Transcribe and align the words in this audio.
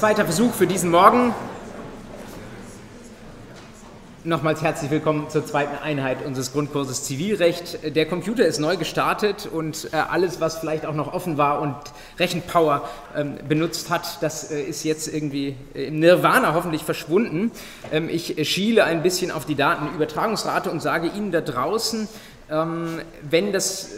zweiter 0.00 0.24
Versuch 0.24 0.54
für 0.54 0.66
diesen 0.66 0.90
Morgen. 0.90 1.34
Nochmals 4.24 4.62
herzlich 4.62 4.90
willkommen 4.90 5.28
zur 5.28 5.44
zweiten 5.44 5.76
Einheit 5.76 6.24
unseres 6.24 6.54
Grundkurses 6.54 7.04
Zivilrecht. 7.04 7.94
Der 7.94 8.06
Computer 8.06 8.46
ist 8.46 8.60
neu 8.60 8.78
gestartet 8.78 9.46
und 9.52 9.90
äh, 9.92 9.96
alles, 9.96 10.40
was 10.40 10.56
vielleicht 10.56 10.86
auch 10.86 10.94
noch 10.94 11.12
offen 11.12 11.36
war 11.36 11.60
und 11.60 11.74
Rechenpower 12.18 12.88
ähm, 13.14 13.36
benutzt 13.46 13.90
hat, 13.90 14.22
das 14.22 14.50
äh, 14.50 14.62
ist 14.62 14.84
jetzt 14.84 15.06
irgendwie 15.06 15.54
im 15.74 15.98
Nirvana 15.98 16.54
hoffentlich 16.54 16.82
verschwunden. 16.82 17.50
Ähm, 17.92 18.08
ich 18.08 18.48
schiele 18.48 18.84
ein 18.84 19.02
bisschen 19.02 19.30
auf 19.30 19.44
die 19.44 19.54
Datenübertragungsrate 19.54 20.70
und 20.70 20.80
sage 20.80 21.08
Ihnen 21.08 21.30
da 21.30 21.42
draußen, 21.42 22.08
ähm, 22.50 23.02
wenn 23.28 23.52
das 23.52 23.90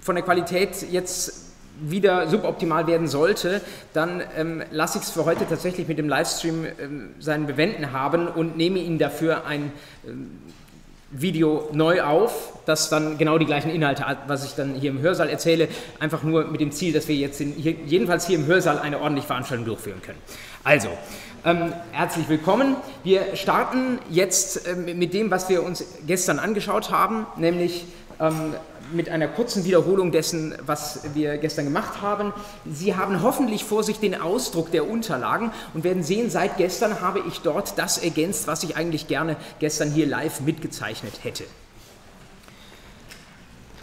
von 0.00 0.16
der 0.16 0.24
Qualität 0.24 0.90
jetzt 0.90 1.44
wieder 1.80 2.28
suboptimal 2.28 2.86
werden 2.86 3.08
sollte, 3.08 3.60
dann 3.92 4.22
ähm, 4.36 4.62
lasse 4.70 4.98
ich 4.98 5.04
es 5.04 5.10
für 5.10 5.24
heute 5.24 5.46
tatsächlich 5.48 5.88
mit 5.88 5.98
dem 5.98 6.08
Livestream 6.08 6.66
ähm, 6.80 7.10
seinen 7.18 7.46
Bewenden 7.46 7.92
haben 7.92 8.28
und 8.28 8.56
nehme 8.56 8.78
Ihnen 8.78 8.98
dafür 8.98 9.46
ein 9.46 9.72
ähm, 10.06 10.30
Video 11.10 11.68
neu 11.72 12.02
auf, 12.02 12.52
das 12.66 12.88
dann 12.88 13.18
genau 13.18 13.38
die 13.38 13.46
gleichen 13.46 13.70
Inhalte 13.70 14.06
hat, 14.06 14.28
was 14.28 14.44
ich 14.44 14.54
dann 14.54 14.74
hier 14.74 14.90
im 14.90 15.00
Hörsaal 15.00 15.28
erzähle, 15.28 15.68
einfach 16.00 16.24
nur 16.24 16.44
mit 16.46 16.60
dem 16.60 16.72
Ziel, 16.72 16.92
dass 16.92 17.06
wir 17.06 17.14
jetzt 17.14 17.40
in, 17.40 17.52
hier, 17.52 17.72
jedenfalls 17.86 18.26
hier 18.26 18.36
im 18.36 18.46
Hörsaal 18.46 18.78
eine 18.78 18.98
ordentliche 18.98 19.28
Veranstaltung 19.28 19.64
durchführen 19.64 20.02
können. 20.02 20.18
Also, 20.64 20.88
ähm, 21.44 21.72
herzlich 21.92 22.28
willkommen. 22.28 22.76
Wir 23.04 23.36
starten 23.36 23.98
jetzt 24.10 24.66
ähm, 24.66 24.98
mit 24.98 25.14
dem, 25.14 25.30
was 25.30 25.48
wir 25.48 25.62
uns 25.62 25.84
gestern 26.06 26.38
angeschaut 26.38 26.90
haben, 26.90 27.26
nämlich 27.36 27.84
ähm, 28.18 28.54
mit 28.92 29.08
einer 29.08 29.28
kurzen 29.28 29.64
Wiederholung 29.64 30.12
dessen, 30.12 30.54
was 30.64 31.00
wir 31.14 31.38
gestern 31.38 31.64
gemacht 31.64 32.02
haben. 32.02 32.32
Sie 32.70 32.96
haben 32.96 33.22
hoffentlich 33.22 33.64
vor 33.64 33.82
sich 33.82 33.98
den 33.98 34.20
Ausdruck 34.20 34.70
der 34.70 34.88
Unterlagen 34.88 35.52
und 35.72 35.84
werden 35.84 36.02
sehen, 36.02 36.30
seit 36.30 36.56
gestern 36.56 37.00
habe 37.00 37.20
ich 37.28 37.40
dort 37.40 37.78
das 37.78 37.98
ergänzt, 37.98 38.46
was 38.46 38.62
ich 38.62 38.76
eigentlich 38.76 39.08
gerne 39.08 39.36
gestern 39.58 39.90
hier 39.90 40.06
live 40.06 40.40
mitgezeichnet 40.40 41.12
hätte. 41.22 41.44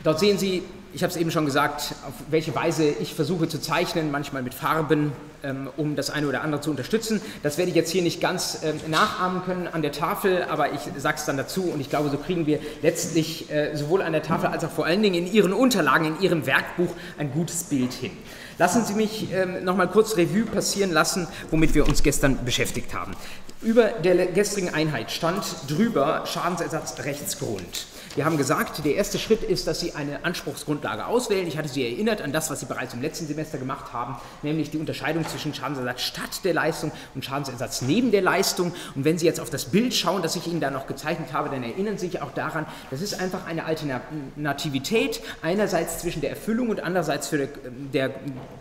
Dort 0.04 0.20
sehen 0.20 0.38
Sie, 0.38 0.64
ich 0.94 1.04
habe 1.04 1.12
es 1.12 1.18
eben 1.18 1.32
schon 1.32 1.46
gesagt, 1.46 1.96
auf 2.08 2.14
welche 2.30 2.54
Weise 2.56 2.86
ich 2.86 3.14
versuche 3.14 3.48
zu 3.48 3.60
zeichnen, 3.60 4.12
manchmal 4.12 4.42
mit 4.44 4.54
Farben, 4.54 5.14
ähm, 5.44 5.70
um 5.78 5.96
das 5.96 6.10
eine 6.10 6.28
oder 6.28 6.42
andere 6.42 6.62
zu 6.62 6.70
unterstützen. 6.70 7.22
Das 7.44 7.58
werde 7.58 7.70
ich 7.70 7.76
jetzt 7.76 7.90
hier 7.92 8.02
nicht 8.02 8.22
ganz 8.22 8.60
ähm, 8.64 8.80
nachahmen 8.88 9.44
können 9.44 9.68
an 9.68 9.82
der 9.82 9.92
Tafel, 9.92 10.44
aber 10.44 10.74
ich 10.74 10.82
sage 10.98 11.18
es 11.18 11.26
dann 11.26 11.38
dazu 11.38 11.64
und 11.64 11.80
ich 11.80 11.90
glaube, 11.90 12.10
so 12.10 12.18
kriegen 12.18 12.46
wir 12.46 12.60
letztlich 12.82 13.52
äh, 13.52 13.76
sowohl 13.76 14.02
an 14.02 14.12
der 14.12 14.24
Tafel 14.24 14.50
als 14.50 14.64
auch 14.64 14.72
vor 14.72 14.86
allen 14.86 15.02
Dingen 15.02 15.26
in 15.26 15.32
Ihren 15.32 15.54
Unterlagen, 15.54 16.06
in 16.06 16.22
Ihrem 16.22 16.46
Werkbuch 16.46 16.94
ein 17.18 17.32
gutes 17.32 17.64
Bild 17.64 17.94
hin. 17.94 18.12
Lassen 18.58 18.86
Sie 18.86 18.94
mich 18.94 19.32
ähm, 19.34 19.64
noch 19.64 19.76
mal 19.76 19.88
kurz 19.88 20.18
Revue 20.18 20.44
passieren 20.44 20.92
lassen, 20.92 21.28
womit 21.50 21.74
wir 21.74 21.88
uns 21.88 22.04
gestern 22.04 22.44
beschäftigt 22.46 22.94
haben. 22.94 23.14
Über 23.62 23.86
der 23.90 24.28
gestrigen 24.28 24.74
Einheit 24.74 25.12
stand 25.12 25.44
drüber 25.68 26.24
Schadensersatzrechtsgrund. 26.26 27.88
Wir 28.16 28.26
haben 28.26 28.36
gesagt, 28.38 28.84
der 28.84 28.96
erste 28.96 29.18
Schritt 29.18 29.42
ist, 29.42 29.68
dass 29.68 29.80
Sie 29.80 29.94
eine 29.94 30.26
Anspruchsgrundlage 30.26 31.06
auswählen. 31.06 31.48
Ich 31.48 31.58
hatte 31.58 31.70
Sie 31.70 31.86
erinnert 31.86 32.22
an 32.22 32.34
das, 32.34 32.50
was 32.50 32.60
Sie 32.60 32.66
bereits 32.66 32.94
im 32.94 33.02
letzten 33.02 33.26
Semester 33.26 33.58
gemacht 33.58 33.94
haben, 33.94 34.18
nämlich 34.42 34.70
die 34.70 34.78
Unterscheidung 34.78 35.26
zwischen 35.26 35.54
Schadensersatz 35.54 36.02
statt 36.02 36.42
der 36.44 36.54
Leistung 36.54 36.92
und 37.16 37.24
Schadensersatz 37.24 37.82
neben 37.82 38.12
der 38.12 38.22
Leistung. 38.22 38.74
Und 38.96 39.06
wenn 39.06 39.18
Sie 39.18 39.26
jetzt 39.26 39.40
auf 39.40 39.50
das 39.50 39.66
Bild 39.66 39.94
schauen, 39.94 40.22
das 40.22 40.36
ich 40.36 40.46
Ihnen 40.48 40.60
da 40.60 40.72
noch 40.72 40.88
gezeichnet 40.88 41.32
habe, 41.32 41.50
dann 41.50 41.64
erinnern 41.64 41.98
Sie 41.98 42.08
sich 42.08 42.22
auch 42.22 42.34
daran, 42.34 42.66
das 42.90 43.02
ist 43.02 43.18
einfach 43.20 43.48
eine 43.48 43.64
Alternativität, 43.64 45.22
einerseits 45.42 46.00
zwischen 46.00 46.20
der 46.20 46.32
Erfüllung 46.32 46.68
und 46.68 46.82
andererseits 46.84 47.30
für 47.30 47.38
der, 47.38 47.50
der, 47.94 48.12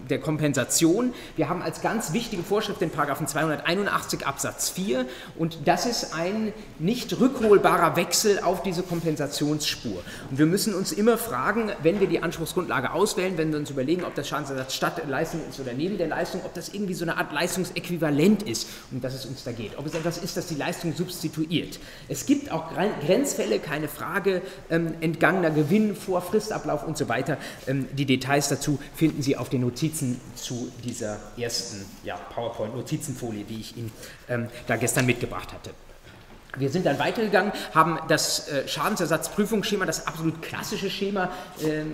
der 0.08 0.20
Kompensation. 0.20 1.12
Wir 1.34 1.48
haben 1.48 1.62
als 1.62 1.82
ganz 1.82 2.12
wichtige 2.12 2.44
Vorschrift 2.44 2.80
den 2.80 2.90
Paragraphen 2.90 3.26
281 3.26 4.26
Absatz 4.26 4.70
4 4.70 5.06
und 5.36 5.58
das 5.64 5.86
ist 5.86 6.14
ein 6.14 6.52
nicht 6.78 7.18
rückholbarer 7.18 7.96
Wechsel 7.96 8.39
auf 8.40 8.62
diese 8.62 8.84
Kompensation. 8.84 9.39
Argumentationsspur. 9.40 10.02
Und 10.30 10.39
wir 10.39 10.46
müssen 10.46 10.74
uns 10.74 10.92
immer 10.92 11.18
fragen, 11.18 11.70
wenn 11.83 12.01
wir 12.01 12.06
die 12.06 12.23
Anspruchsgrundlage 12.23 12.92
auswählen, 12.92 13.36
wenn 13.36 13.52
wir 13.52 13.58
uns 13.58 13.70
überlegen, 13.70 14.05
ob 14.05 14.14
das 14.14 14.28
Schadensersatz 14.28 14.74
statt 14.74 15.02
Leistung 15.08 15.40
ist 15.48 15.61
oder 15.61 15.73
neben 15.73 15.98
der 15.98 16.08
Leistung, 16.08 16.42
ob 16.45 16.55
das 16.55 16.70
irgendwie 16.70 16.95
so 16.95 17.05
eine 17.05 17.17
Art 17.17 17.33
Leistungsäquivalent 17.33 18.42
ist, 18.42 18.68
um 18.90 19.01
das 19.01 19.14
es 19.14 19.27
uns 19.27 19.45
da 19.45 19.52
geht. 19.52 19.78
Ob 19.78 19.86
es 19.86 19.95
etwas 19.95 20.18
ist, 20.18 20.36
das 20.36 20.46
die 20.46 20.55
Leistung 20.55 20.95
substituiert. 20.95 21.78
Es 22.08 22.27
gibt 22.27 22.51
auch 22.51 22.73
Grenzfälle, 23.05 23.58
keine 23.58 23.89
Frage, 23.89 24.42
ähm, 24.70 24.95
entgangener 25.01 25.51
Gewinn 25.51 25.96
vor 25.96 26.22
Fristablauf 26.22 26.86
und 26.86 26.96
so 26.96 27.08
weiter. 27.08 27.39
Ähm, 27.67 27.89
die 27.92 28.07
Details 28.07 28.48
dazu 28.48 28.78
finden 28.95 29.22
Sie 29.22 29.36
auf 29.36 29.48
den 29.48 29.62
Notizen 29.62 30.20
zu 30.34 30.70
dieser 30.84 31.18
ersten 31.36 31.84
ja, 32.05 32.17
PowerPoint-Notizenfolie, 32.34 33.45
die 33.45 33.61
ich 33.61 33.77
Ihnen 33.77 33.92
ähm, 34.28 34.48
da 34.67 34.77
gestern 34.77 35.07
mitgebracht 35.07 35.52
hatte. 35.52 35.70
Wir 36.56 36.70
sind 36.70 36.86
dann 36.86 36.98
weitergegangen, 36.98 37.52
haben 37.74 37.98
das 38.08 38.48
äh, 38.48 38.66
Schadensersatzprüfungsschema, 38.66 39.86
das 39.86 40.06
absolut 40.06 40.42
klassische 40.42 40.90
Schema, 40.90 41.30
äh, 41.62 41.84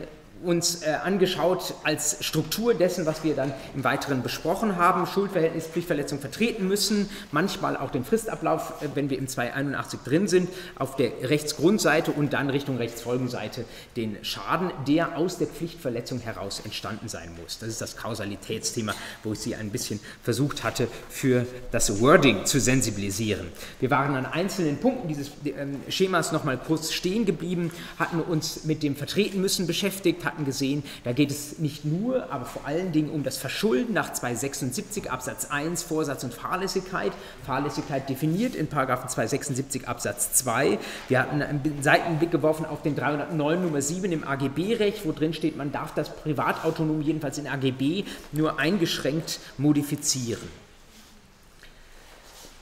uns 0.45 0.83
äh, 0.83 0.93
angeschaut 1.03 1.75
als 1.83 2.25
Struktur 2.25 2.75
dessen, 2.75 3.07
was 3.07 3.25
wir 3.25 3.35
dann 3.35 3.53
im 3.75 3.85
Weiteren 3.85 4.23
besprochen 4.23 4.77
haben. 4.77 5.07
Schuldverhältnis, 5.07 5.67
Pflichtverletzung 5.67 6.19
vertreten 6.19 6.69
müssen, 6.69 7.09
manchmal 7.33 7.77
auch 7.77 7.91
den 7.91 8.05
Fristablauf, 8.05 8.83
äh, 8.83 8.89
wenn 8.95 9.11
wir 9.11 9.19
im 9.19 9.29
281 9.29 10.01
drin 10.05 10.29
sind, 10.29 10.49
auf 10.79 10.97
der 10.97 11.11
Rechtsgrundseite 11.23 12.13
und 12.13 12.33
dann 12.33 12.51
Richtung 12.51 12.77
Rechtsfolgenseite 12.77 13.65
den 13.97 14.17
Schaden, 14.23 14.71
der 14.87 15.17
aus 15.17 15.39
der 15.39 15.47
Pflichtverletzung 15.47 16.21
heraus 16.21 16.61
entstanden 16.65 17.09
sein 17.09 17.31
muss. 17.41 17.59
Das 17.59 17.69
ist 17.69 17.81
das 17.81 17.97
Kausalitätsthema, 17.97 18.95
wo 19.23 19.33
ich 19.33 19.39
Sie 19.39 19.55
ein 19.55 19.71
bisschen 19.71 20.01
versucht 20.23 20.65
hatte, 20.65 20.89
für 21.09 21.47
das 21.73 22.01
Wording 22.01 22.45
zu 22.45 22.61
sensibilisieren. 22.61 23.47
Wir 23.81 23.91
waren 23.91 24.15
an 24.15 24.27
einzelnen 24.27 24.79
Punkten 24.79 25.09
dieses 25.09 25.31
ähm, 25.45 25.81
Schemas 25.89 26.33
nochmal 26.33 26.59
kurz 26.59 26.93
stehen 26.93 27.25
geblieben, 27.25 27.71
hatten 27.99 28.21
uns 28.21 28.65
mit 28.65 28.83
dem 28.83 28.97
Vertreten 28.97 29.41
müssen 29.41 29.67
beschäftigt, 29.67 30.26
hatten 30.27 30.45
gesehen, 30.45 30.83
da 31.05 31.13
geht 31.13 31.31
es 31.31 31.59
nicht 31.59 31.87
nur, 31.87 32.31
aber 32.31 32.45
vor 32.45 32.67
allen 32.67 32.93
Dingen 32.93 33.09
um 33.09 33.23
das 33.23 33.39
Verschulden 33.39 33.95
nach 33.95 34.13
276 34.13 35.11
Absatz 35.11 35.47
1 35.47 35.83
Vorsatz 35.83 36.23
und 36.25 36.35
Fahrlässigkeit. 36.35 37.13
Fahrlässigkeit 37.47 38.09
definiert 38.11 38.55
in 38.55 38.71
276 38.71 39.89
Absatz 39.89 40.35
2. 40.35 40.79
Wir 41.09 41.21
hatten 41.21 41.41
einen 41.41 41.83
Seitenblick 41.83 42.31
geworfen 42.31 42.67
auf 42.67 42.83
den 42.83 42.95
309 42.95 43.63
Nummer 43.63 43.81
7 43.81 44.13
im 44.13 44.29
AGB-Recht, 44.29 45.07
wo 45.07 45.13
drin 45.13 45.33
steht, 45.33 45.57
man 45.57 45.73
darf 45.73 45.95
das 45.95 46.11
Privatautonom 46.11 47.01
jedenfalls 47.01 47.39
in 47.39 47.47
AGB 47.47 48.05
nur 48.33 48.59
eingeschränkt 48.59 49.41
modifizieren. 49.57 50.49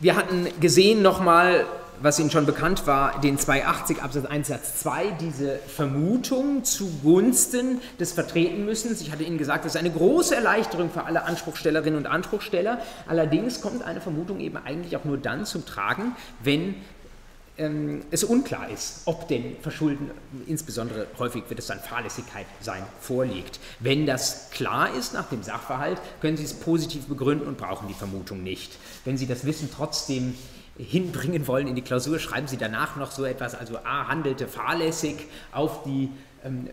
Wir 0.01 0.17
hatten 0.17 0.47
gesehen 0.61 1.03
nochmal, 1.03 1.67
was 2.00 2.19
Ihnen 2.19 2.31
schon 2.31 2.47
bekannt 2.47 2.87
war, 2.87 3.21
den 3.21 3.38
280 3.38 4.03
Absatz 4.03 4.27
1 4.27 4.49
Satz 4.49 4.81
2, 4.81 5.12
diese 5.21 5.59
Vermutung 5.59 6.65
zugunsten 6.65 7.81
des 7.99 8.12
Vertretenmüssens. 8.12 9.00
Ich 9.00 9.12
hatte 9.12 9.22
Ihnen 9.22 9.38
gesagt, 9.38 9.65
das 9.65 9.75
ist 9.75 9.81
eine 9.81 9.91
große 9.91 10.34
Erleichterung 10.34 10.91
für 10.91 11.04
alle 11.04 11.25
Anspruchstellerinnen 11.25 11.99
und 11.99 12.06
Anspruchsteller. 12.06 12.81
Allerdings 13.06 13.60
kommt 13.60 13.83
eine 13.83 14.00
Vermutung 14.00 14.41
eben 14.41 14.56
eigentlich 14.56 14.97
auch 14.97 15.04
nur 15.04 15.19
dann 15.19 15.47
zum 15.47 15.65
Tragen, 15.66 16.16
wenn 16.43 16.75
ähm, 17.56 18.03
es 18.10 18.25
unklar 18.25 18.69
ist, 18.69 19.03
ob 19.04 19.28
denn 19.28 19.56
Verschulden, 19.60 20.10
insbesondere 20.47 21.06
häufig 21.19 21.44
wird 21.49 21.60
es 21.60 21.69
dann 21.69 21.78
Fahrlässigkeit 21.78 22.47
sein, 22.60 22.83
vorliegt. 23.00 23.60
Wenn 23.78 24.06
das 24.06 24.50
klar 24.50 24.93
ist 24.94 25.15
nach 25.15 25.28
dem 25.28 25.43
Sachverhalt, 25.43 26.00
können 26.21 26.37
Sie 26.37 26.44
es 26.44 26.54
positiv 26.54 27.06
begründen 27.06 27.47
und 27.47 27.56
brauchen 27.56 27.87
die 27.87 27.94
Vermutung 27.94 28.43
nicht. 28.43 28.72
Wenn 29.04 29.16
Sie 29.16 29.27
das 29.27 29.44
Wissen 29.44 29.71
trotzdem 29.72 30.34
hinbringen 30.77 31.47
wollen 31.47 31.69
in 31.69 31.75
die 31.75 31.83
Klausur, 31.83 32.19
schreiben 32.19 32.49
Sie 32.49 32.57
danach 32.57 32.97
noch 32.97 33.11
so 33.11 33.25
etwas, 33.25 33.55
also 33.55 33.79
A 33.79 34.09
handelte 34.09 34.49
fahrlässig 34.49 35.17
auf 35.53 35.85
die 35.85 36.11
ähm, 36.45 36.69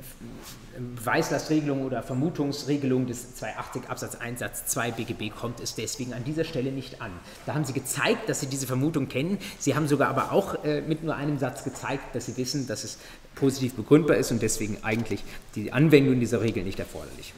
Beweislastregelung 0.95 1.85
oder 1.85 2.01
Vermutungsregelung 2.01 3.05
des 3.07 3.35
280 3.35 3.89
Absatz 3.89 4.15
1 4.15 4.39
Satz 4.39 4.65
2 4.67 4.91
BGB 4.91 5.35
kommt 5.35 5.59
es 5.59 5.75
deswegen 5.75 6.13
an 6.13 6.23
dieser 6.23 6.43
Stelle 6.43 6.71
nicht 6.71 7.01
an. 7.01 7.11
Da 7.45 7.53
haben 7.53 7.65
Sie 7.65 7.73
gezeigt, 7.73 8.29
dass 8.29 8.39
Sie 8.39 8.47
diese 8.47 8.67
Vermutung 8.67 9.07
kennen. 9.07 9.37
Sie 9.59 9.75
haben 9.75 9.87
sogar 9.87 10.09
aber 10.09 10.31
auch 10.31 10.63
äh, 10.63 10.81
mit 10.81 11.03
nur 11.03 11.15
einem 11.15 11.37
Satz 11.39 11.63
gezeigt, 11.63 12.15
dass 12.15 12.25
Sie 12.25 12.37
wissen, 12.37 12.67
dass 12.67 12.83
es 12.83 12.97
positiv 13.35 13.75
begründbar 13.75 14.17
ist 14.17 14.31
und 14.31 14.41
deswegen 14.41 14.77
eigentlich 14.81 15.23
die 15.55 15.71
Anwendung 15.71 16.19
dieser 16.19 16.41
Regel 16.41 16.63
nicht 16.63 16.79
erforderlich. 16.79 17.33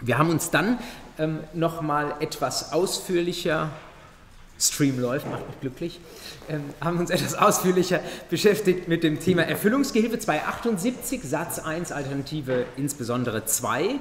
Wir 0.00 0.18
haben 0.18 0.30
uns 0.30 0.50
dann 0.50 0.78
ähm, 1.18 1.40
nochmal 1.52 2.14
etwas 2.20 2.72
ausführlicher 2.72 3.70
Stream 4.60 5.00
läuft, 5.00 5.28
macht 5.30 5.46
mich 5.46 5.60
glücklich, 5.60 6.00
ähm, 6.48 6.62
haben 6.80 6.98
uns 6.98 7.10
etwas 7.10 7.34
ausführlicher 7.34 8.00
beschäftigt 8.28 8.88
mit 8.88 9.02
dem 9.02 9.18
Thema 9.18 9.42
Erfüllungsgehilfe 9.42 10.18
278, 10.18 11.22
Satz 11.24 11.58
1, 11.58 11.92
Alternative 11.92 12.66
insbesondere 12.76 13.44
2 13.46 13.98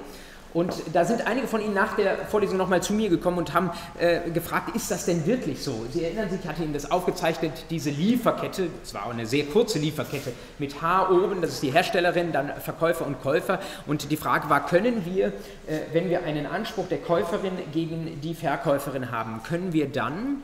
Und 0.52 0.74
da 0.94 1.06
sind 1.06 1.28
einige 1.28 1.48
von 1.48 1.62
Ihnen 1.62 1.76
nach 1.76 1.96
der 1.96 2.26
Vorlesung 2.26 2.58
nochmal 2.58 2.82
zu 2.82 2.94
mir 2.94 3.10
gekommen 3.10 3.38
und 3.38 3.54
haben 3.54 3.70
äh, 4.00 4.32
gefragt, 4.32 4.76
ist 4.76 4.90
das 4.90 5.06
denn 5.06 5.26
wirklich 5.28 5.64
so? 5.64 5.86
Sie 5.92 6.04
erinnern 6.04 6.30
sich, 6.30 6.40
ich 6.42 6.48
hatte 6.48 6.64
Ihnen 6.64 6.74
das 6.74 6.90
aufgezeichnet, 6.90 7.54
diese 7.70 7.92
Lieferkette, 7.92 8.68
es 8.82 8.94
war 8.94 9.06
auch 9.06 9.12
eine 9.12 9.28
sehr 9.28 9.46
kurze 9.46 9.78
Lieferkette, 9.78 10.32
mit 10.58 10.82
H 10.82 11.12
oben, 11.12 11.42
das 11.42 11.52
ist 11.52 11.64
die 11.64 11.72
Herstellerin, 11.72 12.32
dann 12.32 12.52
Verkäufer 12.60 13.06
und 13.06 13.22
Käufer. 13.22 13.60
Und 13.86 14.10
die 14.10 14.18
Frage 14.18 14.50
war, 14.50 14.66
können 14.66 15.06
wir, 15.06 15.28
äh, 15.28 15.82
wenn 15.94 16.10
wir 16.10 16.24
einen 16.24 16.48
Anspruch 16.48 16.88
der 16.88 16.98
Käuferin 16.98 17.54
gegen 17.72 18.20
die 18.22 18.34
Verkäuferin 18.34 19.12
haben, 19.12 19.44
können 19.44 19.72
wir 19.72 19.88
dann 19.88 20.42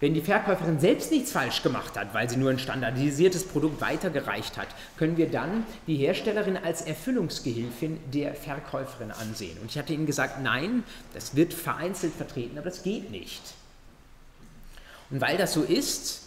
wenn 0.00 0.14
die 0.14 0.20
Verkäuferin 0.20 0.78
selbst 0.78 1.10
nichts 1.10 1.32
falsch 1.32 1.62
gemacht 1.62 1.96
hat, 1.98 2.12
weil 2.12 2.28
sie 2.28 2.36
nur 2.36 2.50
ein 2.50 2.58
standardisiertes 2.58 3.44
Produkt 3.44 3.80
weitergereicht 3.80 4.56
hat, 4.56 4.68
können 4.98 5.16
wir 5.16 5.30
dann 5.30 5.64
die 5.86 5.96
Herstellerin 5.96 6.56
als 6.56 6.82
Erfüllungsgehilfin 6.82 7.98
der 8.12 8.34
Verkäuferin 8.34 9.10
ansehen. 9.10 9.58
Und 9.60 9.70
ich 9.70 9.78
hatte 9.78 9.94
Ihnen 9.94 10.06
gesagt, 10.06 10.42
nein, 10.42 10.84
das 11.14 11.34
wird 11.34 11.54
vereinzelt 11.54 12.14
vertreten, 12.14 12.58
aber 12.58 12.68
das 12.68 12.82
geht 12.82 13.10
nicht. 13.10 13.42
Und 15.10 15.20
weil 15.20 15.38
das 15.38 15.54
so 15.54 15.62
ist, 15.62 16.25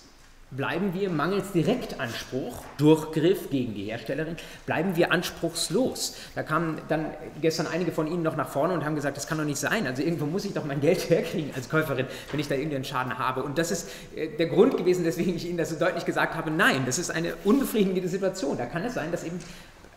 bleiben 0.51 0.93
wir 0.93 1.09
mangels 1.09 1.51
Direktanspruch, 1.51 2.63
Durchgriff 2.77 3.49
gegen 3.49 3.75
die 3.75 3.85
Herstellerin, 3.85 4.35
bleiben 4.65 4.95
wir 4.95 5.11
anspruchslos. 5.11 6.15
Da 6.35 6.43
kamen 6.43 6.81
dann 6.87 7.05
gestern 7.41 7.67
einige 7.67 7.91
von 7.91 8.07
Ihnen 8.07 8.23
noch 8.23 8.35
nach 8.35 8.49
vorne 8.49 8.73
und 8.73 8.83
haben 8.83 8.95
gesagt, 8.95 9.17
das 9.17 9.27
kann 9.27 9.37
doch 9.37 9.45
nicht 9.45 9.59
sein. 9.59 9.85
Also 9.85 10.01
irgendwo 10.01 10.25
muss 10.25 10.45
ich 10.45 10.53
doch 10.53 10.65
mein 10.65 10.81
Geld 10.81 11.09
herkriegen 11.09 11.51
als 11.55 11.69
Käuferin, 11.69 12.07
wenn 12.31 12.39
ich 12.39 12.47
da 12.47 12.55
irgendeinen 12.55 12.83
Schaden 12.83 13.17
habe. 13.19 13.43
Und 13.43 13.57
das 13.57 13.71
ist 13.71 13.89
äh, 14.15 14.27
der 14.37 14.47
Grund 14.47 14.77
gewesen, 14.77 15.05
weswegen 15.05 15.35
ich 15.35 15.47
Ihnen 15.47 15.57
das 15.57 15.69
so 15.69 15.77
deutlich 15.77 16.05
gesagt 16.05 16.35
habe, 16.35 16.49
nein, 16.49 16.83
das 16.85 16.97
ist 16.97 17.11
eine 17.11 17.35
unbefriedigende 17.43 18.07
Situation. 18.07 18.57
Da 18.57 18.65
kann 18.65 18.83
es 18.83 18.95
sein, 18.95 19.11
dass 19.11 19.23
eben 19.23 19.39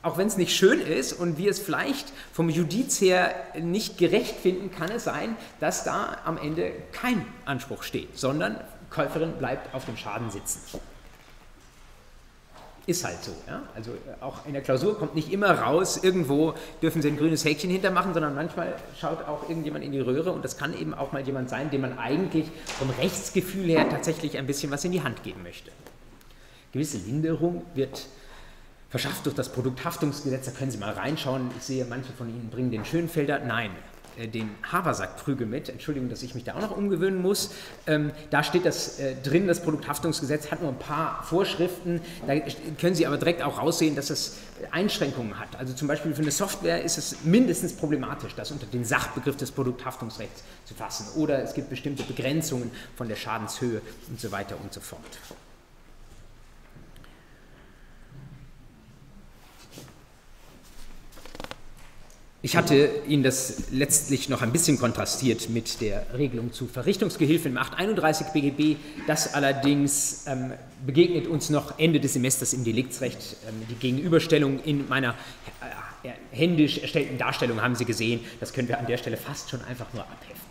auch 0.02 0.18
wenn 0.18 0.26
es 0.26 0.36
nicht 0.36 0.56
schön 0.56 0.80
ist 0.80 1.12
und 1.12 1.38
wir 1.38 1.50
es 1.50 1.60
vielleicht 1.60 2.12
vom 2.32 2.50
Judiz 2.50 3.00
her 3.00 3.34
nicht 3.60 3.98
gerecht 3.98 4.34
finden, 4.34 4.70
kann 4.72 4.90
es 4.90 5.04
sein, 5.04 5.36
dass 5.60 5.84
da 5.84 6.18
am 6.24 6.38
Ende 6.38 6.72
kein 6.90 7.24
Anspruch 7.44 7.84
steht, 7.84 8.18
sondern 8.18 8.56
Käuferin 8.92 9.32
bleibt 9.32 9.74
auf 9.74 9.84
dem 9.86 9.96
Schaden 9.96 10.30
sitzen. 10.30 10.60
Ist 12.84 13.04
halt 13.04 13.22
so. 13.22 13.32
Ja? 13.46 13.62
Also 13.76 13.92
äh, 13.92 14.22
auch 14.22 14.44
in 14.44 14.54
der 14.54 14.62
Klausur 14.62 14.98
kommt 14.98 15.14
nicht 15.14 15.32
immer 15.32 15.52
raus, 15.52 16.00
irgendwo 16.02 16.54
dürfen 16.82 17.00
Sie 17.00 17.08
ein 17.08 17.16
grünes 17.16 17.44
Häkchen 17.44 17.70
hintermachen, 17.70 18.12
sondern 18.12 18.34
manchmal 18.34 18.74
schaut 19.00 19.26
auch 19.28 19.48
irgendjemand 19.48 19.84
in 19.84 19.92
die 19.92 20.00
Röhre 20.00 20.32
und 20.32 20.44
das 20.44 20.56
kann 20.56 20.76
eben 20.76 20.92
auch 20.92 21.12
mal 21.12 21.22
jemand 21.22 21.48
sein, 21.48 21.70
dem 21.70 21.82
man 21.82 21.96
eigentlich 21.98 22.50
vom 22.66 22.90
Rechtsgefühl 22.90 23.66
her 23.66 23.88
tatsächlich 23.88 24.36
ein 24.36 24.46
bisschen 24.46 24.72
was 24.72 24.84
in 24.84 24.90
die 24.90 25.02
Hand 25.02 25.22
geben 25.22 25.44
möchte. 25.44 25.70
Gewisse 26.72 26.98
Linderung 26.98 27.62
wird 27.74 28.06
verschafft 28.90 29.26
durch 29.26 29.36
das 29.36 29.50
Produkthaftungsgesetz, 29.50 30.46
da 30.46 30.50
können 30.50 30.72
Sie 30.72 30.78
mal 30.78 30.92
reinschauen. 30.92 31.50
Ich 31.56 31.62
sehe, 31.62 31.84
manche 31.84 32.12
von 32.12 32.28
Ihnen 32.28 32.50
bringen 32.50 32.72
den 32.72 32.84
Schönfelder. 32.84 33.38
Nein, 33.38 33.70
den 34.32 34.50
Habersackprügel 34.70 35.46
mit. 35.46 35.68
Entschuldigung, 35.68 36.08
dass 36.08 36.22
ich 36.22 36.34
mich 36.34 36.44
da 36.44 36.54
auch 36.54 36.60
noch 36.60 36.76
umgewöhnen 36.76 37.20
muss. 37.20 37.50
Ähm, 37.86 38.12
da 38.30 38.42
steht 38.42 38.64
das 38.64 38.98
äh, 38.98 39.14
drin, 39.22 39.46
das 39.46 39.62
Produkthaftungsgesetz 39.62 40.50
hat 40.50 40.62
nur 40.62 40.70
ein 40.70 40.78
paar 40.78 41.22
Vorschriften. 41.24 42.00
Da 42.26 42.34
können 42.80 42.94
Sie 42.94 43.06
aber 43.06 43.18
direkt 43.18 43.42
auch 43.42 43.58
raussehen, 43.58 43.96
dass 43.96 44.10
es 44.10 44.38
Einschränkungen 44.70 45.38
hat. 45.38 45.56
Also 45.56 45.74
zum 45.74 45.88
Beispiel 45.88 46.14
für 46.14 46.22
eine 46.22 46.30
Software 46.30 46.82
ist 46.82 46.98
es 46.98 47.24
mindestens 47.24 47.72
problematisch, 47.72 48.34
das 48.34 48.50
unter 48.50 48.66
den 48.66 48.84
Sachbegriff 48.84 49.36
des 49.36 49.50
Produkthaftungsrechts 49.50 50.42
zu 50.64 50.74
fassen. 50.74 51.06
Oder 51.20 51.42
es 51.42 51.54
gibt 51.54 51.70
bestimmte 51.70 52.02
Begrenzungen 52.02 52.70
von 52.96 53.08
der 53.08 53.16
Schadenshöhe 53.16 53.80
und 54.08 54.20
so 54.20 54.30
weiter 54.30 54.56
und 54.62 54.72
so 54.72 54.80
fort. 54.80 55.00
Ich 62.44 62.56
hatte 62.56 62.90
Ihnen 63.06 63.22
das 63.22 63.70
letztlich 63.70 64.28
noch 64.28 64.42
ein 64.42 64.50
bisschen 64.50 64.76
kontrastiert 64.76 65.48
mit 65.48 65.80
der 65.80 66.04
Regelung 66.18 66.52
zu 66.52 66.66
Verrichtungsgehilfen 66.66 67.52
im 67.52 67.56
831 67.56 68.28
BGB. 68.32 68.76
Das 69.06 69.34
allerdings 69.34 70.24
ähm, 70.26 70.52
begegnet 70.84 71.28
uns 71.28 71.50
noch 71.50 71.78
Ende 71.78 72.00
des 72.00 72.14
Semesters 72.14 72.52
im 72.52 72.64
Deliktsrecht. 72.64 73.36
Ähm, 73.48 73.54
die 73.70 73.76
Gegenüberstellung 73.76 74.58
in 74.64 74.88
meiner 74.88 75.14
äh, 76.02 76.10
händisch 76.32 76.78
erstellten 76.78 77.16
Darstellung 77.16 77.62
haben 77.62 77.76
Sie 77.76 77.84
gesehen. 77.84 78.18
Das 78.40 78.52
können 78.52 78.66
wir 78.66 78.80
an 78.80 78.86
der 78.86 78.96
Stelle 78.96 79.16
fast 79.16 79.48
schon 79.48 79.62
einfach 79.62 79.92
nur 79.92 80.02
abheften. 80.02 80.41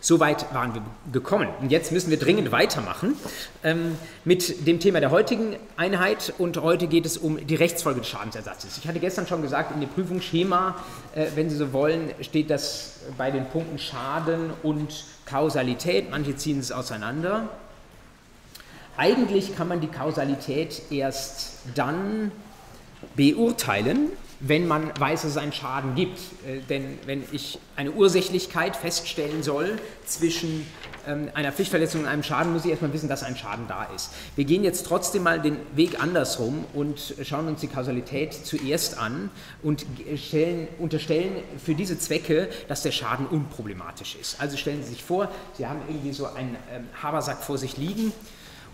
Soweit 0.00 0.52
waren 0.54 0.74
wir 0.74 0.82
gekommen. 1.12 1.48
Und 1.60 1.70
jetzt 1.70 1.90
müssen 1.90 2.10
wir 2.10 2.18
dringend 2.18 2.52
weitermachen 2.52 3.16
ähm, 3.64 3.96
mit 4.24 4.66
dem 4.66 4.78
Thema 4.78 5.00
der 5.00 5.10
heutigen 5.10 5.56
Einheit. 5.76 6.32
Und 6.38 6.56
heute 6.58 6.86
geht 6.86 7.04
es 7.04 7.16
um 7.16 7.44
die 7.44 7.54
Rechtsfolge 7.56 8.00
des 8.00 8.08
Schadensersatzes. 8.08 8.78
Ich 8.78 8.86
hatte 8.86 9.00
gestern 9.00 9.26
schon 9.26 9.42
gesagt, 9.42 9.74
in 9.74 9.80
dem 9.80 9.90
Prüfungsschema, 9.90 10.76
äh, 11.14 11.26
wenn 11.34 11.50
Sie 11.50 11.56
so 11.56 11.72
wollen, 11.72 12.10
steht 12.20 12.50
das 12.50 13.00
bei 13.16 13.30
den 13.30 13.46
Punkten 13.46 13.78
Schaden 13.78 14.50
und 14.62 15.04
Kausalität. 15.26 16.10
Manche 16.10 16.36
ziehen 16.36 16.60
es 16.60 16.70
auseinander. 16.70 17.48
Eigentlich 18.96 19.56
kann 19.56 19.68
man 19.68 19.80
die 19.80 19.88
Kausalität 19.88 20.82
erst 20.90 21.58
dann 21.74 22.32
beurteilen, 23.14 24.10
wenn 24.40 24.66
man 24.66 24.92
weiß, 24.98 25.22
dass 25.22 25.32
es 25.32 25.36
einen 25.36 25.52
Schaden 25.52 25.94
gibt. 25.94 26.18
Äh, 26.46 26.60
denn 26.68 26.98
wenn 27.06 27.24
ich 27.32 27.58
eine 27.76 27.92
Ursächlichkeit 27.92 28.76
feststellen 28.76 29.42
soll 29.42 29.78
zwischen 30.04 30.66
ähm, 31.06 31.30
einer 31.34 31.52
Pflichtverletzung 31.52 32.02
und 32.02 32.06
einem 32.06 32.22
Schaden, 32.22 32.52
muss 32.52 32.64
ich 32.64 32.70
erstmal 32.70 32.92
wissen, 32.92 33.08
dass 33.08 33.22
ein 33.22 33.36
Schaden 33.36 33.66
da 33.66 33.84
ist. 33.94 34.10
Wir 34.36 34.44
gehen 34.44 34.64
jetzt 34.64 34.86
trotzdem 34.86 35.22
mal 35.22 35.40
den 35.40 35.56
Weg 35.74 36.00
andersrum 36.02 36.64
und 36.74 37.14
schauen 37.22 37.48
uns 37.48 37.60
die 37.60 37.68
Kausalität 37.68 38.34
zuerst 38.34 38.98
an 38.98 39.30
und 39.62 39.86
stellen, 40.16 40.68
unterstellen 40.78 41.32
für 41.64 41.74
diese 41.74 41.98
Zwecke, 41.98 42.48
dass 42.68 42.82
der 42.82 42.92
Schaden 42.92 43.26
unproblematisch 43.26 44.16
ist. 44.20 44.40
Also 44.40 44.56
stellen 44.56 44.82
Sie 44.82 44.90
sich 44.90 45.02
vor, 45.02 45.30
Sie 45.56 45.66
haben 45.66 45.80
irgendwie 45.88 46.12
so 46.12 46.26
einen 46.26 46.56
ähm, 46.72 46.84
Habersack 47.02 47.42
vor 47.42 47.58
sich 47.58 47.76
liegen 47.76 48.12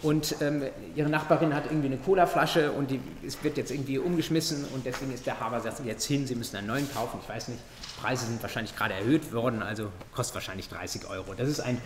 und 0.05 0.37
ähm, 0.43 0.63
ihre 0.95 1.09
Nachbarin 1.09 1.55
hat 1.55 1.65
irgendwie 1.65 1.87
eine 1.87 1.97
Colaflasche 1.97 2.71
und 2.73 2.91
die 2.91 3.01
es 3.27 3.43
wird 3.43 3.57
jetzt 3.57 3.71
irgendwie 3.71 3.99
umgeschmissen 3.99 4.65
und 4.75 4.85
deswegen 4.85 5.13
ist 5.13 5.27
der 5.27 5.41
Haber 5.41 5.61
sagt 5.61 5.85
jetzt 5.85 6.05
hin, 6.05 6.27
sie 6.27 6.35
müssen 6.35 6.57
einen 6.57 6.67
neuen 6.67 6.93
kaufen. 6.93 7.19
Ich 7.23 7.29
weiß 7.29 7.49
nicht, 7.49 7.61
Preise 8.01 8.27
sind 8.27 8.43
wahrscheinlich 8.43 8.77
gerade 8.77 8.95
erhöht 8.95 9.33
worden, 9.33 9.63
also 9.63 9.89
kostet 10.15 10.35
wahrscheinlich 10.35 10.69
30 10.69 11.09
Euro. 11.09 11.33
Das 11.35 11.49
ist 11.49 11.61
ein 11.61 11.81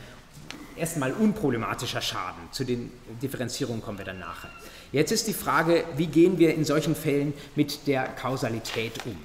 erstmal 0.76 1.12
unproblematischer 1.12 2.00
Schaden. 2.00 2.42
Zu 2.50 2.64
den 2.64 2.92
Differenzierungen 3.22 3.82
kommen 3.82 3.98
wir 3.98 4.04
dann 4.04 4.18
nachher. 4.18 4.50
Jetzt 4.90 5.12
ist 5.12 5.28
die 5.28 5.34
Frage, 5.34 5.84
wie 5.96 6.06
gehen 6.06 6.38
wir 6.38 6.54
in 6.54 6.64
solchen 6.64 6.96
Fällen 6.96 7.34
mit 7.54 7.86
der 7.86 8.04
Kausalität 8.08 9.06
um? 9.06 9.16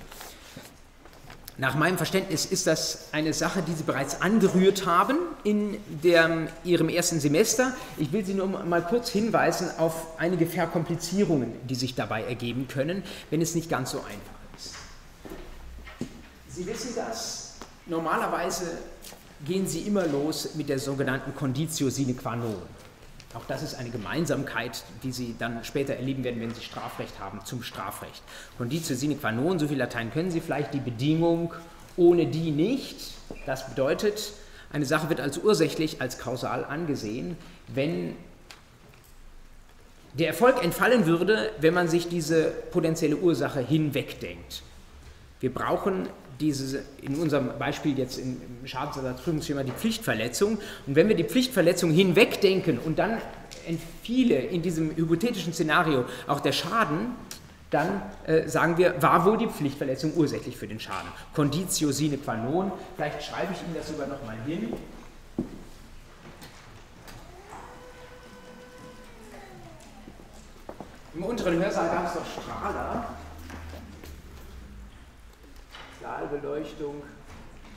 Nach 1.58 1.76
meinem 1.76 1.98
Verständnis 1.98 2.46
ist 2.46 2.66
das 2.66 3.10
eine 3.12 3.32
Sache, 3.32 3.62
die 3.62 3.74
Sie 3.74 3.84
bereits 3.84 4.22
angerührt 4.22 4.88
haben 4.88 5.18
in 5.44 5.78
der, 6.04 6.48
Ihrem 6.64 6.90
ersten 6.90 7.20
Semester. 7.20 7.74
Ich 7.98 8.12
will 8.12 8.26
Sie 8.26 8.34
nur 8.34 8.48
mal 8.48 8.82
kurz 8.82 9.10
hinweisen 9.10 9.70
auf 9.78 10.20
einige 10.20 10.48
Verkomplizierungen, 10.48 11.54
die 11.68 11.76
sich 11.76 11.94
dabei 11.94 12.24
ergeben 12.24 12.68
können, 12.68 13.04
wenn 13.30 13.40
es 13.40 13.54
nicht 13.54 13.70
ganz 13.70 13.92
so 13.92 14.00
einfach 14.00 14.18
ist. 14.58 14.74
Sie 16.50 16.66
wissen 16.66 16.94
das, 16.96 17.56
normalerweise 17.86 18.66
gehen 19.46 19.68
Sie 19.68 19.82
immer 19.82 20.08
los 20.08 20.56
mit 20.56 20.70
der 20.70 20.80
sogenannten 20.80 21.36
Conditio 21.36 21.90
sine 21.90 22.16
qua 22.16 22.36
non. 22.36 22.56
Auch 23.34 23.46
das 23.48 23.64
ist 23.64 23.76
eine 23.76 23.90
Gemeinsamkeit, 23.90 24.84
die 25.02 25.12
Sie 25.12 25.36
dann 25.40 25.64
später 25.64 25.96
erleben 25.96 26.24
werden, 26.24 26.40
wenn 26.40 26.54
Sie 26.54 26.62
Strafrecht 26.62 27.20
haben, 27.20 27.44
zum 27.46 27.64
Strafrecht. 27.64 28.22
Conditio 28.58 28.96
sine 28.96 29.16
qua 29.16 29.32
non, 29.32 29.58
so 29.58 29.68
viel 29.68 29.78
Latein 29.78 30.12
können 30.12 30.30
Sie 30.30 30.40
vielleicht, 30.40 30.74
die 30.74 30.80
Bedingung 30.80 31.54
ohne 31.98 32.28
die 32.28 32.52
nicht. 32.52 32.98
Das 33.46 33.68
bedeutet, 33.70 34.34
eine 34.72 34.86
Sache 34.86 35.10
wird 35.10 35.20
als 35.20 35.38
ursächlich, 35.38 36.02
als 36.02 36.20
kausal 36.20 36.66
angesehen, 36.66 37.38
wenn 37.68 38.16
der 40.14 40.28
Erfolg 40.28 40.64
entfallen 40.64 41.06
würde, 41.06 41.52
wenn 41.60 41.74
man 41.74 41.88
sich 41.88 42.08
diese 42.08 42.46
potenzielle 42.72 43.18
Ursache 43.18 43.60
hinwegdenkt. 43.60 44.62
Wir 45.40 45.52
brauchen 45.54 46.08
diese, 46.40 46.84
in 47.02 47.16
unserem 47.16 47.58
Beispiel 47.60 47.98
jetzt 47.98 48.18
im 48.18 48.40
Schadensersatzprüfungsschema 48.66 49.64
die 49.64 49.72
Pflichtverletzung. 49.72 50.58
Und 50.88 50.96
wenn 50.96 51.08
wir 51.08 51.16
die 51.16 51.24
Pflichtverletzung 51.24 51.92
hinwegdenken 51.92 52.80
und 52.80 53.00
dann 53.00 53.18
entfiele 53.68 54.36
in 54.36 54.62
diesem 54.62 54.96
hypothetischen 54.96 55.54
Szenario 55.54 56.06
auch 56.28 56.40
der 56.40 56.52
Schaden, 56.52 57.16
dann 57.70 58.04
äh, 58.28 58.48
sagen 58.48 58.78
wir, 58.78 59.02
war 59.02 59.26
wohl 59.26 59.38
die 59.38 59.48
Pflichtverletzung 59.48 60.14
ursächlich 60.16 60.56
für 60.58 60.68
den 60.68 60.80
Schaden. 60.80 61.10
Conditio 61.34 61.92
sine 61.92 62.18
qua 62.18 62.36
non, 62.36 62.72
vielleicht 62.96 63.24
schreibe 63.24 63.54
ich 63.54 63.62
Ihnen 63.64 63.76
das 63.76 63.88
sogar 63.88 64.08
nochmal 64.08 64.38
hin. 64.46 64.74
Im 71.16 71.24
unteren 71.24 71.62
Hörsaal 71.62 71.90
gab 71.90 72.08
es 72.08 72.14
doch 72.14 72.44
Strahler. 72.44 73.06
Saalbeleuchtung, 76.24 77.02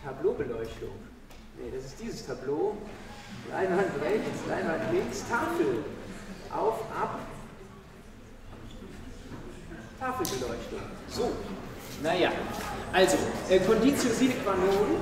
Tableaubeleuchtung. 0.04 0.94
Nee, 1.58 1.72
das 1.74 1.86
ist 1.86 2.00
dieses 2.00 2.26
Tableau. 2.26 2.76
Leinwand 3.50 4.00
rechts, 4.00 4.40
Leinwand 4.48 4.92
links, 4.92 5.24
Tafel. 5.28 5.84
Auf, 6.54 6.80
ab. 6.92 7.18
Tafelbeleuchtung. 9.98 10.80
So. 11.08 11.32
Naja, 12.02 12.30
also, 12.92 13.16
äh, 13.48 13.58
Conditio 13.58 14.10
sine 14.10 14.34
qua 14.34 14.54
non. 14.54 15.00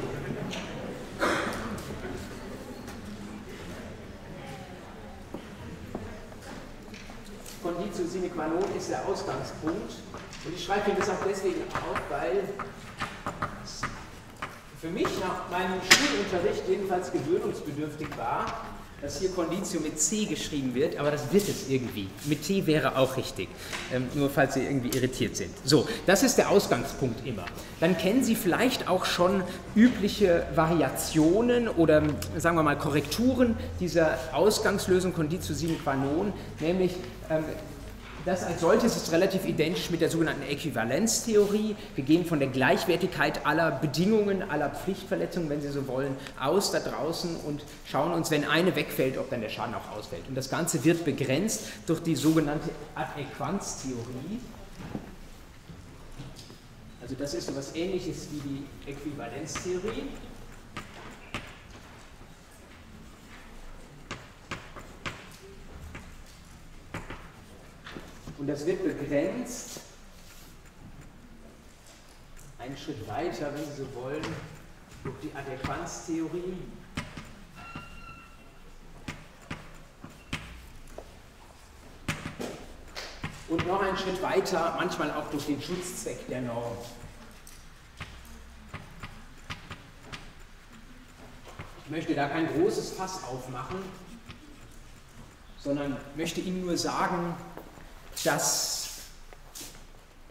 Conditio 7.63 8.07
sine 8.07 8.29
qua 8.29 8.47
non 8.47 8.65
ist 8.77 8.91
der 8.91 9.05
Ausgangspunkt. 9.07 9.93
Und 10.45 10.55
ich 10.55 10.65
schreibe 10.65 10.91
mir 10.91 10.99
das 10.99 11.09
auch 11.11 11.25
deswegen 11.27 11.63
auf, 11.73 12.01
weil 12.11 12.45
für 14.85 14.91
mich 14.91 15.09
nach 15.19 15.49
meinem 15.51 15.81
Schulunterricht 15.81 16.69
jedenfalls 16.69 17.11
gewöhnungsbedürftig 17.11 18.07
war, 18.19 18.45
dass 19.01 19.19
hier 19.19 19.31
Conditio 19.31 19.81
mit 19.81 19.99
C 19.99 20.27
geschrieben 20.27 20.75
wird, 20.75 20.99
aber 20.99 21.11
das 21.11 21.33
wird 21.33 21.49
es 21.49 21.71
irgendwie. 21.71 22.09
Mit 22.27 22.43
T 22.43 22.67
wäre 22.67 22.99
auch 22.99 23.17
richtig, 23.17 23.49
ähm, 23.95 24.09
nur 24.15 24.29
falls 24.29 24.55
Sie 24.55 24.63
irgendwie 24.63 24.95
irritiert 24.95 25.37
sind. 25.37 25.51
So, 25.65 25.89
das 26.05 26.23
ist 26.23 26.37
der 26.37 26.51
Ausgangspunkt 26.51 27.27
immer. 27.27 27.47
Dann 27.81 27.97
kennen 27.97 28.23
Sie 28.23 28.35
vielleicht 28.35 28.87
auch 28.87 29.07
schon 29.07 29.43
übliche 29.75 30.47
Variationen 30.55 31.69
oder 31.69 32.03
sagen 32.37 32.57
wir 32.57 32.63
mal 32.63 32.77
Korrekturen 32.77 33.57
dieser 33.81 34.19
Ausgangslösung 34.33 35.15
Conditio 35.15 35.55
sine 35.55 35.77
qua 35.83 35.95
non, 35.95 36.35
nämlich 36.61 36.93
ähm, 37.31 37.45
das 38.25 38.43
als 38.43 38.61
solches 38.61 38.97
ist 38.97 39.13
relativ 39.13 39.45
identisch 39.45 39.91
mit 39.91 40.01
der 40.01 40.09
sogenannten 40.11 40.43
Äquivalenztheorie. 40.43 41.77
Wir 41.95 42.05
gehen 42.05 42.25
von 42.25 42.39
der 42.39 42.49
Gleichwertigkeit 42.49 43.45
aller 43.45 43.71
Bedingungen, 43.71 44.49
aller 44.49 44.71
Pflichtverletzungen, 44.71 45.51
wenn 45.51 45.61
Sie 45.61 45.71
so 45.71 45.87
wollen, 45.87 46.17
aus 46.41 46.71
da 46.71 46.81
draußen 46.81 47.37
und 47.47 47.63
schauen 47.85 48.13
uns, 48.13 48.31
wenn 48.31 48.45
eine 48.45 48.75
wegfällt, 48.77 49.19
ob 49.19 49.29
dann 49.31 49.41
der 49.41 49.51
Schaden 49.51 49.75
auch 49.75 49.97
ausfällt. 49.97 50.27
Und 50.29 50.37
das 50.37 50.49
Ganze 50.49 50.85
wird 50.85 51.05
begrenzt 51.05 51.65
durch 51.87 52.01
die 52.01 52.17
sogenannte 52.17 52.71
Adäquanztheorie. 52.95 54.41
Also 57.03 57.15
das 57.19 57.35
ist 57.35 57.47
so 57.47 57.53
etwas 57.53 57.75
ähnliches 57.77 58.29
wie 58.31 58.41
die 58.41 58.91
Äquivalenztheorie. 58.91 60.09
Und 68.45 68.49
das 68.49 68.67
wird 68.67 68.85
begrenzt 68.85 69.81
einen 72.59 72.77
Schritt 72.77 73.09
weiter, 73.09 73.51
wenn 73.55 73.65
Sie 73.65 73.73
so 73.75 73.95
wollen, 73.95 74.23
durch 75.03 75.15
die 75.23 75.33
Adäquanztheorie. 75.35 76.59
Und 83.49 83.67
noch 83.67 83.81
einen 83.81 83.97
Schritt 83.97 84.21
weiter, 84.21 84.75
manchmal 84.77 85.11
auch 85.13 85.31
durch 85.31 85.47
den 85.47 85.63
Schutzzweck 85.63 86.29
der 86.29 86.43
Norm. 86.43 86.77
Ich 91.87 91.91
möchte 91.91 92.15
da 92.15 92.29
kein 92.29 92.47
großes 92.49 92.93
Fass 92.93 93.25
aufmachen, 93.25 93.79
sondern 95.57 95.97
möchte 96.15 96.43
Ihnen 96.43 96.67
nur 96.67 96.77
sagen, 96.77 97.35
dass 98.25 98.85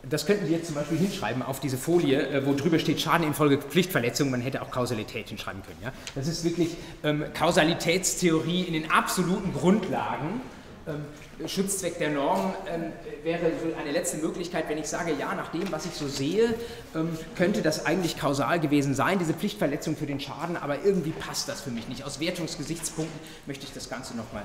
das 0.10 0.26
könnten 0.26 0.46
Sie 0.46 0.52
jetzt 0.52 0.66
zum 0.68 0.76
Beispiel 0.76 0.98
hinschreiben 0.98 1.42
auf 1.42 1.62
diese 1.62 1.78
Folie, 1.78 2.28
äh, 2.28 2.46
wo 2.46 2.54
drüber 2.54 2.78
steht 2.78 3.00
Schaden 3.00 3.26
infolge 3.26 3.58
Pflichtverletzung. 3.58 4.30
Man 4.30 4.42
hätte 4.42 4.62
auch 4.62 4.70
Kausalität 4.70 5.30
hinschreiben 5.30 5.64
können. 5.64 5.80
Ja? 5.82 5.94
Das 6.14 6.28
ist 6.28 6.44
wirklich 6.44 6.76
ähm, 7.04 7.24
Kausalitätstheorie 7.34 8.64
in 8.64 8.74
den 8.74 8.92
absoluten 8.92 9.54
Grundlagen. 9.54 10.42
Ähm, 10.86 11.48
Schutzzweck 11.48 11.98
der 11.98 12.10
Norm 12.10 12.54
ähm, 12.70 12.92
wäre 13.24 13.52
so 13.62 13.74
eine 13.80 13.92
letzte 13.92 14.18
Möglichkeit, 14.18 14.68
wenn 14.68 14.78
ich 14.78 14.88
sage, 14.88 15.14
ja, 15.18 15.34
nach 15.34 15.50
dem, 15.50 15.72
was 15.72 15.86
ich 15.86 15.94
so 15.94 16.10
sehe, 16.10 16.56
ähm, 16.94 17.18
könnte 17.38 17.62
das 17.62 17.86
eigentlich 17.86 18.18
kausal 18.18 18.60
gewesen 18.60 18.94
sein, 18.94 19.18
diese 19.18 19.34
Pflichtverletzung 19.34 19.96
für 19.96 20.08
den 20.08 20.20
Schaden, 20.20 20.58
aber 20.58 20.84
irgendwie 20.84 21.12
passt 21.12 21.48
das 21.48 21.62
für 21.62 21.72
mich 21.72 21.88
nicht. 21.88 22.04
Aus 22.04 22.20
Wertungsgesichtspunkten 22.20 23.18
möchte 23.46 23.66
ich 23.66 23.72
das 23.72 23.90
Ganze 23.90 24.18
nochmal 24.18 24.44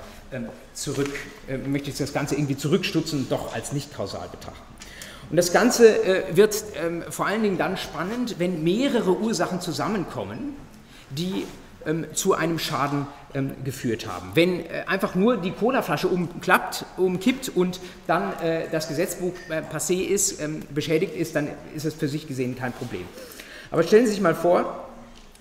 zurück, 0.75 1.11
äh, 1.49 1.59
möchte 1.59 1.91
ich 1.91 1.97
das 1.97 2.13
Ganze 2.13 2.37
irgendwie 2.37 2.57
zurückstutzen 2.57 3.21
und 3.21 3.33
doch 3.33 3.53
als 3.53 3.73
nicht 3.73 3.93
kausal 3.93 4.29
betrachten. 4.29 4.63
Und 5.31 5.37
das 5.37 5.53
Ganze 5.53 6.05
äh, 6.05 6.37
wird 6.37 6.63
vor 7.11 7.27
allen 7.27 7.43
Dingen 7.43 7.59
dann 7.59 7.77
spannend, 7.77 8.37
wenn 8.39 8.63
mehrere 8.63 9.19
Ursachen 9.19 9.61
zusammenkommen, 9.61 10.55
die 11.11 11.47
ähm, 11.89 12.07
zu 12.13 12.35
einem 12.35 12.59
Schaden 12.59 13.07
ähm, 13.35 13.53
geführt 13.65 14.07
haben. 14.07 14.31
Wenn 14.35 14.61
äh, 14.61 14.85
einfach 14.87 15.15
nur 15.15 15.39
die 15.39 15.53
Colaflasche 15.53 16.07
umklappt, 16.07 16.85
umkippt 16.97 17.49
und 17.49 17.81
dann 18.07 18.33
äh, 18.41 18.69
das 18.71 18.89
Gesetzbuch 18.89 19.33
äh, 19.49 19.63
passé 19.63 20.03
ist, 20.03 20.41
ähm, 20.41 20.61
beschädigt 20.75 21.17
ist, 21.17 21.35
dann 21.35 21.49
ist 21.75 21.85
es 21.85 21.95
für 21.95 22.09
sich 22.09 22.29
gesehen 22.29 22.57
kein 22.57 22.73
Problem. 22.73 23.07
Aber 23.71 23.83
stellen 23.83 24.07
Sie 24.07 24.13
sich 24.13 24.21
mal 24.21 24.35
vor, 24.35 24.89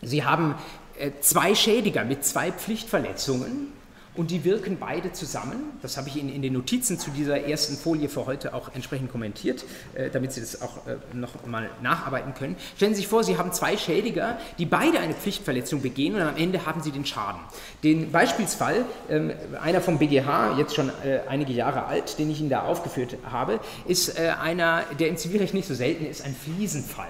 Sie 0.02 0.24
haben 0.24 0.56
äh, 0.98 1.12
zwei 1.22 1.54
Schädiger 1.54 2.04
mit 2.06 2.26
zwei 2.26 2.52
Pflichtverletzungen 2.52 3.74
und 4.18 4.32
die 4.32 4.44
wirken 4.44 4.78
beide 4.80 5.14
zusammen. 5.14 5.56
Das 5.82 5.96
habe 5.96 6.10
ich 6.10 6.18
Ihnen 6.18 6.30
in 6.30 6.42
den 6.42 6.54
Notizen 6.54 7.00
zu 7.00 7.12
dieser 7.12 7.46
ersten 7.46 7.78
Folie 7.78 8.10
für 8.10 8.26
heute 8.26 8.54
auch 8.54 8.74
entsprechend 8.74 9.12
kommentiert, 9.12 9.64
äh, 9.94 10.10
damit 10.10 10.34
Sie 10.34 10.42
das 10.42 10.62
auch 10.62 10.86
äh, 10.88 10.98
noch 11.14 11.46
mal 11.46 11.70
nacharbeiten 11.82 12.34
können. 12.34 12.56
Stellen 12.76 12.94
Sie 12.94 13.02
sich 13.02 13.08
vor, 13.08 13.24
Sie 13.24 13.38
haben 13.38 13.54
zwei 13.54 13.78
Schädiger, 13.78 14.38
die 14.58 14.66
beide 14.66 15.00
eine 15.00 15.14
Pflichtverletzung 15.14 15.82
begehen 15.82 16.16
und 16.16 16.22
am 16.22 16.36
Ende 16.36 16.66
haben 16.66 16.82
Sie 16.82 16.92
den 16.92 17.06
Schaden. 17.06 17.40
Den 17.84 18.12
Beispielsfall, 18.12 18.86
ähm, 19.10 19.32
einer 19.62 19.82
vom 19.82 20.00
BGH, 20.00 20.58
jetzt 20.58 20.76
schon 20.76 20.90
äh, 20.90 21.20
einige 21.30 21.54
Jahre 21.54 21.86
alt, 21.86 22.18
den 22.20 22.30
ich 22.32 22.42
Ihnen 22.42 22.50
da 22.50 22.64
aufgeführt 22.64 23.18
habe, 23.30 23.60
ist 23.86 24.18
einer, 24.18 24.84
der 25.00 25.10
im 25.10 25.18
Zivilrecht 25.18 25.54
nicht 25.54 25.68
so 25.68 25.76
selten 25.76 26.06
ist, 26.06 26.24
ein 26.24 26.36
Fliesenfall 26.36 27.08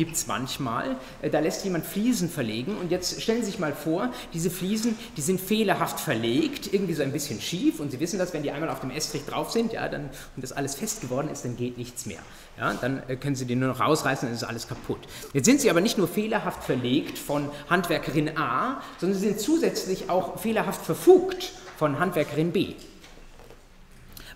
gibt 0.00 0.16
es 0.16 0.26
manchmal. 0.26 0.96
Äh, 1.20 1.28
da 1.28 1.40
lässt 1.40 1.62
jemand 1.62 1.84
Fliesen 1.84 2.30
verlegen 2.30 2.78
und 2.78 2.90
jetzt 2.90 3.20
stellen 3.20 3.40
Sie 3.42 3.50
sich 3.50 3.58
mal 3.58 3.74
vor, 3.74 4.08
diese 4.32 4.48
Fliesen, 4.48 4.96
die 5.18 5.20
sind 5.20 5.38
fehlerhaft 5.38 6.00
verlegt, 6.00 6.72
irgendwie 6.72 6.94
so 6.94 7.02
ein 7.02 7.12
bisschen 7.12 7.38
schief 7.38 7.80
und 7.80 7.90
Sie 7.90 8.00
wissen 8.00 8.18
das, 8.18 8.32
wenn 8.32 8.42
die 8.42 8.50
einmal 8.50 8.70
auf 8.70 8.80
dem 8.80 8.90
Estrich 8.90 9.26
drauf 9.26 9.50
sind, 9.50 9.74
ja, 9.74 9.86
dann, 9.90 10.04
und 10.36 10.42
das 10.42 10.52
alles 10.52 10.74
fest 10.74 11.02
geworden 11.02 11.28
ist, 11.28 11.44
dann 11.44 11.54
geht 11.54 11.76
nichts 11.76 12.06
mehr. 12.06 12.20
Ja, 12.58 12.72
dann 12.72 13.02
äh, 13.08 13.16
können 13.16 13.36
Sie 13.36 13.44
den 13.44 13.58
nur 13.58 13.68
noch 13.68 13.80
rausreißen, 13.80 14.26
dann 14.26 14.34
ist 14.34 14.42
alles 14.42 14.66
kaputt. 14.66 15.00
Jetzt 15.34 15.44
sind 15.44 15.60
sie 15.60 15.68
aber 15.68 15.82
nicht 15.82 15.98
nur 15.98 16.08
fehlerhaft 16.08 16.64
verlegt 16.64 17.18
von 17.18 17.50
Handwerkerin 17.68 18.38
A, 18.38 18.80
sondern 18.98 19.18
sie 19.18 19.28
sind 19.28 19.38
zusätzlich 19.38 20.08
auch 20.08 20.40
fehlerhaft 20.40 20.82
verfugt 20.82 21.52
von 21.76 21.98
Handwerkerin 21.98 22.52
B. 22.52 22.74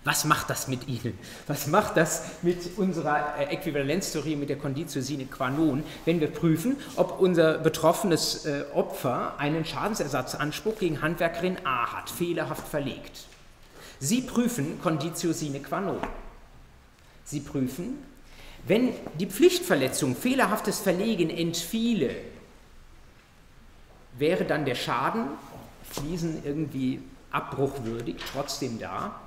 Was 0.05 0.23
macht 0.23 0.51
das 0.51 0.67
mit 0.67 0.87
Ihnen? 0.87 1.17
Was 1.47 1.65
macht 1.65 1.97
das 1.97 2.21
mit 2.43 2.77
unserer 2.77 3.39
äh, 3.39 3.45
Äquivalenztheorie, 3.45 4.35
mit 4.35 4.49
der 4.49 4.57
Conditio 4.57 5.01
sine 5.01 5.25
qua 5.25 5.49
non, 5.49 5.83
wenn 6.05 6.19
wir 6.19 6.27
prüfen, 6.27 6.77
ob 6.95 7.19
unser 7.19 7.57
betroffenes 7.57 8.45
äh, 8.45 8.65
Opfer 8.75 9.33
einen 9.39 9.65
Schadensersatzanspruch 9.65 10.77
gegen 10.77 11.01
Handwerkerin 11.01 11.57
A 11.65 11.91
hat, 11.91 12.11
fehlerhaft 12.11 12.67
verlegt? 12.67 13.25
Sie 13.99 14.21
prüfen 14.21 14.79
Conditio 14.79 15.33
sine 15.33 15.59
qua 15.59 15.81
non. 15.81 15.97
Sie 17.23 17.39
prüfen, 17.39 17.97
wenn 18.67 18.93
die 19.19 19.25
Pflichtverletzung, 19.25 20.15
fehlerhaftes 20.15 20.79
Verlegen 20.79 21.31
entfiele, 21.31 22.15
wäre 24.19 24.45
dann 24.45 24.65
der 24.65 24.75
Schaden, 24.75 25.29
Fliesen 25.89 26.43
irgendwie 26.45 27.01
abbruchwürdig, 27.31 28.17
trotzdem 28.31 28.77
da? 28.79 29.19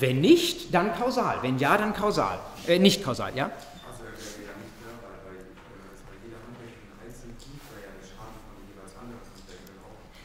Wenn 0.00 0.20
nicht, 0.20 0.74
dann 0.74 0.94
kausal. 0.94 1.38
Wenn 1.42 1.58
ja, 1.58 1.76
dann 1.76 1.94
kausal. 1.94 2.38
Äh, 2.66 2.78
nicht 2.78 3.04
kausal, 3.04 3.32
ja? 3.34 3.50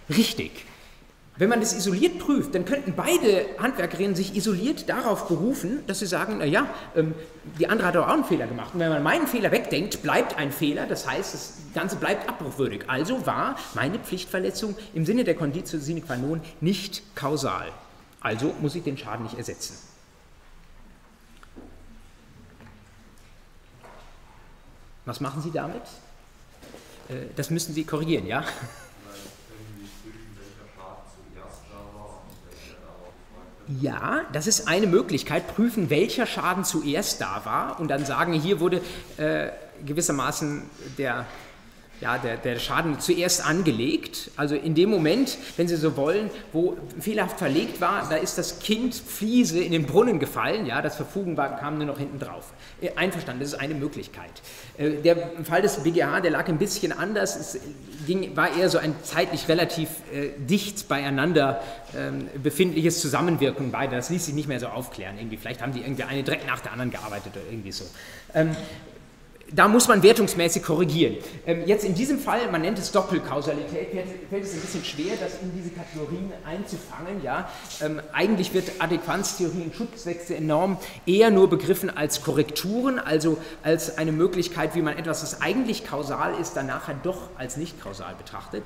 Richtig. 0.10 0.66
Wenn 1.38 1.50
man 1.50 1.60
das 1.60 1.74
isoliert 1.74 2.20
prüft, 2.20 2.54
dann 2.54 2.66
könnten 2.66 2.94
beide 2.96 3.46
Handwerkerinnen 3.58 4.16
sich 4.16 4.36
isoliert 4.36 4.90
darauf 4.90 5.28
berufen, 5.28 5.80
dass 5.88 6.00
sie 6.00 6.06
sagen, 6.06 6.38
naja, 6.38 6.68
ähm, 6.96 7.16
die 7.58 7.68
andere 7.68 7.88
hat 7.88 7.96
doch 7.96 8.08
auch 8.08 8.14
einen 8.14 8.26
Fehler 8.26 8.46
gemacht. 8.46 8.72
Und 8.74 8.82
wenn 8.82 8.90
man 8.90 9.02
meinen 9.02 9.26
Fehler 9.26 9.52
wegdenkt, 9.52 10.04
bleibt 10.04 10.38
ein 10.38 10.52
Fehler, 10.52 10.86
das 10.86 11.08
heißt, 11.08 11.34
das 11.34 11.54
Ganze 11.74 11.96
bleibt 11.96 12.30
abbruchwürdig. 12.30 12.84
Also 12.88 13.26
war 13.26 13.56
meine 13.74 13.98
Pflichtverletzung 13.98 14.76
im 14.94 15.06
Sinne 15.06 15.24
der 15.24 15.36
Conditio 15.36 15.80
sine 15.80 16.02
qua 16.02 16.16
non 16.16 16.42
nicht 16.60 17.02
kausal. 17.16 17.70
Also 18.22 18.56
muss 18.62 18.76
ich 18.76 18.84
den 18.84 18.98
Schaden 18.98 19.24
nicht 19.24 19.38
ersetzen. 19.38 19.76
Was 25.06 25.20
machen 25.20 25.42
Sie 25.42 25.52
damit? 25.52 25.82
Äh, 27.10 27.26
das 27.36 27.50
müssen 27.50 27.74
Sie 27.74 27.84
korrigieren, 27.84 28.28
ja? 28.28 28.46
Ja, 33.80 34.26
das 34.34 34.48
ist 34.48 34.68
eine 34.68 34.86
Möglichkeit, 34.86 35.48
prüfen, 35.56 35.90
welcher 35.90 36.26
Schaden 36.26 36.66
zuerst 36.66 37.22
da 37.22 37.46
war 37.46 37.80
und 37.80 37.88
dann 37.88 38.06
sagen, 38.06 38.34
hier 38.34 38.60
wurde 38.60 38.82
äh, 39.18 39.50
gewissermaßen 39.86 40.70
der 40.98 41.26
ja, 42.02 42.18
der, 42.18 42.38
der 42.38 42.58
Schaden 42.60 43.00
zuerst 43.00 43.46
angelegt. 43.46 44.32
Also 44.36 44.56
in 44.56 44.74
dem 44.74 44.90
Moment, 44.90 45.38
wenn 45.56 45.68
Sie 45.68 45.76
so 45.76 45.96
wollen, 45.96 46.32
wo 46.52 46.76
fehlerhaft 47.00 47.38
verlegt 47.38 47.80
war, 47.80 48.10
da 48.10 48.16
ist 48.16 48.38
das 48.38 48.60
Kind 48.60 48.96
Fliese 48.96 49.60
in 49.60 49.72
den 49.72 49.86
Brunnen 49.86 50.20
gefallen, 50.20 50.66
ja, 50.66 50.82
das 50.82 50.96
Verfugen 50.96 51.38
war, 51.38 51.58
kam 51.58 51.78
nur 51.78 51.86
noch 51.86 52.00
hinten 52.00 52.18
drauf. 52.18 52.54
Äh, 52.82 52.90
einverstanden, 52.96 53.42
das 53.42 53.54
ist 53.54 53.60
eine 53.60 53.76
Möglichkeit. 53.76 54.32
Äh, 54.78 55.02
der 55.02 55.16
Fall 55.44 55.62
des 55.62 55.78
BGH, 55.84 56.22
der 56.22 56.32
lag 56.32 56.48
ein 56.48 56.58
bisschen 56.58 56.92
anders, 56.92 57.36
es 57.36 57.60
ging, 58.08 58.36
war 58.36 58.56
eher 58.58 58.70
so 58.70 58.80
ein 58.80 58.96
zeitlich 59.04 59.48
relativ 59.48 59.90
äh, 60.12 60.30
dicht 60.40 60.88
beieinander 60.88 61.62
ähm, 61.96 62.28
befindliches 62.42 63.00
Zusammenwirken 63.00 63.72
beider. 63.72 63.98
Das 63.98 64.10
ließ 64.10 64.26
sich 64.26 64.34
nicht 64.34 64.48
mehr 64.48 64.60
so 64.60 64.68
aufklären. 64.68 65.18
Irgendwie. 65.18 65.38
Vielleicht 65.38 65.62
haben 65.62 65.74
die 65.74 65.82
irgendwie 65.82 66.04
eine 66.04 66.24
direkt 66.24 66.48
nach 66.48 66.62
der 66.62 66.72
anderen 66.72 66.90
gearbeitet 66.90 67.34
oder 67.36 67.46
irgendwie 67.52 67.72
so. 67.72 67.86
Ähm, 68.34 68.56
da 69.54 69.68
muss 69.68 69.88
man 69.88 70.04
wertungsmäßig 70.04 70.64
korrigieren. 70.64 71.18
Ähm, 71.46 71.64
jetzt 71.66 71.84
in 71.84 71.96
diesem 71.96 72.20
Fall, 72.20 72.50
man 72.52 72.62
nennt 72.62 72.80
es 72.80 72.92
Doppelkausalität, 72.92 73.90
fällt 74.30 74.44
es 74.44 74.54
ein 74.54 74.62
bisschen 74.62 74.84
schwer, 74.84 75.14
das 75.20 75.42
in 75.42 75.52
diese 75.56 75.70
Kategorien 75.70 76.32
einzufangen. 76.46 77.22
Ja? 77.24 77.50
Ähm, 77.82 78.02
eigentlich 78.14 78.54
wird 78.54 78.72
Adäquanztheorie 78.80 79.64
und 79.64 79.76
Schutzwechsel 79.76 80.38
enorm 80.38 80.78
eher 81.06 81.32
nur 81.32 81.50
begriffen 81.50 81.96
als 81.96 82.22
Korrekturen, 82.22 83.00
also 83.00 83.38
als 83.64 83.98
eine 83.98 84.12
Möglichkeit, 84.12 84.76
wie 84.76 84.82
man 84.82 84.98
etwas, 84.98 85.22
das 85.22 85.42
eigentlich 85.42 85.86
kausal 85.86 86.36
ist, 86.40 86.54
dann 86.54 86.68
nachher 86.68 86.96
doch 87.04 87.30
als 87.38 87.58
nicht 87.58 87.82
kausal 87.82 88.16
betrachtet. 88.16 88.64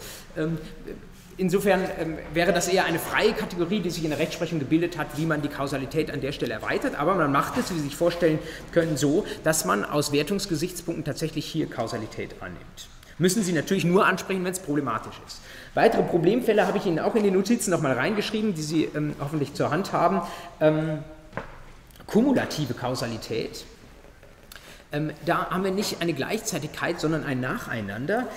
Ähm, 1.37 1.45
Insofern 1.45 1.81
ähm, 1.99 2.17
wäre 2.33 2.53
das 2.53 2.67
eher 2.67 2.85
eine 2.85 2.99
freie 2.99 3.33
Kategorie, 3.33 3.79
die 3.79 3.89
sich 3.89 4.03
in 4.03 4.09
der 4.09 4.19
Rechtsprechung 4.19 4.59
gebildet 4.59 4.97
hat, 4.97 5.17
wie 5.17 5.25
man 5.25 5.41
die 5.41 5.49
Kausalität 5.49 6.11
an 6.11 6.21
der 6.21 6.31
Stelle 6.31 6.53
erweitert. 6.53 6.95
Aber 6.95 7.15
man 7.15 7.31
macht 7.31 7.57
es, 7.57 7.71
wie 7.71 7.75
Sie 7.75 7.81
sich 7.81 7.95
vorstellen 7.95 8.39
können, 8.71 8.97
so, 8.97 9.25
dass 9.43 9.65
man 9.65 9.83
aus 9.83 10.11
Wertungsgesichtspunkten 10.11 11.03
tatsächlich 11.03 11.45
hier 11.45 11.69
Kausalität 11.69 12.35
annimmt. 12.41 12.89
Müssen 13.17 13.43
Sie 13.43 13.53
natürlich 13.53 13.85
nur 13.85 14.05
ansprechen, 14.05 14.43
wenn 14.43 14.51
es 14.51 14.59
problematisch 14.59 15.15
ist. 15.25 15.39
Weitere 15.73 16.03
Problemfälle 16.03 16.67
habe 16.67 16.77
ich 16.77 16.85
Ihnen 16.85 16.99
auch 16.99 17.15
in 17.15 17.23
den 17.23 17.33
Notizen 17.33 17.71
nochmal 17.71 17.93
reingeschrieben, 17.93 18.53
die 18.53 18.61
Sie 18.61 18.89
ähm, 18.95 19.15
hoffentlich 19.19 19.53
zur 19.53 19.71
Hand 19.71 19.93
haben. 19.93 20.21
Ähm, 20.59 20.99
kumulative 22.07 22.73
Kausalität. 22.73 23.65
Ähm, 24.91 25.11
da 25.25 25.49
haben 25.49 25.63
wir 25.63 25.71
nicht 25.71 26.01
eine 26.01 26.13
Gleichzeitigkeit, 26.13 26.99
sondern 26.99 27.23
ein 27.23 27.39
Nacheinander. 27.39 28.27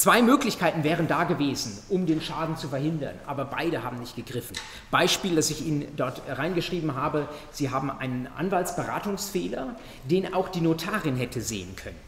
Zwei 0.00 0.22
Möglichkeiten 0.22 0.82
wären 0.82 1.08
da 1.08 1.24
gewesen, 1.24 1.78
um 1.90 2.06
den 2.06 2.22
Schaden 2.22 2.56
zu 2.56 2.70
verhindern, 2.70 3.16
aber 3.26 3.44
beide 3.44 3.82
haben 3.82 3.98
nicht 3.98 4.16
gegriffen. 4.16 4.56
Beispiel, 4.90 5.36
das 5.36 5.50
ich 5.50 5.66
Ihnen 5.66 5.94
dort 5.94 6.22
reingeschrieben 6.26 6.94
habe, 6.94 7.28
Sie 7.50 7.68
haben 7.68 7.90
einen 7.90 8.26
Anwaltsberatungsfehler, 8.26 9.76
den 10.04 10.32
auch 10.32 10.48
die 10.48 10.62
Notarin 10.62 11.16
hätte 11.16 11.42
sehen 11.42 11.76
können. 11.76 11.98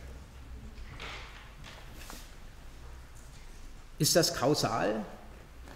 Ist 3.99 4.17
das 4.17 4.37
kausal, 4.37 5.05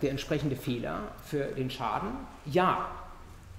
der 0.00 0.10
entsprechende 0.10 0.56
Fehler 0.56 1.00
für 1.22 1.44
den 1.44 1.68
Schaden? 1.68 2.08
Ja, 2.46 2.92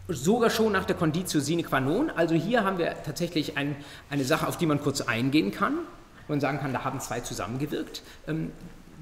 sogar 0.07 0.49
schon 0.49 0.71
nach 0.71 0.85
der 0.85 0.95
Conditio 0.95 1.41
sine 1.41 1.61
qua 1.61 1.79
non. 1.79 2.09
Also 2.09 2.33
hier 2.33 2.63
haben 2.63 2.79
wir 2.79 2.95
tatsächlich 3.03 3.55
ein, 3.55 3.75
eine 4.09 4.25
Sache, 4.25 4.47
auf 4.47 4.57
die 4.57 4.65
man 4.65 4.81
kurz 4.81 5.01
eingehen 5.01 5.51
kann 5.51 5.77
man 6.29 6.39
sagen 6.39 6.59
kann, 6.59 6.73
da 6.73 6.83
haben 6.83 6.99
zwei 6.99 7.19
zusammengewirkt. 7.19 8.03
Ähm, 8.27 8.51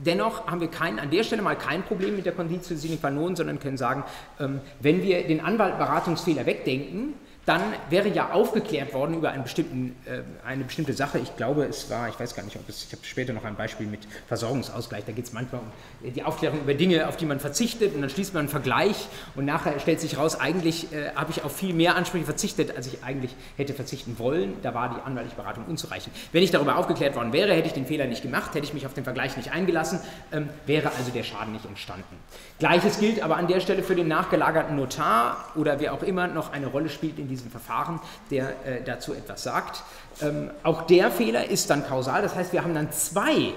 dennoch 0.04 0.48
haben 0.48 0.62
wir 0.62 0.70
kein, 0.70 1.00
an 1.00 1.10
der 1.10 1.24
Stelle 1.24 1.42
mal 1.42 1.56
kein 1.56 1.84
Problem 1.84 2.16
mit 2.16 2.26
der 2.26 2.34
Conditio 2.34 2.76
sine 2.76 2.98
qua 2.98 3.10
non, 3.10 3.36
sondern 3.36 3.60
können 3.60 3.78
sagen, 3.78 4.04
ähm, 4.40 4.62
wenn 4.80 5.02
wir 5.02 5.26
den 5.28 5.42
Anwaltberatungsfehler 5.42 6.46
wegdenken, 6.46 7.14
dann 7.46 7.62
wäre 7.90 8.10
ja 8.10 8.32
aufgeklärt 8.32 8.94
worden 8.94 9.16
über 9.16 9.32
einen 9.32 9.44
bestimmten, 9.44 9.96
äh, 10.06 10.22
eine 10.46 10.64
bestimmte 10.64 10.94
Sache. 10.94 11.20
Ich 11.20 11.36
glaube, 11.38 11.66
es 11.66 11.90
war, 11.90 12.10
ich 12.10 12.20
weiß 12.20 12.36
gar 12.36 12.44
nicht, 12.44 12.56
ob 12.56 12.68
es, 12.68 12.86
ich 12.86 12.92
habe 12.92 13.06
später 13.06 13.34
noch 13.34 13.46
ein 13.46 13.56
Beispiel 13.56 13.86
mit 13.86 14.02
Versorgungsausgleich, 14.28 15.06
da 15.06 15.12
geht 15.12 15.26
es 15.26 15.34
manchmal 15.34 15.62
um 15.62 16.14
die 16.14 16.24
Aufklärung 16.24 16.62
über 16.62 16.74
Dinge, 16.74 17.08
auf 17.08 17.18
die 17.18 17.26
man 17.26 17.40
verzichtet 17.40 17.94
und 17.94 18.02
dann 18.02 18.10
schließt 18.10 18.34
man 18.34 18.42
einen 18.42 18.50
Vergleich 18.50 19.08
und 19.36 19.46
nachher 19.46 19.80
stellt 19.80 20.02
sich 20.02 20.18
raus, 20.18 20.40
eigentlich 20.40 20.92
äh, 20.92 21.12
habe 21.16 21.32
ich 21.32 21.44
auf 21.44 21.56
viel 21.56 21.74
mehr 21.74 21.96
Ansprüche 21.96 22.26
verzichtet, 22.26 22.76
als 22.76 22.88
ich 22.88 23.04
eigentlich 23.04 23.36
hätte 23.58 23.74
verzichten 23.74 24.18
wollen. 24.18 24.54
Da 24.64 24.74
war 24.74 24.96
die 24.96 25.02
anwaltliche 25.06 25.36
Beratung 25.36 25.66
unzureichend. 25.66 26.16
Wenn 26.32 26.42
ich 26.42 26.52
darüber 26.52 26.78
aufgeklärt 26.78 27.16
worden 27.16 27.32
wäre, 27.32 27.54
hätte 27.54 27.68
ich 27.68 27.74
den 27.74 27.86
Fehler 27.86 28.08
nicht 28.08 28.24
gemacht, 28.24 28.56
hätte 28.56 28.66
ich 28.66 28.74
mich 28.74 28.86
auf 28.86 28.94
den 28.94 29.04
Vergleich 29.04 29.38
nicht 29.38 29.52
eingelassen, 29.52 30.00
ähm, 30.32 30.50
wäre 30.66 30.92
also 30.98 31.12
der 31.12 31.24
Schaden 31.24 31.54
nicht 31.54 31.66
entstanden. 31.66 32.16
Gleiches 32.58 33.00
gilt 33.00 33.22
aber 33.22 33.38
an 33.38 33.48
der 33.48 33.60
Stelle 33.60 33.84
für 33.84 33.96
den 33.96 34.08
nachgelagerten 34.08 34.76
Notar 34.76 35.52
oder 35.56 35.80
wer 35.80 35.94
auch 35.94 36.02
immer 36.02 36.28
noch 36.28 36.52
eine 36.52 36.68
Rolle 36.68 36.90
spielt 36.90 37.20
in 37.20 37.28
diesem 37.28 37.35
Verfahren, 37.38 38.00
der 38.32 38.50
äh, 38.66 38.84
dazu 38.84 39.14
etwas 39.14 39.44
sagt. 39.44 39.84
Ähm, 40.22 40.50
auch 40.64 40.84
der 40.84 41.12
Fehler 41.12 41.50
ist 41.50 41.70
dann 41.70 41.86
kausal, 41.86 42.22
das 42.22 42.36
heißt, 42.36 42.54
wir 42.54 42.64
haben 42.64 42.74
dann 42.74 42.92
zwei 42.92 43.54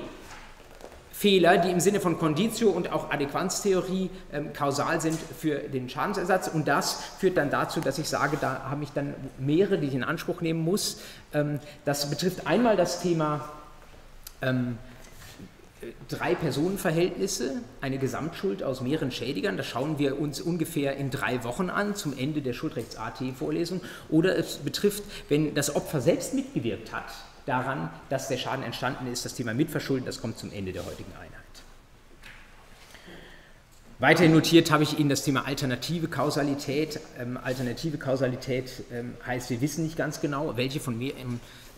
Fehler, 1.18 1.58
die 1.58 1.72
im 1.72 1.80
Sinne 1.80 1.98
von 1.98 2.16
Conditio 2.16 2.70
und 2.70 2.92
auch 2.92 3.10
Adäquanztheorie 3.10 4.08
ähm, 4.32 4.52
kausal 4.52 5.00
sind 5.00 5.18
für 5.18 5.56
den 5.56 5.90
Schadensersatz. 5.90 6.46
Und 6.46 6.68
das 6.68 7.02
führt 7.18 7.36
dann 7.36 7.50
dazu, 7.50 7.80
dass 7.80 7.98
ich 7.98 8.08
sage, 8.08 8.36
da 8.40 8.68
habe 8.70 8.84
ich 8.84 8.90
dann 8.90 9.14
mehrere, 9.36 9.78
die 9.78 9.88
ich 9.88 9.94
in 9.94 10.04
Anspruch 10.04 10.42
nehmen 10.42 10.62
muss. 10.62 11.00
Ähm, 11.34 11.58
das 11.84 12.08
betrifft 12.08 12.46
einmal 12.46 12.76
das 12.76 13.02
Thema 13.02 13.48
ähm, 14.42 14.78
drei 16.08 16.34
Personenverhältnisse, 16.34 17.62
eine 17.80 17.98
Gesamtschuld 17.98 18.62
aus 18.62 18.80
mehreren 18.80 19.10
Schädigern, 19.10 19.56
das 19.56 19.66
schauen 19.66 19.98
wir 19.98 20.20
uns 20.20 20.40
ungefähr 20.40 20.96
in 20.96 21.10
drei 21.10 21.44
Wochen 21.44 21.70
an, 21.70 21.94
zum 21.94 22.16
Ende 22.16 22.42
der 22.42 22.52
Schuldrechts-AT-Vorlesung. 22.52 23.80
Oder 24.08 24.36
es 24.36 24.56
betrifft, 24.56 25.04
wenn 25.28 25.54
das 25.54 25.74
Opfer 25.74 26.00
selbst 26.00 26.34
mitgewirkt 26.34 26.92
hat 26.92 27.12
daran, 27.46 27.90
dass 28.10 28.28
der 28.28 28.36
Schaden 28.36 28.64
entstanden 28.64 29.06
ist, 29.06 29.24
das 29.24 29.34
Thema 29.34 29.54
Mitverschulden, 29.54 30.04
das 30.04 30.20
kommt 30.20 30.38
zum 30.38 30.52
Ende 30.52 30.72
der 30.72 30.84
heutigen 30.84 31.12
Einheit. 31.12 31.32
Weiterhin 34.00 34.32
notiert 34.32 34.70
habe 34.70 34.84
ich 34.84 34.98
Ihnen 34.98 35.08
das 35.08 35.24
Thema 35.24 35.46
alternative 35.46 36.06
Kausalität. 36.06 37.00
Ähm, 37.18 37.36
alternative 37.42 37.98
Kausalität 37.98 38.84
ähm, 38.92 39.14
heißt, 39.26 39.50
wir 39.50 39.60
wissen 39.60 39.82
nicht 39.82 39.96
ganz 39.96 40.20
genau, 40.20 40.56
welche 40.56 40.78
von 40.78 40.96
mir 40.96 41.14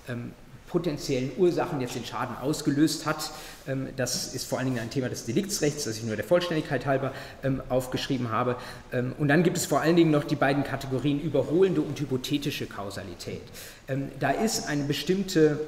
ähm, 0.09 0.33
potenziellen 0.71 1.33
Ursachen 1.37 1.81
jetzt 1.81 1.97
den 1.97 2.05
Schaden 2.05 2.37
ausgelöst 2.37 3.05
hat. 3.05 3.31
Ähm, 3.67 3.89
das 3.97 4.35
ist 4.35 4.49
vor 4.49 4.59
allen 4.59 4.69
Dingen 4.69 4.81
ein 4.81 4.91
Thema 4.91 5.09
des 5.09 5.27
Deliktsrechts, 5.27 5.85
das 5.85 5.99
ich 5.99 6.05
nur 6.05 6.17
der 6.17 6.25
Vollständigkeit 6.25 6.87
halber 6.87 7.13
ähm, 7.43 7.61
aufgeschrieben 7.69 8.31
habe. 8.31 8.57
Ähm, 8.93 9.13
und 9.19 9.29
dann 9.29 9.43
gibt 9.43 9.57
es 9.57 9.67
vor 9.67 9.81
allen 9.81 9.97
Dingen 9.97 10.11
noch 10.11 10.25
die 10.25 10.37
beiden 10.37 10.65
Kategorien 10.65 11.21
überholende 11.21 11.81
und 11.81 11.99
hypothetische 11.99 12.67
Kausalität. 12.67 13.43
Da 14.21 14.31
ist 14.31 14.69
eine 14.69 14.85
bestimmte 14.85 15.59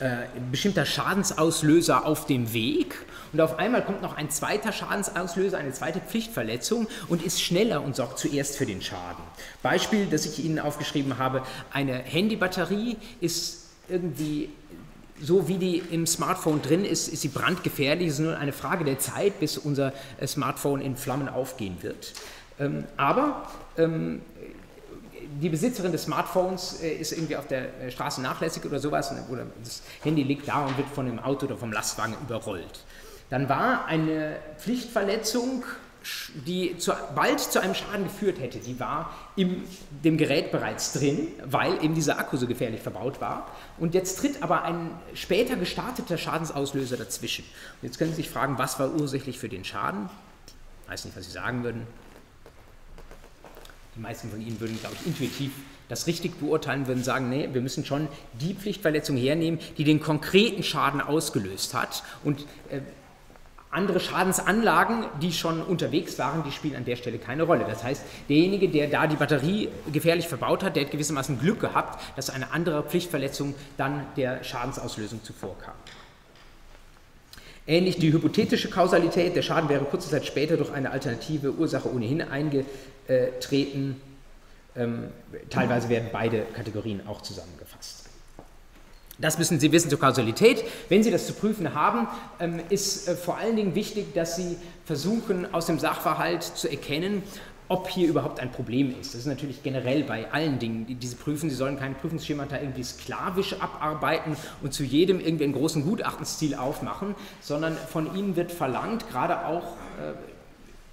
äh, 0.00 0.04
ein 0.04 0.50
bestimmter 0.50 0.86
Schadensauslöser 0.86 2.06
auf 2.06 2.24
dem 2.24 2.54
Weg 2.54 2.94
und 3.34 3.40
auf 3.42 3.58
einmal 3.58 3.84
kommt 3.84 4.00
noch 4.00 4.16
ein 4.16 4.30
zweiter 4.30 4.72
Schadensauslöser, 4.72 5.58
eine 5.58 5.72
zweite 5.72 6.00
Pflichtverletzung 6.00 6.88
und 7.08 7.22
ist 7.22 7.42
schneller 7.42 7.82
und 7.82 7.96
sorgt 7.96 8.18
zuerst 8.18 8.56
für 8.56 8.64
den 8.64 8.80
Schaden. 8.80 9.22
Beispiel, 9.62 10.06
das 10.06 10.24
ich 10.24 10.42
Ihnen 10.42 10.58
aufgeschrieben 10.58 11.18
habe, 11.18 11.42
eine 11.70 11.94
Handybatterie 11.94 12.96
ist 13.20 13.59
irgendwie 13.90 14.50
so 15.22 15.48
wie 15.48 15.58
die 15.58 15.78
im 15.90 16.06
Smartphone 16.06 16.62
drin 16.62 16.84
ist, 16.84 17.08
ist 17.08 17.22
sie 17.22 17.28
brandgefährlich. 17.28 18.08
Es 18.08 18.14
ist 18.14 18.20
nur 18.20 18.38
eine 18.38 18.52
Frage 18.52 18.84
der 18.84 18.98
Zeit, 18.98 19.38
bis 19.38 19.58
unser 19.58 19.92
äh, 20.18 20.26
Smartphone 20.26 20.80
in 20.80 20.96
Flammen 20.96 21.28
aufgehen 21.28 21.76
wird. 21.82 22.12
Ähm, 22.58 22.84
aber 22.96 23.48
ähm, 23.76 24.22
die 25.40 25.48
Besitzerin 25.48 25.92
des 25.92 26.04
Smartphones 26.04 26.80
äh, 26.82 26.92
ist 26.92 27.12
irgendwie 27.12 27.36
auf 27.36 27.46
der 27.46 27.82
äh, 27.82 27.90
Straße 27.90 28.20
nachlässig 28.22 28.64
oder 28.64 28.78
sowas 28.78 29.12
oder 29.30 29.46
das 29.62 29.82
Handy 30.02 30.22
liegt 30.22 30.48
da 30.48 30.64
und 30.64 30.76
wird 30.76 30.88
von 30.88 31.06
dem 31.06 31.18
Auto 31.18 31.46
oder 31.46 31.56
vom 31.56 31.72
Lastwagen 31.72 32.14
überrollt. 32.26 32.84
Dann 33.28 33.48
war 33.48 33.84
eine 33.86 34.36
Pflichtverletzung 34.58 35.64
die 36.46 36.78
zu, 36.78 36.92
bald 37.14 37.40
zu 37.40 37.60
einem 37.60 37.74
Schaden 37.74 38.04
geführt 38.04 38.40
hätte, 38.40 38.58
die 38.58 38.80
war 38.80 39.14
in 39.36 39.62
dem 40.04 40.16
Gerät 40.16 40.50
bereits 40.50 40.92
drin, 40.92 41.28
weil 41.44 41.82
eben 41.84 41.94
dieser 41.94 42.18
Akku 42.18 42.36
so 42.36 42.46
gefährlich 42.46 42.80
verbaut 42.80 43.20
war. 43.20 43.48
Und 43.78 43.94
jetzt 43.94 44.18
tritt 44.18 44.42
aber 44.42 44.62
ein 44.62 44.90
später 45.14 45.56
gestarteter 45.56 46.16
Schadensauslöser 46.16 46.96
dazwischen. 46.96 47.44
Und 47.80 47.88
jetzt 47.88 47.98
können 47.98 48.10
Sie 48.10 48.16
sich 48.16 48.30
fragen, 48.30 48.58
was 48.58 48.78
war 48.78 48.92
ursächlich 48.94 49.38
für 49.38 49.48
den 49.48 49.64
Schaden? 49.64 50.08
Ich 50.84 50.90
weiß 50.90 51.04
nicht, 51.04 51.16
was 51.16 51.26
Sie 51.26 51.32
sagen 51.32 51.64
würden. 51.64 51.86
Die 53.96 54.00
meisten 54.00 54.30
von 54.30 54.40
Ihnen 54.40 54.58
würden, 54.60 54.78
glaube 54.80 54.96
ich, 55.00 55.06
intuitiv 55.06 55.52
das 55.90 56.06
richtig 56.06 56.38
beurteilen, 56.38 56.86
würden 56.86 57.02
sagen, 57.02 57.28
nee, 57.28 57.48
wir 57.52 57.60
müssen 57.60 57.84
schon 57.84 58.06
die 58.40 58.54
Pflichtverletzung 58.54 59.16
hernehmen, 59.16 59.58
die 59.76 59.84
den 59.84 60.00
konkreten 60.00 60.62
Schaden 60.62 61.00
ausgelöst 61.00 61.74
hat. 61.74 62.04
Und 62.22 62.46
äh, 62.70 62.80
andere 63.70 64.00
Schadensanlagen, 64.00 65.04
die 65.22 65.32
schon 65.32 65.62
unterwegs 65.62 66.18
waren, 66.18 66.42
die 66.42 66.50
spielen 66.50 66.74
an 66.74 66.84
der 66.84 66.96
Stelle 66.96 67.18
keine 67.18 67.44
Rolle. 67.44 67.64
Das 67.68 67.84
heißt, 67.84 68.02
derjenige, 68.28 68.68
der 68.68 68.88
da 68.88 69.06
die 69.06 69.16
Batterie 69.16 69.68
gefährlich 69.92 70.26
verbaut 70.26 70.64
hat, 70.64 70.74
der 70.74 70.84
hat 70.84 70.90
gewissermaßen 70.90 71.38
Glück 71.38 71.60
gehabt, 71.60 72.00
dass 72.16 72.30
eine 72.30 72.50
andere 72.50 72.82
Pflichtverletzung 72.82 73.54
dann 73.76 74.06
der 74.16 74.42
Schadensauslösung 74.42 75.22
zuvorkam. 75.22 75.74
Ähnlich 77.66 77.98
die 77.98 78.12
hypothetische 78.12 78.68
Kausalität, 78.70 79.36
der 79.36 79.42
Schaden 79.42 79.68
wäre 79.68 79.84
kurze 79.84 80.10
Zeit 80.10 80.26
später 80.26 80.56
durch 80.56 80.72
eine 80.72 80.90
alternative 80.90 81.52
Ursache 81.52 81.92
ohnehin 81.92 82.22
eingetreten. 82.22 84.00
Ähm, 84.74 85.10
teilweise 85.50 85.88
werden 85.88 86.08
beide 86.10 86.42
Kategorien 86.54 87.06
auch 87.06 87.20
zusammengefasst. 87.20 87.99
Das 89.20 89.38
müssen 89.38 89.60
Sie 89.60 89.70
wissen 89.70 89.90
zur 89.90 89.98
Kausalität. 89.98 90.64
Wenn 90.88 91.02
Sie 91.02 91.10
das 91.10 91.26
zu 91.26 91.34
prüfen 91.34 91.74
haben, 91.74 92.08
ähm, 92.38 92.60
ist 92.70 93.08
äh, 93.08 93.14
vor 93.14 93.36
allen 93.36 93.56
Dingen 93.56 93.74
wichtig, 93.74 94.14
dass 94.14 94.36
Sie 94.36 94.56
versuchen, 94.84 95.52
aus 95.52 95.66
dem 95.66 95.78
Sachverhalt 95.78 96.42
zu 96.42 96.68
erkennen, 96.68 97.22
ob 97.68 97.88
hier 97.88 98.08
überhaupt 98.08 98.40
ein 98.40 98.50
Problem 98.50 98.92
ist. 99.00 99.14
Das 99.14 99.20
ist 99.20 99.26
natürlich 99.26 99.62
generell 99.62 100.02
bei 100.02 100.32
allen 100.32 100.58
Dingen, 100.58 100.86
die 100.86 100.96
diese 100.96 101.14
prüfen. 101.14 101.48
Sie 101.48 101.54
sollen 101.54 101.78
keine 101.78 101.94
Prüfungsschemata 101.94 102.58
irgendwie 102.58 102.82
sklavisch 102.82 103.54
abarbeiten 103.60 104.36
und 104.60 104.74
zu 104.74 104.82
jedem 104.82 105.20
irgendwie 105.20 105.44
einen 105.44 105.52
großen 105.52 105.84
Gutachtenstil 105.84 106.56
aufmachen, 106.56 107.14
sondern 107.40 107.76
von 107.76 108.16
ihnen 108.16 108.34
wird 108.34 108.50
verlangt, 108.50 109.08
gerade 109.10 109.46
auch 109.46 109.62
äh, 110.00 110.14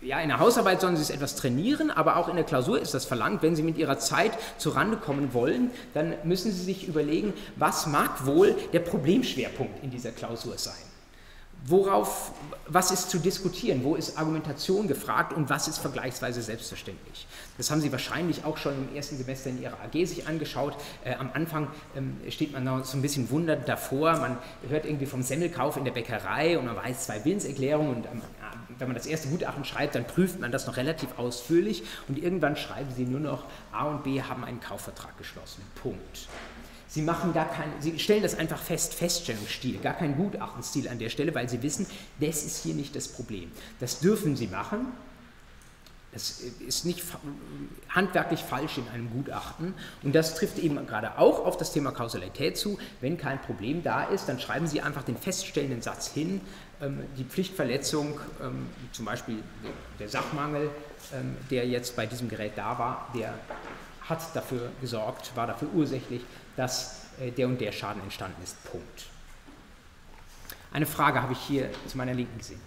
ja, 0.02 0.20
in 0.20 0.30
der 0.30 0.40
Hausarbeit 0.40 0.80
sollen 0.80 0.96
Sie 0.96 1.02
es 1.02 1.10
etwas 1.10 1.36
trainieren, 1.36 1.90
aber 1.90 2.18
auch 2.18 2.30
in 2.30 2.36
der 2.36 2.46
Klausur 2.46 2.80
ist 2.80 2.94
das 2.94 3.06
verlangt. 3.06 3.42
Wenn 3.42 3.56
Sie 3.56 3.64
mit 3.64 3.78
Ihrer 3.78 3.98
Zeit 3.98 4.32
zurande 4.58 4.98
kommen 4.98 5.34
wollen, 5.34 5.72
dann 5.94 6.14
müssen 6.24 6.52
Sie 6.52 6.64
sich 6.64 6.88
überlegen, 6.88 7.34
was 7.56 7.88
mag 7.88 8.26
wohl 8.26 8.56
der 8.74 8.80
Problemschwerpunkt 8.80 9.84
in 9.84 9.90
dieser 9.90 10.12
Klausur 10.12 10.58
sein? 10.58 10.76
Worauf, 11.66 12.32
was 12.68 12.92
ist 12.92 13.10
zu 13.10 13.18
diskutieren? 13.18 13.84
Wo 13.84 13.96
ist 13.96 14.18
Argumentation 14.18 14.88
gefragt 14.88 15.34
und 15.34 15.50
was 15.50 15.68
ist 15.68 15.80
vergleichsweise 15.80 16.42
selbstverständlich? 16.42 17.28
Das 17.58 17.72
haben 17.72 17.82
Sie 17.82 17.92
wahrscheinlich 17.92 18.46
auch 18.46 18.58
schon 18.58 18.74
im 18.74 18.96
ersten 18.96 19.18
Semester 19.18 19.50
in 19.50 19.62
Ihrer 19.62 19.74
AG 19.74 20.06
sich 20.06 20.28
angeschaut. 20.28 20.76
Äh, 21.04 21.16
am 21.16 21.32
Anfang 21.34 21.68
ähm, 21.96 22.18
steht 22.30 22.54
man 22.54 22.64
noch 22.64 22.86
so 22.86 22.98
ein 22.98 23.02
bisschen 23.02 23.30
wundernd 23.32 23.68
davor. 23.68 24.14
Man 24.14 24.38
hört 24.70 24.86
irgendwie 24.86 25.08
vom 25.08 25.24
Semmelkauf 25.24 25.76
in 25.76 25.84
der 25.84 25.92
Bäckerei 25.92 26.58
und 26.58 26.68
man 26.68 26.76
weiß 26.76 27.08
zwei 27.08 27.26
Willenserklärungen 27.26 27.96
und 27.96 28.06
ähm, 28.06 28.22
wenn 28.78 28.88
man 28.88 28.96
das 28.96 29.06
erste 29.06 29.30
Gutachten 29.30 29.66
schreibt, 29.66 29.96
dann 29.96 30.06
prüft 30.06 30.40
man 30.40 30.52
das 30.52 30.68
noch 30.68 30.78
relativ 30.78 31.18
ausführlich 31.18 31.84
und 32.08 32.18
irgendwann 32.18 32.56
schreiben 32.56 32.92
Sie 32.96 33.06
nur 33.06 33.20
noch, 33.20 33.46
A 33.72 33.86
und 33.86 34.04
B 34.04 34.22
haben 34.22 34.44
einen 34.44 34.60
Kaufvertrag 34.60 35.18
geschlossen. 35.18 35.62
Punkt. 35.82 36.28
Sie 36.90 37.02
machen 37.02 37.34
gar 37.34 37.50
keinen, 37.50 37.74
Sie 37.82 38.00
stellen 38.00 38.24
das 38.24 38.38
einfach 38.38 38.60
fest, 38.60 38.94
Feststellungsstil, 38.94 39.80
gar 39.80 39.94
keinen 39.94 40.16
Gutachtenstil 40.16 40.88
an 40.88 41.00
der 41.00 41.10
Stelle, 41.10 41.36
weil 41.36 41.50
Sie 41.50 41.62
wissen, 41.62 41.86
das 42.20 42.44
ist 42.44 42.64
hier 42.64 42.76
nicht 42.76 42.96
das 42.96 43.08
Problem. 43.10 43.52
Das 43.80 44.00
dürfen 44.00 44.36
Sie 44.36 44.48
machen, 44.48 44.88
das 46.14 46.42
ist 46.66 46.86
nicht 46.86 47.04
handwerklich 47.90 48.40
falsch 48.40 48.78
in 48.78 48.88
einem 48.88 49.10
Gutachten 49.12 49.74
und 50.02 50.16
das 50.16 50.36
trifft 50.36 50.58
eben 50.58 50.88
gerade 50.88 51.20
auch 51.20 51.46
auf 51.46 51.58
das 51.58 51.74
Thema 51.74 51.92
Kausalität 51.92 52.58
zu. 52.58 52.80
Wenn 53.02 53.18
kein 53.18 53.42
Problem 53.42 53.84
da 53.84 54.06
ist, 54.06 54.28
dann 54.28 54.40
schreiben 54.40 54.66
Sie 54.66 54.82
einfach 54.82 55.04
den 55.04 55.18
feststellenden 55.18 55.82
Satz 55.82 56.08
hin, 56.08 56.42
die 56.80 57.24
Pflichtverletzung, 57.24 58.20
ähm, 58.42 58.68
zum 58.92 59.06
Beispiel 59.06 59.44
der 60.00 60.10
Sachmangel, 60.10 60.70
ähm, 61.14 61.36
der 61.50 61.68
jetzt 61.68 61.96
bei 61.96 62.06
diesem 62.06 62.30
Gerät 62.30 62.54
da 62.56 62.78
war, 62.78 63.08
der 63.16 63.34
hat 64.02 64.36
dafür 64.36 64.72
gesorgt, 64.80 65.36
war 65.36 65.48
dafür 65.48 65.70
ursächlich, 65.74 66.22
dass 66.56 67.06
äh, 67.20 67.32
der 67.32 67.48
und 67.48 67.60
der 67.60 67.72
Schaden 67.72 68.02
entstanden 68.04 68.42
ist. 68.44 68.64
Punkt. 68.66 69.06
Eine 70.72 70.86
Frage 70.86 71.22
habe 71.22 71.34
ich 71.34 71.40
hier 71.40 71.70
zu 71.88 71.98
meiner 71.98 72.14
Linken 72.14 72.38
gesehen. 72.38 72.62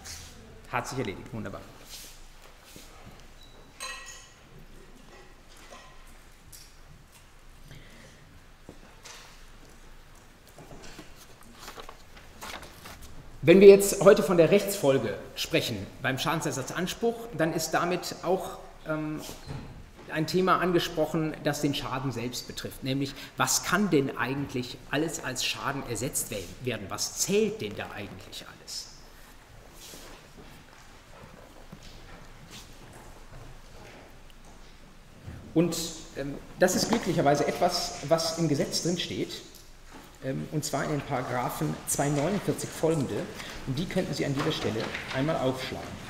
Hat 0.71 0.87
sich 0.87 0.99
erledigt, 0.99 1.31
wunderbar. 1.33 1.61
Wenn 13.43 13.59
wir 13.59 13.67
jetzt 13.69 14.03
heute 14.03 14.21
von 14.21 14.37
der 14.37 14.51
Rechtsfolge 14.51 15.15
sprechen 15.35 15.87
beim 16.03 16.19
Schadensersatzanspruch, 16.19 17.15
dann 17.35 17.53
ist 17.53 17.71
damit 17.71 18.17
auch 18.21 18.59
ähm, 18.87 19.19
ein 20.13 20.27
Thema 20.27 20.59
angesprochen, 20.59 21.33
das 21.43 21.61
den 21.61 21.73
Schaden 21.73 22.11
selbst 22.11 22.45
betrifft, 22.45 22.83
nämlich 22.83 23.15
was 23.37 23.63
kann 23.63 23.89
denn 23.89 24.15
eigentlich 24.15 24.77
alles 24.91 25.23
als 25.23 25.43
Schaden 25.43 25.81
ersetzt 25.89 26.29
werden? 26.63 26.85
Was 26.89 27.17
zählt 27.17 27.61
denn 27.61 27.75
da 27.75 27.87
eigentlich 27.95 28.45
alles? 28.59 28.89
Und 35.55 35.75
ähm, 36.15 36.35
das 36.59 36.75
ist 36.75 36.89
glücklicherweise 36.89 37.47
etwas, 37.47 37.95
was 38.07 38.37
im 38.37 38.47
Gesetz 38.47 38.83
drin 38.83 38.99
steht. 38.99 39.41
Ähm, 40.23 40.47
und 40.51 40.63
zwar 40.63 40.83
in 40.83 40.91
den 40.91 41.01
Paragraphen 41.01 41.75
249 41.87 42.69
folgende, 42.69 43.15
und 43.65 43.77
die 43.77 43.85
könnten 43.85 44.13
Sie 44.13 44.25
an 44.25 44.35
dieser 44.35 44.51
Stelle 44.51 44.83
einmal 45.15 45.37
aufschlagen. 45.37 46.01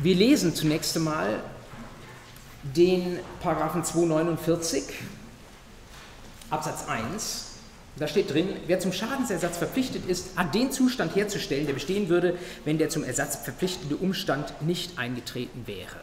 Wir 0.00 0.14
lesen 0.14 0.54
zunächst 0.54 0.96
einmal 0.96 1.42
den 2.76 3.18
Paragraphen 3.40 3.84
249 3.84 4.84
Absatz 6.50 6.88
1. 6.88 7.44
Da 7.96 8.06
steht 8.06 8.32
drin, 8.32 8.48
wer 8.66 8.78
zum 8.78 8.92
Schadensersatz 8.92 9.58
verpflichtet 9.58 10.06
ist, 10.06 10.36
hat 10.36 10.54
den 10.54 10.70
Zustand 10.70 11.16
herzustellen, 11.16 11.66
der 11.66 11.74
bestehen 11.74 12.08
würde, 12.08 12.38
wenn 12.64 12.78
der 12.78 12.90
zum 12.90 13.02
Ersatz 13.02 13.36
verpflichtende 13.36 13.96
Umstand 13.96 14.62
nicht 14.62 14.98
eingetreten 14.98 15.64
wäre. 15.66 15.96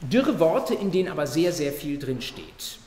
Dürre 0.00 0.38
Worte, 0.38 0.74
in 0.74 0.92
denen 0.92 1.08
aber 1.08 1.26
sehr, 1.26 1.52
sehr 1.52 1.72
viel 1.72 1.98
drin 1.98 2.22
steht. 2.22 2.78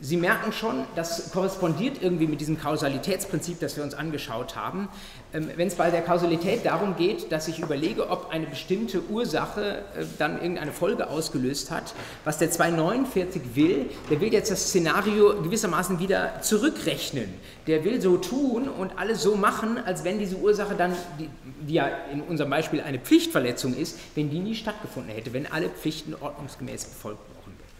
Sie 0.00 0.16
merken 0.16 0.52
schon, 0.52 0.84
das 0.94 1.32
korrespondiert 1.32 2.00
irgendwie 2.00 2.28
mit 2.28 2.40
diesem 2.40 2.56
Kausalitätsprinzip, 2.56 3.58
das 3.58 3.76
wir 3.76 3.82
uns 3.82 3.94
angeschaut 3.94 4.54
haben. 4.54 4.88
Ähm, 5.32 5.50
wenn 5.56 5.66
es 5.66 5.74
bei 5.74 5.90
der 5.90 6.02
Kausalität 6.02 6.64
darum 6.64 6.94
geht, 6.94 7.32
dass 7.32 7.48
ich 7.48 7.58
überlege, 7.58 8.08
ob 8.08 8.30
eine 8.30 8.46
bestimmte 8.46 9.02
Ursache 9.10 9.78
äh, 9.96 10.04
dann 10.16 10.40
irgendeine 10.40 10.70
Folge 10.70 11.08
ausgelöst 11.08 11.72
hat, 11.72 11.94
was 12.22 12.38
der 12.38 12.52
249 12.52 13.42
will, 13.56 13.90
der 14.08 14.20
will 14.20 14.32
jetzt 14.32 14.52
das 14.52 14.68
Szenario 14.68 15.42
gewissermaßen 15.42 15.98
wieder 15.98 16.42
zurückrechnen. 16.42 17.34
Der 17.66 17.82
will 17.82 18.00
so 18.00 18.18
tun 18.18 18.68
und 18.68 18.96
alles 18.98 19.20
so 19.20 19.34
machen, 19.34 19.78
als 19.84 20.04
wenn 20.04 20.20
diese 20.20 20.36
Ursache 20.36 20.76
dann, 20.76 20.94
die, 21.18 21.28
die 21.66 21.74
ja 21.74 21.88
in 22.12 22.20
unserem 22.20 22.50
Beispiel 22.50 22.82
eine 22.82 23.00
Pflichtverletzung 23.00 23.76
ist, 23.76 23.98
wenn 24.14 24.30
die 24.30 24.38
nie 24.38 24.54
stattgefunden 24.54 25.12
hätte, 25.12 25.32
wenn 25.32 25.50
alle 25.50 25.68
Pflichten 25.68 26.14
ordnungsgemäß 26.14 26.84
befolgt 26.84 27.18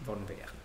worden 0.05 0.25
wären 0.27 0.58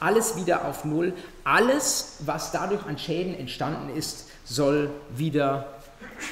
alles 0.00 0.36
wieder 0.36 0.64
auf 0.64 0.84
Null. 0.84 1.14
Alles, 1.44 2.16
was 2.20 2.52
dadurch 2.52 2.84
an 2.86 2.98
Schäden 2.98 3.34
entstanden 3.34 3.94
ist, 3.94 4.26
soll 4.44 4.90
wieder 5.10 5.74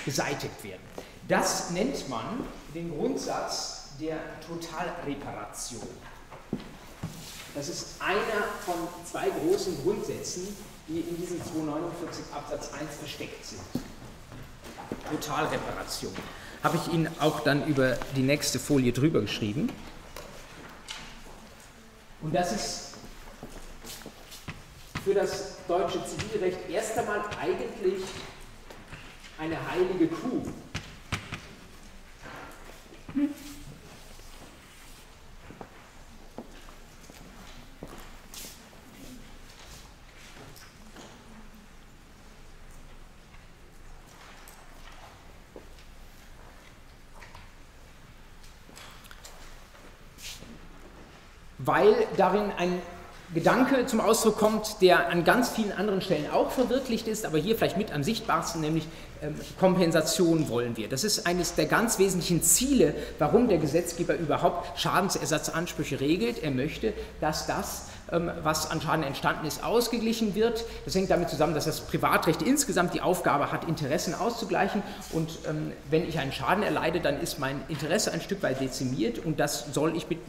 beseitigt 0.05 0.63
werden. 0.63 0.83
Das 1.29 1.71
nennt 1.71 2.09
man 2.09 2.45
den 2.75 2.97
Grundsatz 2.97 3.91
der 4.01 4.19
Totalreparation. 4.47 5.87
Das 7.55 7.69
ist 7.69 8.01
einer 8.01 8.45
von 8.65 8.75
zwei 9.05 9.31
großen 9.31 9.83
Grundsätzen, 9.83 10.49
die 10.89 11.01
in 11.01 11.17
diesem 11.17 11.43
249 11.45 12.25
Absatz 12.35 12.73
1 12.73 12.97
versteckt 12.99 13.45
sind. 13.47 13.61
Totalreparation. 15.11 16.13
Habe 16.63 16.79
ich 16.79 16.93
Ihnen 16.93 17.09
auch 17.21 17.41
dann 17.41 17.67
über 17.67 17.97
die 18.17 18.23
nächste 18.23 18.59
Folie 18.59 18.93
drüber 18.93 19.21
geschrieben. 19.21 19.71
Und 22.23 22.35
das 22.35 22.53
ist 22.53 22.94
für 25.05 25.13
das 25.13 25.59
deutsche 25.69 26.03
Zivilrecht 26.07 26.59
erst 26.71 26.97
einmal 26.99 27.21
eigentlich 27.41 28.03
eine 29.39 29.57
heilige 29.71 30.09
Kuh. 30.09 30.43
weil 51.67 51.95
darin 52.19 52.53
ein 52.59 52.83
Gedanke 53.35 53.85
zum 53.87 54.01
Ausdruck 54.01 54.39
kommt, 54.39 54.81
der 54.81 55.09
an 55.09 55.25
ganz 55.25 55.49
vielen 55.51 55.73
anderen 55.73 56.01
Stellen 56.01 56.31
auch 56.31 56.53
verwirklicht 56.53 57.09
ist, 57.09 57.27
aber 57.27 57.39
hier 57.39 57.57
vielleicht 57.57 57.77
mit 57.77 57.93
am 57.93 58.05
sichtbarsten, 58.05 58.61
nämlich 58.61 58.87
ähm, 59.23 59.35
Kompensation 59.59 60.49
wollen 60.49 60.77
wir. 60.77 60.89
Das 60.89 61.03
ist 61.03 61.27
eines 61.27 61.55
der 61.55 61.67
ganz 61.67 61.99
wesentlichen 61.99 62.43
Ziele, 62.43 62.95
warum 63.19 63.49
der 63.49 63.59
Gesetzgeber 63.59 64.15
überhaupt 64.15 64.79
Schadensersatzansprüche 64.79 66.01
regelt. 66.01 66.43
Er 66.43 66.53
möchte, 66.53 66.93
dass 67.21 67.47
das 67.47 67.87
was 68.11 68.71
an 68.71 68.81
Schaden 68.81 69.03
entstanden 69.03 69.47
ist, 69.47 69.65
ausgeglichen 69.65 70.35
wird. 70.35 70.65
Das 70.85 70.95
hängt 70.95 71.11
damit 71.11 71.31
zusammen, 71.31 71.55
dass 71.55 71.65
das 71.65 71.81
Privatrecht 71.81 72.43
insgesamt 72.43 72.95
die 72.95 73.01
Aufgabe 73.01 73.51
hat, 73.51 73.65
Interessen 73.65 74.15
auszugleichen. 74.15 74.83
Und 75.13 75.31
ähm, 75.49 75.73
wenn 75.91 76.07
ich 76.07 76.19
einen 76.19 76.33
Schaden 76.33 76.63
erleide, 76.63 77.01
dann 77.01 77.21
ist 77.21 77.39
mein 77.39 77.63
Interesse 77.69 78.13
ein 78.13 78.21
Stück 78.21 78.43
weit 78.43 78.61
dezimiert 78.61 79.19
und 79.19 79.41
das 79.41 79.73
soll 79.73 79.97
ich 79.97 80.09
mit, 80.09 80.29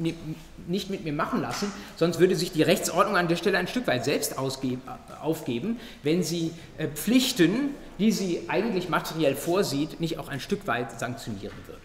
nicht 0.67 0.89
mit 0.89 1.03
mir 1.03 1.13
machen 1.13 1.41
lassen, 1.41 1.71
sonst 1.97 2.19
würde 2.19 2.35
sich 2.35 2.51
die 2.51 2.63
Rechtsordnung 2.63 3.17
an 3.17 3.27
der 3.27 3.35
Stelle 3.35 3.57
ein 3.57 3.67
Stück 3.67 3.87
weit 3.87 4.05
selbst 4.05 4.37
ausgeben, 4.37 4.81
aufgeben, 5.21 5.79
wenn 6.03 6.23
sie 6.23 6.53
äh, 6.77 6.87
Pflichten, 6.87 7.75
die 7.99 8.11
sie 8.11 8.45
eigentlich 8.47 8.89
materiell 8.89 9.35
vorsieht, 9.35 9.99
nicht 9.99 10.17
auch 10.17 10.29
ein 10.29 10.39
Stück 10.39 10.65
weit 10.67 10.97
sanktionieren 10.99 11.57
würde. 11.67 11.81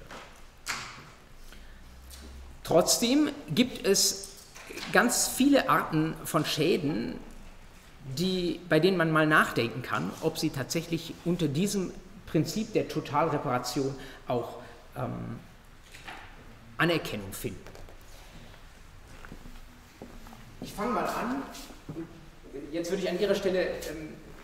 Trotzdem 2.65 3.31
gibt 3.53 3.85
es 3.85 4.30
ganz 4.93 5.29
viele 5.29 5.69
Arten 5.69 6.15
von 6.25 6.45
Schäden, 6.45 7.15
die, 8.19 8.61
bei 8.69 8.81
denen 8.81 8.97
man 8.97 9.11
mal 9.11 9.27
nachdenken 9.27 9.83
kann, 9.83 10.11
ob 10.21 10.39
sie 10.39 10.51
tatsächlich 10.51 11.15
unter 11.25 11.49
diesem 11.49 11.93
Prinzip 12.27 12.73
der 12.73 12.89
Totalreparation 12.89 13.95
auch 14.27 14.59
ähm, 14.97 15.39
Anerkennung 16.79 17.33
finden. 17.33 17.61
Ich 20.61 20.73
fange 20.73 20.93
mal 20.93 21.05
an. 21.05 21.43
Jetzt 22.73 22.91
würde 22.91 23.03
ich 23.03 23.09
an 23.09 23.19
Ihrer 23.19 23.35
Stelle 23.35 23.69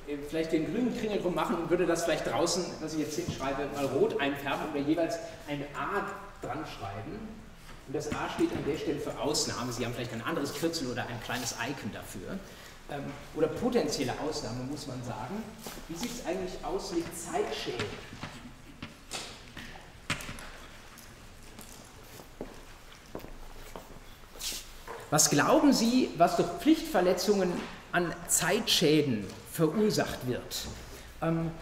ähm, 0.06 0.18
vielleicht 0.28 0.52
den 0.52 0.72
grünen 0.72 0.96
Kringel 0.96 1.20
drum 1.20 1.34
machen 1.34 1.56
und 1.56 1.70
würde 1.70 1.86
das 1.86 2.04
vielleicht 2.04 2.26
draußen, 2.26 2.64
was 2.80 2.94
ich 2.94 3.00
jetzt 3.00 3.16
hinschreibe, 3.16 3.68
mal 3.74 3.86
rot 3.86 4.20
einfärben 4.20 4.70
oder 4.70 4.80
jeweils 4.80 5.18
ein 5.48 5.64
A 5.74 6.06
dran 6.44 6.64
schreiben. 6.66 7.35
Und 7.86 7.94
das 7.94 8.10
A 8.12 8.28
steht 8.34 8.50
an 8.50 8.64
der 8.66 8.76
Stelle 8.76 8.98
für 8.98 9.16
Ausnahme. 9.18 9.72
Sie 9.72 9.84
haben 9.84 9.94
vielleicht 9.94 10.12
ein 10.12 10.22
anderes 10.22 10.52
Kürzel 10.54 10.90
oder 10.90 11.06
ein 11.06 11.20
kleines 11.22 11.52
Icon 11.52 11.92
dafür. 11.92 12.38
Ähm, 12.90 13.04
oder 13.36 13.46
potenzielle 13.46 14.12
Ausnahme, 14.20 14.64
muss 14.64 14.86
man 14.88 15.02
sagen. 15.04 15.42
Wie 15.88 15.94
sieht 15.94 16.10
es 16.10 16.26
eigentlich 16.26 16.64
aus 16.64 16.92
mit 16.92 17.04
Zeitschäden? 17.16 17.86
Was 25.10 25.30
glauben 25.30 25.72
Sie, 25.72 26.10
was 26.16 26.36
durch 26.36 26.48
Pflichtverletzungen 26.60 27.52
an 27.92 28.12
Zeitschäden 28.26 29.24
verursacht 29.52 30.26
wird? 30.26 30.66
Ähm, 31.22 31.52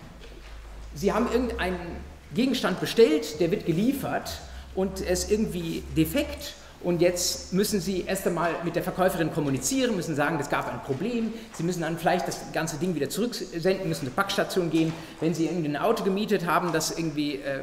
Sie 0.94 1.12
haben 1.12 1.30
irgendeinen 1.30 1.96
Gegenstand 2.34 2.80
bestellt, 2.80 3.40
der 3.40 3.50
wird 3.50 3.66
geliefert 3.66 4.40
und 4.74 5.00
ist 5.00 5.30
irgendwie 5.30 5.82
defekt 5.96 6.54
und 6.84 7.00
jetzt 7.00 7.54
müssen 7.54 7.80
Sie 7.80 8.02
erst 8.02 8.26
einmal 8.26 8.50
mit 8.62 8.76
der 8.76 8.82
Verkäuferin 8.82 9.32
kommunizieren, 9.32 9.96
müssen 9.96 10.14
sagen, 10.14 10.38
es 10.38 10.50
gab 10.50 10.70
ein 10.70 10.82
Problem. 10.82 11.32
Sie 11.54 11.62
müssen 11.62 11.80
dann 11.80 11.98
vielleicht 11.98 12.28
das 12.28 12.52
ganze 12.52 12.76
Ding 12.76 12.94
wieder 12.94 13.08
zurücksenden, 13.08 13.88
müssen 13.88 14.04
zur 14.04 14.14
Packstation 14.14 14.70
gehen. 14.70 14.92
Wenn 15.18 15.32
Sie 15.32 15.46
irgendwie 15.46 15.70
ein 15.70 15.78
Auto 15.78 16.04
gemietet 16.04 16.46
haben, 16.46 16.72
das 16.72 16.96
irgendwie 16.96 17.36
äh, 17.36 17.56
äh, 17.56 17.62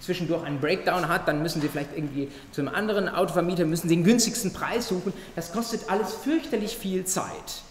zwischendurch 0.00 0.44
einen 0.44 0.60
Breakdown 0.60 1.08
hat, 1.08 1.28
dann 1.28 1.42
müssen 1.42 1.60
Sie 1.60 1.68
vielleicht 1.68 1.94
irgendwie 1.94 2.28
zu 2.52 2.62
einem 2.62 2.74
anderen 2.74 3.06
Autovermieter, 3.06 3.66
müssen 3.66 3.90
Sie 3.90 3.96
den 3.96 4.04
günstigsten 4.04 4.54
Preis 4.54 4.88
suchen. 4.88 5.12
Das 5.36 5.52
kostet 5.52 5.90
alles 5.90 6.14
fürchterlich 6.14 6.78
viel 6.78 7.04
Zeit. 7.04 7.62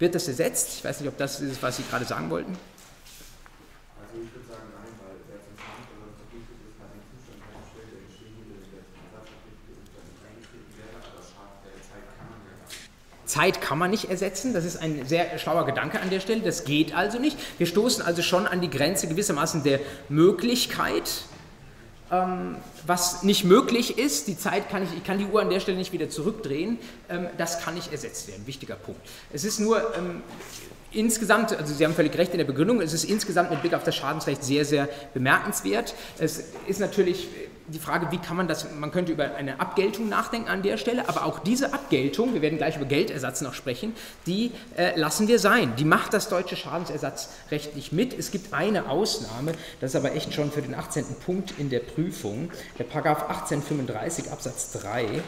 Wird 0.00 0.16
das 0.16 0.26
ersetzt? 0.26 0.78
Ich 0.78 0.84
weiß 0.84 1.00
nicht, 1.00 1.08
ob 1.08 1.16
das 1.16 1.40
ist, 1.40 1.62
was 1.62 1.76
Sie 1.76 1.84
gerade 1.88 2.04
sagen 2.04 2.28
wollten. 2.28 2.58
Zeit 13.26 13.60
kann 13.60 13.78
man 13.78 13.90
nicht 13.90 14.08
ersetzen, 14.08 14.54
das 14.54 14.64
ist 14.64 14.76
ein 14.76 15.06
sehr 15.06 15.38
schlauer 15.38 15.66
Gedanke 15.66 16.00
an 16.00 16.10
der 16.10 16.20
Stelle, 16.20 16.40
das 16.40 16.64
geht 16.64 16.94
also 16.94 17.18
nicht. 17.18 17.36
Wir 17.58 17.66
stoßen 17.66 18.04
also 18.04 18.22
schon 18.22 18.46
an 18.46 18.60
die 18.60 18.70
Grenze 18.70 19.08
gewissermaßen 19.08 19.62
der 19.62 19.80
Möglichkeit, 20.08 21.10
ähm, 22.10 22.56
was 22.86 23.24
nicht 23.24 23.44
möglich 23.44 23.98
ist, 23.98 24.28
die 24.28 24.38
Zeit 24.38 24.70
kann 24.70 24.84
ich, 24.84 24.90
ich 24.96 25.02
kann 25.02 25.18
die 25.18 25.26
Uhr 25.26 25.40
an 25.40 25.50
der 25.50 25.58
Stelle 25.58 25.76
nicht 25.76 25.92
wieder 25.92 26.08
zurückdrehen, 26.08 26.78
ähm, 27.08 27.26
das 27.36 27.60
kann 27.60 27.74
nicht 27.74 27.90
ersetzt 27.90 28.28
werden, 28.28 28.46
wichtiger 28.46 28.76
Punkt. 28.76 29.00
Es 29.32 29.44
ist 29.44 29.58
nur 29.58 29.94
ähm, 29.96 30.22
insgesamt, 30.92 31.52
also 31.56 31.74
Sie 31.74 31.84
haben 31.84 31.94
völlig 31.94 32.16
recht 32.16 32.30
in 32.30 32.38
der 32.38 32.44
Begründung, 32.44 32.80
es 32.80 32.92
ist 32.92 33.04
insgesamt 33.04 33.50
mit 33.50 33.60
Blick 33.60 33.74
auf 33.74 33.82
das 33.82 33.96
Schadensrecht 33.96 34.44
sehr, 34.44 34.64
sehr 34.64 34.88
bemerkenswert. 35.14 35.94
Es 36.18 36.44
ist 36.68 36.78
natürlich 36.78 37.28
die 37.68 37.78
Frage, 37.78 38.10
wie 38.10 38.18
kann 38.18 38.36
man 38.36 38.48
das, 38.48 38.66
man 38.74 38.90
könnte 38.90 39.12
über 39.12 39.34
eine 39.34 39.60
Abgeltung 39.60 40.08
nachdenken 40.08 40.48
an 40.48 40.62
der 40.62 40.76
Stelle, 40.76 41.08
aber 41.08 41.24
auch 41.24 41.40
diese 41.40 41.72
Abgeltung, 41.72 42.34
wir 42.34 42.42
werden 42.42 42.58
gleich 42.58 42.76
über 42.76 42.84
Geldersatz 42.84 43.40
noch 43.40 43.54
sprechen, 43.54 43.94
die 44.26 44.52
äh, 44.76 44.98
lassen 44.98 45.28
wir 45.28 45.38
sein. 45.38 45.74
Die 45.76 45.84
macht 45.84 46.12
das 46.12 46.28
deutsche 46.28 46.56
Schadensersatzrecht 46.56 47.74
nicht 47.74 47.92
mit. 47.92 48.16
Es 48.16 48.30
gibt 48.30 48.52
eine 48.52 48.88
Ausnahme, 48.88 49.52
das 49.80 49.90
ist 49.90 49.96
aber 49.96 50.14
echt 50.14 50.32
schon 50.32 50.52
für 50.52 50.62
den 50.62 50.74
18. 50.74 51.04
Punkt 51.24 51.54
in 51.58 51.70
der 51.70 51.80
Prüfung, 51.80 52.50
der 52.78 52.84
Paragraph 52.84 53.28
1835 53.28 54.30
Absatz 54.30 54.72
3. 54.72 55.22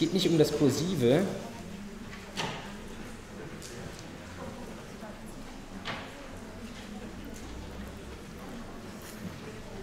geht 0.00 0.14
nicht 0.14 0.28
um 0.28 0.38
das 0.38 0.50
Kursive. 0.56 1.20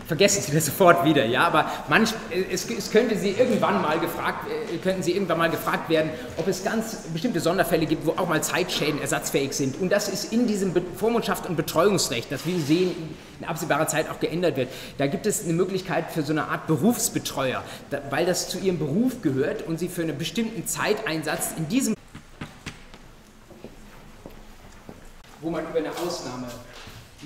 Vergessen 0.07 0.41
Sie 0.41 0.53
das 0.53 0.65
sofort 0.65 1.03
wieder, 1.03 1.25
ja, 1.25 1.45
aber 1.45 1.69
manch, 1.89 2.13
es, 2.49 2.69
es, 2.69 2.91
könnte 2.91 3.17
Sie 3.17 3.31
irgendwann 3.31 3.81
mal 3.81 3.99
gefragt, 3.99 4.47
äh, 4.49 4.77
könnten 4.77 5.03
Sie 5.03 5.11
irgendwann 5.11 5.37
mal 5.37 5.49
gefragt 5.49 5.89
werden, 5.89 6.11
ob 6.37 6.47
es 6.47 6.63
ganz 6.63 6.95
bestimmte 7.11 7.41
Sonderfälle 7.41 7.85
gibt, 7.85 8.05
wo 8.05 8.11
auch 8.11 8.29
mal 8.29 8.41
Zeitschäden 8.41 9.01
ersatzfähig 9.01 9.51
sind. 9.51 9.81
Und 9.81 9.91
das 9.91 10.07
ist 10.07 10.31
in 10.31 10.47
diesem 10.47 10.73
Vormundschaft 10.95 11.45
und 11.45 11.57
Betreuungsrecht, 11.57 12.31
das 12.31 12.45
Sie 12.45 12.61
sehen 12.61 12.91
in 13.41 13.45
absehbarer 13.45 13.87
Zeit 13.87 14.09
auch 14.09 14.21
geändert 14.21 14.55
wird. 14.55 14.69
Da 14.97 15.07
gibt 15.07 15.25
es 15.25 15.43
eine 15.43 15.51
Möglichkeit 15.51 16.09
für 16.09 16.23
so 16.23 16.31
eine 16.31 16.45
Art 16.45 16.67
Berufsbetreuer, 16.67 17.61
weil 18.09 18.25
das 18.25 18.47
zu 18.47 18.59
Ihrem 18.59 18.79
Beruf 18.79 19.21
gehört 19.21 19.67
und 19.67 19.77
Sie 19.77 19.89
für 19.89 20.03
einen 20.03 20.17
bestimmten 20.17 20.65
Zeiteinsatz 20.65 21.49
in 21.57 21.67
diesem 21.67 21.97
wo 25.41 25.51
man 25.51 25.63
über 25.69 25.79
eine 25.79 25.91
Ausnahme 25.91 26.47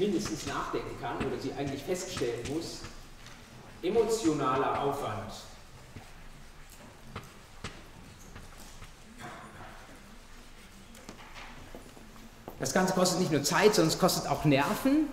mindestens 0.02 0.48
nachdenken 0.48 1.00
kann 1.00 1.18
oder 1.18 1.40
sie 1.40 1.54
eigentlich 1.54 1.84
feststellen 1.84 2.56
muss, 2.56 2.80
emotionaler 3.84 4.82
Aufwand. 4.82 5.32
Das 12.60 12.74
Ganze 12.74 12.94
kostet 12.94 13.20
nicht 13.20 13.32
nur 13.32 13.44
Zeit, 13.44 13.76
sondern 13.76 13.94
es 13.94 14.00
kostet 14.00 14.28
auch 14.28 14.44
Nerven 14.44 15.08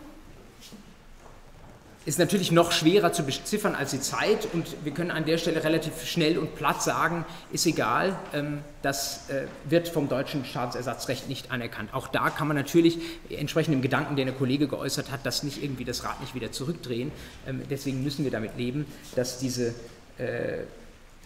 ist 2.09 2.19
natürlich 2.19 2.53
noch 2.53 2.73
schwerer 2.73 3.13
zu 3.13 3.23
beziffern 3.23 3.75
als 3.75 3.91
die 3.91 4.01
Zeit 4.01 4.49
und 4.55 4.83
wir 4.83 4.93
können 4.93 5.11
an 5.11 5.27
der 5.27 5.37
Stelle 5.37 5.63
relativ 5.63 6.07
schnell 6.07 6.39
und 6.39 6.57
platt 6.57 6.83
sagen, 6.83 7.27
ist 7.53 7.67
egal, 7.67 8.19
ähm, 8.33 8.61
das 8.81 9.29
äh, 9.29 9.43
wird 9.69 9.89
vom 9.89 10.09
deutschen 10.09 10.47
Schadensersatzrecht 10.47 11.29
nicht 11.29 11.51
anerkannt. 11.51 11.93
Auch 11.93 12.09
da 12.09 12.31
kann 12.31 12.49
man 12.49 12.57
natürlich 12.57 12.99
entsprechend 13.29 13.75
dem 13.75 13.83
Gedanken, 13.83 14.17
den 14.17 14.27
der 14.27 14.35
Kollege 14.35 14.69
geäußert 14.69 15.11
hat, 15.11 15.27
das 15.27 15.43
nicht 15.43 15.63
irgendwie 15.63 15.85
das 15.85 16.03
Rad 16.03 16.19
nicht 16.23 16.35
wieder 16.35 16.51
zurückdrehen. 16.51 17.13
Ähm, 17.47 17.61
deswegen 17.69 18.03
müssen 18.03 18.25
wir 18.25 18.31
damit 18.31 18.57
leben, 18.57 18.87
dass 19.15 19.39
diese 19.39 19.75
äh, 20.17 20.63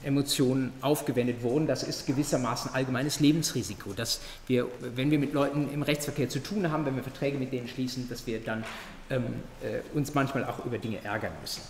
Emotionen 0.05 0.73
aufgewendet 0.81 1.43
wurden. 1.43 1.69
Das 1.69 1.85
ist 1.85 2.07
gewissermaßen 2.07 2.75
allgemeines 2.75 3.21
Lebensrisiko, 3.21 3.93
dass 3.93 4.21
wir, 4.49 4.67
wenn 4.81 5.13
wir 5.13 5.21
mit 5.21 5.33
Leuten 5.33 5.73
im 5.73 5.83
Rechtsverkehr 5.83 6.29
zu 6.29 6.41
tun 6.41 6.73
haben, 6.73 6.85
wenn 6.87 6.97
wir 6.97 7.05
Verträge 7.05 7.39
mit 7.39 7.53
denen 7.53 7.69
schließen, 7.69 8.09
dass 8.09 8.27
wir 8.27 8.41
dann 8.41 8.65
ähm, 9.13 9.43
äh, 9.63 9.81
uns 9.97 10.15
manchmal 10.15 10.45
auch 10.47 10.65
über 10.65 10.79
Dinge 10.79 11.05
ärgern 11.05 11.33
müssen. 11.41 11.61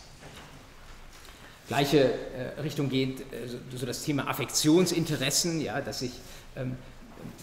Gleiche 1.67 1.99
äh, 1.99 2.61
Richtung 2.61 2.89
geht 2.89 3.21
äh, 3.33 3.49
so, 3.75 3.85
das 3.85 4.03
Thema 4.05 4.29
Affektionsinteressen, 4.29 5.61
ja, 5.61 5.81
dass 5.81 6.03
ich, 6.03 6.13
ähm, 6.57 6.77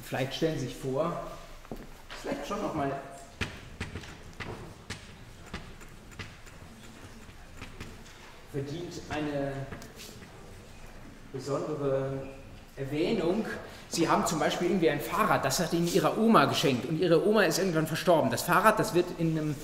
vielleicht 0.03 0.35
stellen 0.35 0.57
Sie 0.57 0.67
sich 0.67 0.75
vor, 0.75 1.11
vielleicht 2.21 2.47
schon 2.47 2.61
nochmal 2.61 2.91
verdient 8.51 8.93
eine 9.09 9.51
besondere 11.33 12.23
Erwähnung. 12.75 13.45
Sie 13.89 14.07
haben 14.07 14.25
zum 14.25 14.39
Beispiel 14.39 14.67
irgendwie 14.69 14.89
ein 14.89 15.01
Fahrrad, 15.01 15.43
das 15.43 15.59
hat 15.59 15.73
Ihnen 15.73 15.87
Ihre 15.87 16.17
Oma 16.19 16.45
geschenkt 16.45 16.87
und 16.87 16.99
Ihre 16.99 17.25
Oma 17.27 17.43
ist 17.43 17.59
irgendwann 17.59 17.87
verstorben. 17.87 18.29
Das 18.29 18.43
Fahrrad, 18.43 18.79
das 18.79 18.93
wird 18.93 19.05
in 19.17 19.37
einem 19.37 19.55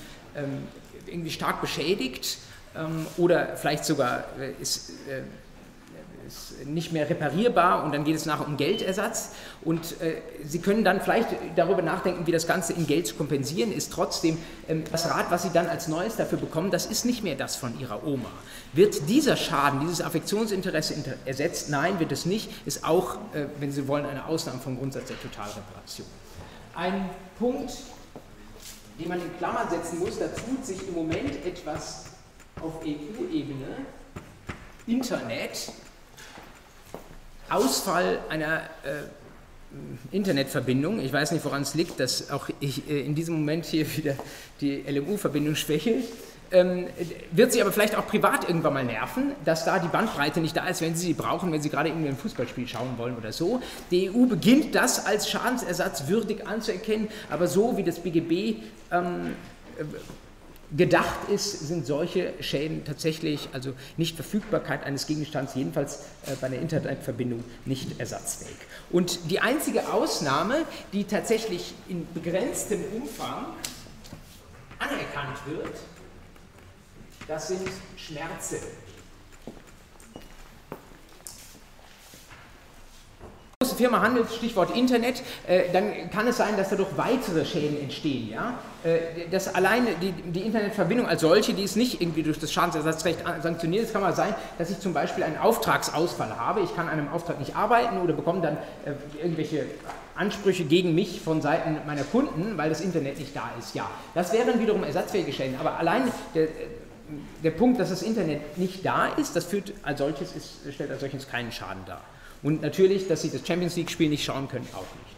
irgendwie 1.08 1.32
stark 1.32 1.62
beschädigt 1.62 2.38
ähm, 2.76 3.06
oder 3.18 3.56
vielleicht 3.58 3.86
sogar 3.86 4.26
äh, 4.40 4.52
ist, 4.62 4.90
äh, 5.08 5.22
ist 6.28 6.66
nicht 6.66 6.92
mehr 6.92 7.08
reparierbar 7.10 7.84
und 7.84 7.94
dann 7.94 8.04
geht 8.04 8.16
es 8.16 8.26
nachher 8.26 8.48
um 8.48 8.58
Geldersatz. 8.58 9.32
Und 9.64 10.02
äh, 10.02 10.16
Sie 10.44 10.60
können 10.60 10.84
dann 10.84 11.02
vielleicht 11.02 11.30
darüber 11.56 11.82
nachdenken, 11.82 12.26
wie 12.26 12.32
das 12.32 12.48
Ganze 12.48 12.74
in 12.74 12.88
Geld 12.88 13.08
zu 13.08 13.16
kompensieren 13.16 13.72
ist. 13.72 13.94
Trotzdem, 13.94 14.38
ähm, 14.68 14.84
das 14.92 15.10
Rad, 15.10 15.30
was 15.30 15.44
Sie 15.44 15.52
dann 15.54 15.68
als 15.68 15.88
Neues 15.88 16.16
dafür 16.16 16.40
bekommen, 16.40 16.72
das 16.72 16.88
ist 16.88 17.06
nicht 17.06 17.24
mehr 17.24 17.36
das 17.36 17.56
von 17.56 17.80
Ihrer 17.80 18.06
Oma. 18.06 18.30
Wird 18.74 19.08
dieser 19.08 19.38
Schaden, 19.38 19.82
dieses 19.82 20.02
Affektionsinteresse 20.02 20.96
ersetzt? 21.26 21.70
Nein, 21.70 22.00
wird 22.00 22.12
es 22.12 22.26
nicht. 22.26 22.50
Ist 22.66 22.84
auch, 22.84 23.16
äh, 23.34 23.46
wenn 23.60 23.72
Sie 23.72 23.88
wollen, 23.88 24.06
eine 24.06 24.26
Ausnahme 24.26 24.60
vom 24.60 24.78
Grundsatz 24.78 25.08
der 25.08 25.22
Totalreparation. 25.22 26.08
Ein 26.74 27.10
Punkt, 27.38 27.72
den 29.00 29.10
man 29.10 29.20
in 29.20 29.38
Klammern 29.38 29.70
setzen 29.70 30.00
muss, 30.00 30.20
da 30.20 30.28
tut 30.28 30.66
sich 30.66 30.88
im 30.88 30.94
Moment 30.94 31.46
etwas 31.46 32.06
auf 32.62 32.82
EU-Ebene. 32.84 33.86
Internet, 34.88 35.72
Ausfall 37.50 38.20
einer 38.30 38.62
äh, 38.84 39.04
Internetverbindung. 40.12 41.00
Ich 41.00 41.12
weiß 41.12 41.32
nicht, 41.32 41.44
woran 41.44 41.64
es 41.64 41.74
liegt, 41.74 42.00
dass 42.00 42.30
auch 42.30 42.50
ich 42.60 42.90
äh, 42.90 43.02
in 43.02 43.16
diesem 43.16 43.36
Moment 43.36 43.66
hier 43.66 43.86
wieder 43.98 44.16
die 44.62 44.84
LMU-Verbindung 44.88 45.56
schwächelt. 45.56 46.06
Ähm, 46.56 46.88
wird 47.32 47.52
sie 47.52 47.62
aber 47.62 47.74
vielleicht 47.74 47.96
auch 47.96 48.08
privat 48.08 48.48
irgendwann 48.48 48.74
mal 48.74 48.86
nerven, 48.86 49.34
dass 49.44 49.66
da 49.66 49.78
die 49.78 49.90
Bandbreite 49.90 50.40
nicht 50.40 50.56
da 50.56 50.66
ist, 50.70 50.82
wenn 50.82 50.96
Sie 50.96 51.08
sie 51.08 51.14
brauchen, 51.14 51.52
wenn 51.52 51.62
Sie 51.62 51.70
gerade 51.70 51.90
irgendwie 51.90 52.08
ein 52.08 52.16
Fußballspiel 52.16 52.66
schauen 52.66 52.98
wollen 52.98 53.18
oder 53.18 53.34
so. 53.34 53.62
Die 53.92 54.10
EU 54.10 54.26
beginnt 54.26 54.74
das 54.74 55.06
als 55.06 55.30
Schadensersatz 55.30 56.08
würdig 56.08 56.48
anzuerkennen, 56.48 57.10
aber 57.30 57.48
so 57.48 57.76
wie 57.76 57.84
das 57.84 58.00
BGB 58.00 58.64
ähm, 58.90 59.36
gedacht 60.78 61.28
ist, 61.30 61.68
sind 61.68 61.86
solche 61.86 62.32
Schäden 62.40 62.86
tatsächlich, 62.86 63.50
also 63.52 63.74
Nichtverfügbarkeit 63.98 64.86
eines 64.86 65.08
Gegenstands, 65.08 65.56
jedenfalls 65.56 66.06
äh, 66.26 66.36
bei 66.40 66.48
einer 66.48 66.60
Internetverbindung, 66.60 67.44
nicht 67.66 68.00
ersatzfähig. 68.00 68.56
Und 68.92 69.30
die 69.30 69.42
einzige 69.42 69.92
Ausnahme, 69.92 70.64
die 70.94 71.04
tatsächlich 71.04 71.74
in 71.90 72.08
begrenztem 72.14 72.80
Umfang 72.96 73.48
anerkannt 74.80 75.38
wird, 75.48 75.76
das 77.28 77.48
sind 77.48 77.68
Schmerzen. 77.98 78.58
große 83.76 83.76
Firma 83.76 84.02
handelt, 84.02 84.32
Stichwort 84.32 84.76
Internet, 84.76 85.22
äh, 85.48 85.72
dann 85.72 86.10
kann 86.12 86.28
es 86.28 86.38
sein, 86.38 86.58
dass 86.58 86.70
dadurch 86.70 86.90
weitere 86.96 87.46
Schäden 87.46 87.80
entstehen. 87.80 88.30
Ja? 88.30 88.56
Äh, 88.84 89.30
das 89.30 89.54
alleine 89.54 89.88
die, 90.02 90.12
die, 90.12 90.42
Internetverbindung 90.42 91.08
als 91.08 91.22
solche, 91.22 91.54
die 91.54 91.64
ist 91.64 91.76
nicht 91.76 92.02
irgendwie 92.02 92.24
durch 92.24 92.40
das 92.40 92.52
Schadensersatzrecht 92.52 93.20
sanktioniert. 93.42 93.86
Es 93.86 93.94
kann 93.94 94.02
mal 94.02 94.16
sein, 94.16 94.34
dass 94.58 94.70
ich 94.70 94.80
zum 94.80 94.94
Beispiel 94.94 95.24
einen 95.24 95.38
Auftragsausfall 95.38 96.38
habe. 96.38 96.62
Ich 96.62 96.76
kann 96.76 96.88
an 96.88 97.00
einem 97.00 97.10
Auftrag 97.10 97.40
nicht 97.40 97.56
arbeiten 97.56 97.98
oder 97.98 98.14
bekomme 98.14 98.42
dann 98.42 98.58
äh, 98.86 99.22
irgendwelche 99.22 99.66
Ansprüche 100.16 100.64
gegen 100.64 100.96
mich 100.96 101.22
von 101.22 101.42
Seiten 101.42 101.78
meiner 101.86 102.04
Kunden, 102.04 102.58
weil 102.58 102.70
das 102.70 102.82
Internet 102.82 103.20
nicht 103.20 103.36
da 103.36 103.50
ist. 103.60 103.76
Ja, 103.76 103.90
das 104.14 104.32
wären 104.32 104.60
wiederum 104.60 104.84
ersatzfähige 104.84 105.34
Schäden. 105.34 105.58
Aber 105.60 105.78
allein 105.78 106.04
der, 106.34 106.48
der 107.44 107.52
Punkt, 107.52 107.80
dass 107.80 107.90
das 107.90 108.02
Internet 108.02 108.58
nicht 108.58 108.86
da 108.86 109.08
ist, 109.08 109.36
das 109.36 109.46
führt 109.46 109.74
als 109.84 110.00
solches 110.00 110.36
ist, 110.36 110.74
stellt 110.74 110.92
als 110.92 111.02
solches 111.02 111.28
keinen 111.28 111.52
Schaden 111.52 111.84
dar. 111.86 112.02
Und 112.44 112.62
natürlich, 112.62 113.08
dass 113.08 113.22
Sie 113.22 113.30
das 113.30 113.46
Champions 113.46 113.76
League-Spiel 113.76 114.10
nicht 114.10 114.24
schauen 114.24 114.48
können, 114.48 114.68
auch 114.74 114.82
nicht. 114.82 115.16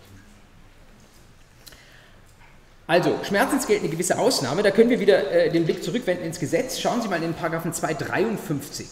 Also, 2.87 3.19
Schmerzensgeld 3.23 3.81
eine 3.81 3.89
gewisse 3.89 4.17
Ausnahme. 4.17 4.63
Da 4.63 4.71
können 4.71 4.89
wir 4.89 5.01
wieder 5.01 5.29
äh, 5.29 5.49
den 5.49 5.65
Blick 5.65 5.83
zurückwenden 5.83 6.25
ins 6.25 6.39
Gesetz. 6.39 6.79
Schauen 6.79 7.01
Sie 7.01 7.09
mal 7.09 7.17
in 7.17 7.23
den 7.23 7.33
Paragraphen 7.33 7.73
253 7.73 8.87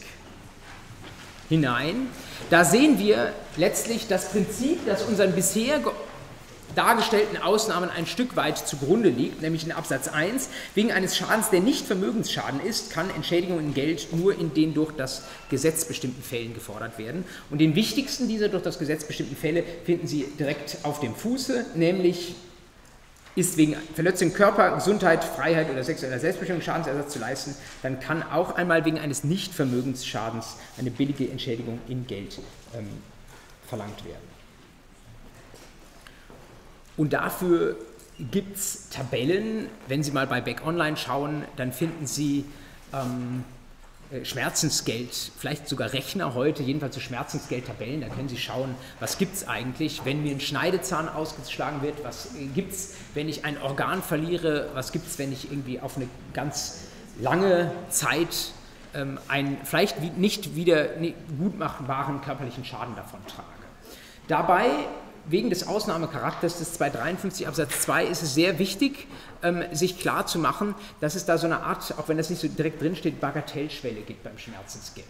hinein. 1.48 2.08
Da 2.50 2.66
sehen 2.66 3.00
wir 3.00 3.32
letztlich 3.56 4.08
das 4.08 4.32
Prinzip, 4.32 4.86
das 4.86 5.04
unseren 5.04 5.32
bisher 5.32 5.80
dargestellten 6.76 7.38
Ausnahmen 7.38 7.90
ein 7.90 8.06
Stück 8.06 8.36
weit 8.36 8.58
zugrunde 8.58 9.10
liegt, 9.10 9.42
nämlich 9.42 9.66
in 9.66 9.72
Absatz 9.72 10.08
1. 10.08 10.50
Wegen 10.76 10.92
eines 10.92 11.18
Schadens, 11.18 11.50
der 11.50 11.62
nicht 11.62 11.86
Vermögensschaden 11.86 12.60
ist, 12.60 12.92
kann 12.92 13.10
Entschädigung 13.10 13.60
in 13.60 13.74
Geld 13.74 14.14
nur 14.14 14.38
in 14.38 14.54
den 14.54 14.74
durch 14.74 14.92
das 14.92 15.24
Gesetz 15.50 15.86
bestimmten 15.86 16.22
Fällen 16.22 16.54
gefordert 16.54 16.98
werden. 16.98 17.26
Und 17.50 17.60
den 17.60 17.76
wichtigsten 17.76 18.28
dieser 18.28 18.50
durch 18.50 18.64
das 18.64 18.80
Gesetz 18.80 19.06
bestimmten 19.06 19.36
Fälle 19.36 19.64
finden 19.86 20.08
Sie 20.08 20.26
direkt 20.38 20.78
auf 20.84 21.00
dem 21.00 21.16
Fuße, 21.16 21.66
nämlich 21.76 22.36
ist 23.36 23.58
wegen 23.58 23.76
Verletzung 23.94 24.34
Körper, 24.34 24.76
Gesundheit, 24.76 25.24
Freiheit 25.24 25.70
oder 25.70 25.84
sexueller 25.84 26.20
Selbstbestimmung 26.20 26.62
Schadensersatz 26.62 27.14
zu 27.14 27.20
leisten, 27.20 27.56
dann 27.84 28.00
kann 28.00 28.24
auch 28.24 28.56
einmal 28.56 28.86
wegen 28.86 28.98
eines 28.98 29.24
Nichtvermögensschadens 29.24 30.56
eine 30.78 30.90
billige 30.90 31.30
Entschädigung 31.30 31.80
in 31.88 32.08
Geld 32.08 32.40
ähm, 32.74 32.88
verlangt 33.68 34.06
werden. 34.06 34.35
Und 36.98 37.14
dafür 37.14 37.76
gibt 38.32 38.58
es 38.58 38.90
Tabellen. 38.90 39.68
Wenn 39.88 40.04
Sie 40.04 40.12
mal 40.12 40.28
bei 40.28 40.42
Back 40.42 40.66
Online 40.66 40.98
schauen, 40.98 41.44
dann 41.58 41.72
finden 41.72 42.08
Sie 42.08 42.46
ähm, 42.94 43.44
äh, 44.12 44.24
Schmerzensgeld, 44.24 45.32
vielleicht 45.38 45.68
sogar 45.68 45.92
Rechner 45.92 46.36
heute, 46.36 46.64
jedenfalls 46.64 46.96
so 46.96 47.02
Schmerzensgeldtabellen. 47.02 48.02
Da 48.02 48.08
können 48.08 48.30
Sie 48.30 48.38
schauen, 48.38 48.76
was 49.00 49.18
gibt 49.18 49.36
es 49.36 49.48
eigentlich, 49.48 50.06
wenn 50.06 50.24
mir 50.24 50.32
ein 50.32 50.40
Schneidezahn 50.40 51.10
ausgeschlagen 51.10 51.82
wird, 51.82 52.04
was 52.04 52.36
äh, 52.36 52.46
gibt 52.54 52.72
es, 52.72 52.96
wenn 53.14 53.28
ich 53.28 53.46
ein 53.46 53.62
Organ 53.62 54.04
verliere, 54.04 54.70
was 54.74 54.92
gibt 54.92 55.08
es, 55.08 55.18
wenn 55.18 55.32
ich 55.32 55.52
irgendwie 55.52 55.80
auf 55.80 55.98
eine 55.98 56.08
ganz 56.34 56.82
lange 57.20 57.72
Zeit 57.90 58.52
ähm, 58.94 59.18
einen 59.28 59.58
vielleicht 59.64 60.18
nicht 60.18 60.56
wieder 60.56 60.86
gut 61.40 61.58
machbaren 61.58 62.22
körperlichen 62.22 62.64
Schaden 62.64 62.96
davon 62.96 63.20
trage. 63.28 63.48
Dabei 64.28 64.70
wegen 65.28 65.50
des 65.50 65.68
Ausnahmecharakters 65.68 66.60
des 66.60 66.74
253 66.74 67.48
Absatz 67.48 67.82
2 67.82 68.06
ist 68.06 68.24
es 68.24 68.34
sehr 68.34 68.60
wichtig, 68.60 69.08
ähm, 69.44 69.64
sich 69.72 70.00
klar 70.00 70.28
zu 70.28 70.40
machen, 70.40 70.76
dass 71.02 71.16
es 71.16 71.26
da 71.26 71.38
so 71.38 71.46
eine 71.46 71.62
Art, 71.62 71.98
auch 71.98 72.08
wenn 72.08 72.18
das 72.18 72.30
nicht 72.30 72.42
so 72.42 72.48
direkt 72.48 72.82
drinsteht, 72.82 73.20
Bagatellschwelle 73.20 74.02
gibt 74.02 74.24
beim 74.24 74.38
Schmerzensgeld. 74.38 75.08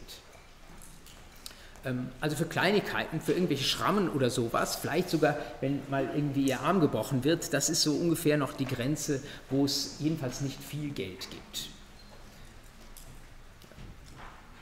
Ähm, 1.86 2.10
also 2.19 2.36
für 2.36 2.45
Kleinigkeiten, 2.45 3.21
für 3.21 3.34
irgendwelche 3.34 3.63
Schrammen 3.63 4.10
oder 4.10 4.30
sowas, 4.30 4.75
vielleicht 4.75 5.10
sogar, 5.10 5.38
wenn 5.62 5.82
mal 5.89 6.10
irgendwie 6.13 6.47
ihr 6.47 6.62
Arm 6.62 6.80
gebrochen 6.80 7.23
wird, 7.23 7.54
das 7.54 7.69
ist 7.69 7.84
so 7.84 7.93
ungefähr 7.93 8.38
noch 8.38 8.54
die 8.54 8.65
Grenze, 8.65 9.21
wo 9.49 9.65
es 9.65 9.97
jedenfalls 9.99 10.41
nicht 10.41 10.62
viel 10.62 10.89
Geld 10.89 11.30
gibt. 11.30 11.69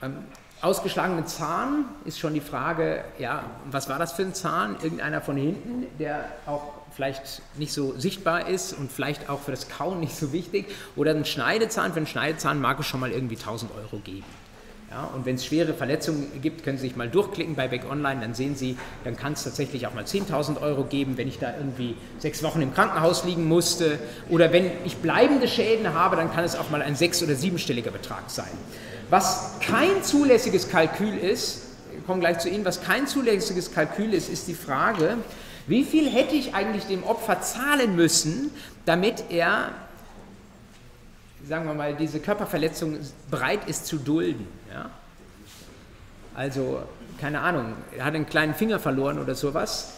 Ähm, 0.02 0.26
ausgeschlagenen 0.64 1.28
Zahn 1.28 1.86
ist 2.06 2.20
schon 2.20 2.34
die 2.34 2.42
Frage, 2.42 3.04
ja, 3.20 3.44
was 3.70 3.90
war 3.90 4.00
das 4.00 4.14
für 4.14 4.22
ein 4.24 4.34
Zahn? 4.34 4.78
Irgendeiner 4.82 5.20
von 5.20 5.36
hinten, 5.36 5.86
der 6.00 6.26
auch 6.46 6.74
vielleicht 6.96 7.42
nicht 7.58 7.74
so 7.74 7.94
sichtbar 7.98 8.48
ist 8.48 8.74
und 8.74 8.92
vielleicht 8.92 9.30
auch 9.30 9.42
für 9.42 9.52
das 9.52 9.68
Kauen 9.68 10.00
nicht 10.00 10.16
so 10.16 10.32
wichtig. 10.32 10.68
Oder 10.96 11.12
ein 11.12 11.26
Schneidezahn, 11.26 11.92
für 11.92 11.98
einen 11.98 12.08
Schneidezahn 12.08 12.62
mag 12.62 12.80
es 12.80 12.86
schon 12.86 13.02
mal 13.02 13.12
irgendwie 13.12 13.36
1000 13.36 13.72
Euro 13.76 13.98
geben. 13.98 14.26
Ja, 14.90 15.10
und 15.16 15.26
wenn 15.26 15.36
es 15.36 15.46
schwere 15.46 15.74
Verletzungen 15.74 16.40
gibt, 16.42 16.64
können 16.64 16.78
Sie 16.78 16.88
sich 16.88 16.96
mal 16.96 17.10
durchklicken 17.10 17.56
bei 17.56 17.68
Back 17.68 17.90
Online, 17.90 18.22
dann 18.22 18.36
sehen 18.36 18.56
Sie, 18.56 18.78
dann 19.04 19.18
kann 19.18 19.34
es 19.34 19.44
tatsächlich 19.44 19.88
auch 19.88 19.94
mal 19.96 20.04
10.000 20.04 20.62
Euro 20.62 20.84
geben, 20.84 21.18
wenn 21.18 21.28
ich 21.28 21.40
da 21.40 21.52
irgendwie 21.58 21.96
sechs 22.20 22.44
Wochen 22.44 22.62
im 22.62 22.76
Krankenhaus 22.76 23.26
liegen 23.26 23.48
musste. 23.48 23.98
Oder 24.30 24.54
wenn 24.54 24.70
ich 24.86 24.98
bleibende 24.98 25.48
Schäden 25.48 25.94
habe, 25.96 26.16
dann 26.16 26.32
kann 26.32 26.44
es 26.44 26.56
auch 26.56 26.70
mal 26.70 26.84
ein 26.84 26.96
sechs- 26.96 27.24
oder 27.24 27.34
siebenstelliger 27.34 27.90
Betrag 27.90 28.30
sein. 28.30 28.52
Was 29.14 29.60
kein 29.60 30.02
zulässiges 30.02 30.70
Kalkül 30.70 31.16
ist, 31.16 31.62
ich 31.96 32.04
komme 32.04 32.20
gleich 32.20 32.40
zu 32.40 32.50
Ihnen, 32.50 32.66
was 32.66 32.82
kein 32.82 33.06
zulässiges 33.06 33.72
Kalkül 33.72 34.12
ist, 34.12 34.28
ist 34.28 34.48
die 34.48 34.56
Frage, 34.56 35.18
wie 35.68 35.84
viel 35.84 36.10
hätte 36.10 36.34
ich 36.34 36.56
eigentlich 36.56 36.86
dem 36.86 37.04
Opfer 37.04 37.40
zahlen 37.40 37.96
müssen, 37.96 38.50
damit 38.88 39.26
er, 39.30 39.70
sagen 41.48 41.68
wir 41.68 41.76
mal, 41.76 41.94
diese 41.94 42.22
Körperverletzung 42.22 42.98
bereit 43.30 43.60
ist 43.68 43.86
zu 43.86 43.98
dulden. 43.98 44.48
Ja? 44.74 44.90
Also, 46.34 46.82
keine 47.22 47.42
Ahnung, 47.42 47.74
er 47.96 48.06
hat 48.06 48.16
einen 48.16 48.26
kleinen 48.26 48.56
Finger 48.56 48.80
verloren 48.80 49.20
oder 49.20 49.36
sowas 49.36 49.94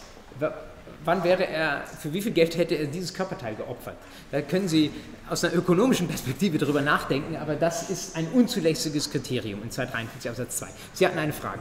wann 1.06 1.24
wäre 1.24 1.46
er, 1.46 1.84
für 2.00 2.12
wie 2.12 2.20
viel 2.20 2.32
Geld 2.32 2.56
hätte 2.56 2.74
er 2.74 2.86
dieses 2.86 3.14
Körperteil 3.14 3.54
geopfert? 3.54 3.96
Da 4.30 4.42
können 4.42 4.68
Sie 4.68 4.90
aus 5.28 5.44
einer 5.44 5.54
ökonomischen 5.54 6.08
Perspektive 6.08 6.58
darüber 6.58 6.82
nachdenken, 6.82 7.36
aber 7.36 7.54
das 7.54 7.90
ist 7.90 8.16
ein 8.16 8.28
unzulässiges 8.28 9.10
Kriterium 9.10 9.62
in 9.62 9.70
243 9.70 10.30
Absatz 10.30 10.58
2. 10.58 10.66
Sie 10.92 11.06
hatten 11.06 11.18
eine 11.18 11.32
Frage. 11.32 11.60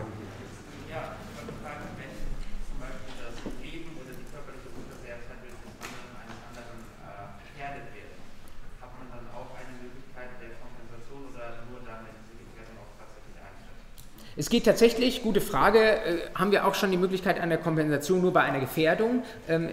Es 14.38 14.50
geht 14.50 14.66
tatsächlich, 14.66 15.24
gute 15.24 15.40
Frage, 15.40 15.80
äh, 15.80 16.18
haben 16.36 16.52
wir 16.52 16.66
auch 16.66 16.76
schon 16.76 16.92
die 16.92 16.98
Möglichkeit 16.98 17.40
einer 17.40 17.58
Kompensation 17.58 18.22
nur 18.22 18.34
bei 18.34 18.42
einer 18.42 18.60
Gefährdung? 18.60 19.24
Ähm, 19.48 19.70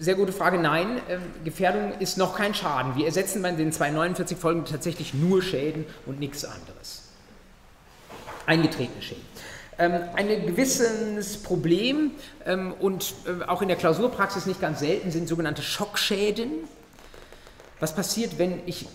sehr 0.00 0.16
gute 0.16 0.32
Frage, 0.32 0.58
nein, 0.58 1.00
ähm, 1.08 1.22
Gefährdung 1.44 1.92
ist 2.00 2.18
noch 2.18 2.36
kein 2.36 2.52
Schaden. 2.52 2.96
Wir 2.96 3.06
ersetzen 3.06 3.42
bei 3.42 3.52
den 3.52 3.70
249 3.70 4.36
Folgen 4.36 4.64
tatsächlich 4.64 5.14
nur 5.14 5.40
Schäden 5.40 5.86
und 6.06 6.18
nichts 6.18 6.44
anderes. 6.44 7.10
Eingetretene 8.46 9.00
Schäden. 9.00 9.22
Ähm, 9.78 10.00
ein 10.16 10.46
gewisses 10.46 11.40
Problem 11.40 12.10
ähm, 12.44 12.74
und 12.80 13.14
äh, 13.26 13.44
auch 13.44 13.62
in 13.62 13.68
der 13.68 13.76
Klausurpraxis 13.76 14.46
nicht 14.46 14.60
ganz 14.60 14.80
selten 14.80 15.12
sind 15.12 15.28
sogenannte 15.28 15.62
Schockschäden. 15.62 16.50
Was 17.78 17.94
passiert, 17.94 18.38
wenn 18.38 18.60
ich 18.66 18.88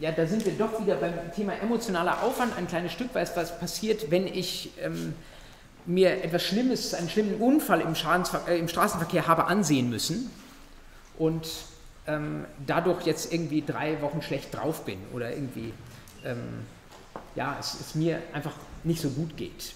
ja, 0.00 0.12
da 0.12 0.26
sind 0.26 0.44
wir 0.44 0.52
doch 0.52 0.80
wieder 0.80 0.96
beim 0.96 1.14
Thema 1.34 1.54
emotionaler 1.54 2.22
Aufwand 2.22 2.56
ein 2.56 2.66
kleines 2.68 2.92
Stück, 2.92 3.08
weil 3.12 3.24
es 3.24 3.36
was 3.36 3.58
passiert, 3.58 4.10
wenn 4.10 4.26
ich 4.26 4.70
ähm, 4.80 5.14
mir 5.86 6.22
etwas 6.22 6.44
Schlimmes, 6.44 6.94
einen 6.94 7.08
schlimmen 7.08 7.36
Unfall 7.40 7.80
im, 7.80 7.94
äh, 8.46 8.58
im 8.58 8.68
Straßenverkehr 8.68 9.26
habe 9.26 9.46
ansehen 9.46 9.90
müssen 9.90 10.30
und 11.18 11.48
ähm, 12.06 12.44
dadurch 12.66 13.06
jetzt 13.06 13.32
irgendwie 13.32 13.62
drei 13.62 14.00
Wochen 14.02 14.22
schlecht 14.22 14.54
drauf 14.54 14.84
bin 14.84 14.98
oder 15.12 15.32
irgendwie, 15.32 15.72
ähm, 16.24 16.66
ja, 17.34 17.56
es, 17.58 17.76
es 17.80 17.94
mir 17.94 18.22
einfach 18.32 18.54
nicht 18.84 19.00
so 19.00 19.10
gut 19.10 19.36
geht. 19.36 19.74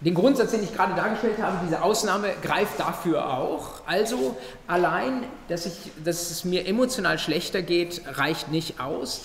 Den 0.00 0.14
Grundsatz, 0.14 0.52
den 0.52 0.62
ich 0.62 0.72
gerade 0.72 0.94
dargestellt 0.94 1.38
habe, 1.42 1.58
diese 1.64 1.82
Ausnahme 1.82 2.28
greift 2.40 2.78
dafür 2.78 3.36
auch. 3.36 3.82
Also 3.84 4.36
allein, 4.68 5.24
dass, 5.48 5.66
ich, 5.66 5.90
dass 6.04 6.30
es 6.30 6.44
mir 6.44 6.66
emotional 6.68 7.18
schlechter 7.18 7.62
geht, 7.62 8.02
reicht 8.06 8.48
nicht 8.48 8.78
aus. 8.78 9.22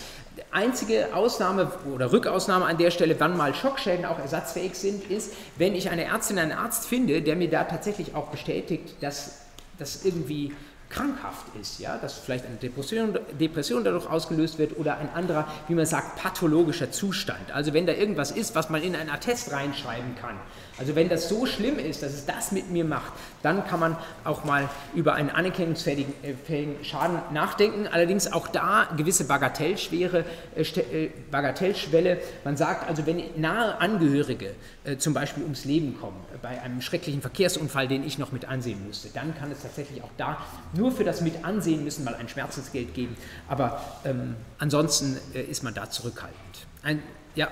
Einzige 0.51 1.13
Ausnahme 1.13 1.71
oder 1.93 2.11
Rückausnahme 2.11 2.65
an 2.65 2.80
der 2.80 2.89
Stelle, 2.89 3.19
wann 3.19 3.38
mal 3.38 3.53
Schockschäden 3.53 4.03
auch 4.05 4.17
ersatzfähig 4.17 4.74
sind, 4.74 5.11
ist, 5.11 5.34
wenn 5.57 5.76
ich 5.76 5.91
eine 5.91 6.05
Ärztin, 6.05 6.39
einen 6.39 6.53
Arzt 6.53 6.88
finde, 6.88 7.21
der 7.21 7.36
mir 7.36 7.51
da 7.51 7.65
tatsächlich 7.65 8.15
auch 8.15 8.30
bestätigt, 8.30 8.95
dass 8.99 9.41
das 9.78 10.03
irgendwie 10.05 10.53
krankhaft 10.94 11.46
ist, 11.60 11.80
ja, 11.80 11.98
dass 11.98 12.20
vielleicht 12.20 12.46
eine 12.46 12.56
Depression, 12.56 13.18
Depression 13.39 13.84
dadurch 13.84 14.08
ausgelöst 14.10 14.60
wird 14.60 14.78
oder 14.78 14.98
ein 14.98 15.10
anderer, 15.14 15.48
wie 15.68 15.76
man 15.76 15.86
sagt, 15.86 16.18
pathologischer 16.22 16.91
Zustand. 16.91 17.52
Also 17.52 17.74
wenn 17.74 17.86
da 17.86 17.94
irgendwas 17.94 18.32
ist, 18.32 18.56
was 18.56 18.70
man 18.70 18.84
in 18.84 18.96
einen 18.96 19.10
Attest 19.10 19.52
reinschreiben 19.52 20.16
kann, 20.16 20.36
also 20.78 20.96
wenn 20.96 21.08
das 21.08 21.30
so 21.30 21.46
schlimm 21.46 21.78
ist, 21.78 22.02
dass 22.02 22.14
es 22.14 22.26
das 22.26 22.52
mit 22.52 22.72
mir 22.72 22.84
macht, 22.84 23.14
dann 23.44 23.66
kann 23.68 23.80
man 23.80 23.98
auch 24.24 24.44
mal 24.44 24.70
über 24.96 25.14
einen 25.14 25.30
anerkennungsfähigen 25.30 26.14
äh, 26.24 26.84
Schaden 26.84 27.20
nachdenken. 27.32 27.88
Allerdings 27.88 28.32
auch 28.32 28.48
da 28.48 28.88
gewisse 28.98 29.26
Bagatellschwere, 29.26 30.26
äh, 30.56 30.62
äh, 30.62 31.12
Bagatellschwelle. 31.30 32.20
Man 32.44 32.58
sagt 32.58 32.89
also, 32.89 33.06
wenn 33.06 33.22
nahe 33.36 33.80
Angehörige 33.80 34.56
zum 34.98 35.14
Beispiel 35.14 35.44
ums 35.44 35.64
Leben 35.64 35.98
kommen, 35.98 36.18
bei 36.41 36.62
einem 36.62 36.82
schrecklichen 36.82 37.22
Verkehrsunfall, 37.22 37.88
den 37.88 38.06
ich 38.06 38.18
noch 38.18 38.34
mit 38.34 38.46
ansehen 38.46 38.86
musste, 38.86 39.08
dann 39.14 39.34
kann 39.34 39.50
es 39.50 39.62
tatsächlich 39.62 40.04
auch 40.04 40.10
da 40.18 40.38
nur 40.74 40.83
für 40.92 41.04
das 41.04 41.22
mit 41.22 41.46
ansehen 41.46 41.84
müssen 41.84 42.04
mal 42.04 42.16
ein 42.16 42.30
Schmerzensgeld 42.30 42.94
geben. 42.94 43.16
Aber 43.48 43.82
ähm, 44.06 44.36
ansonsten 44.60 45.18
ist 45.34 45.64
man 45.64 45.74
da 45.74 45.90
zurückhaltend. 45.90 46.68
Ein, 46.82 47.02
ja. 47.36 47.48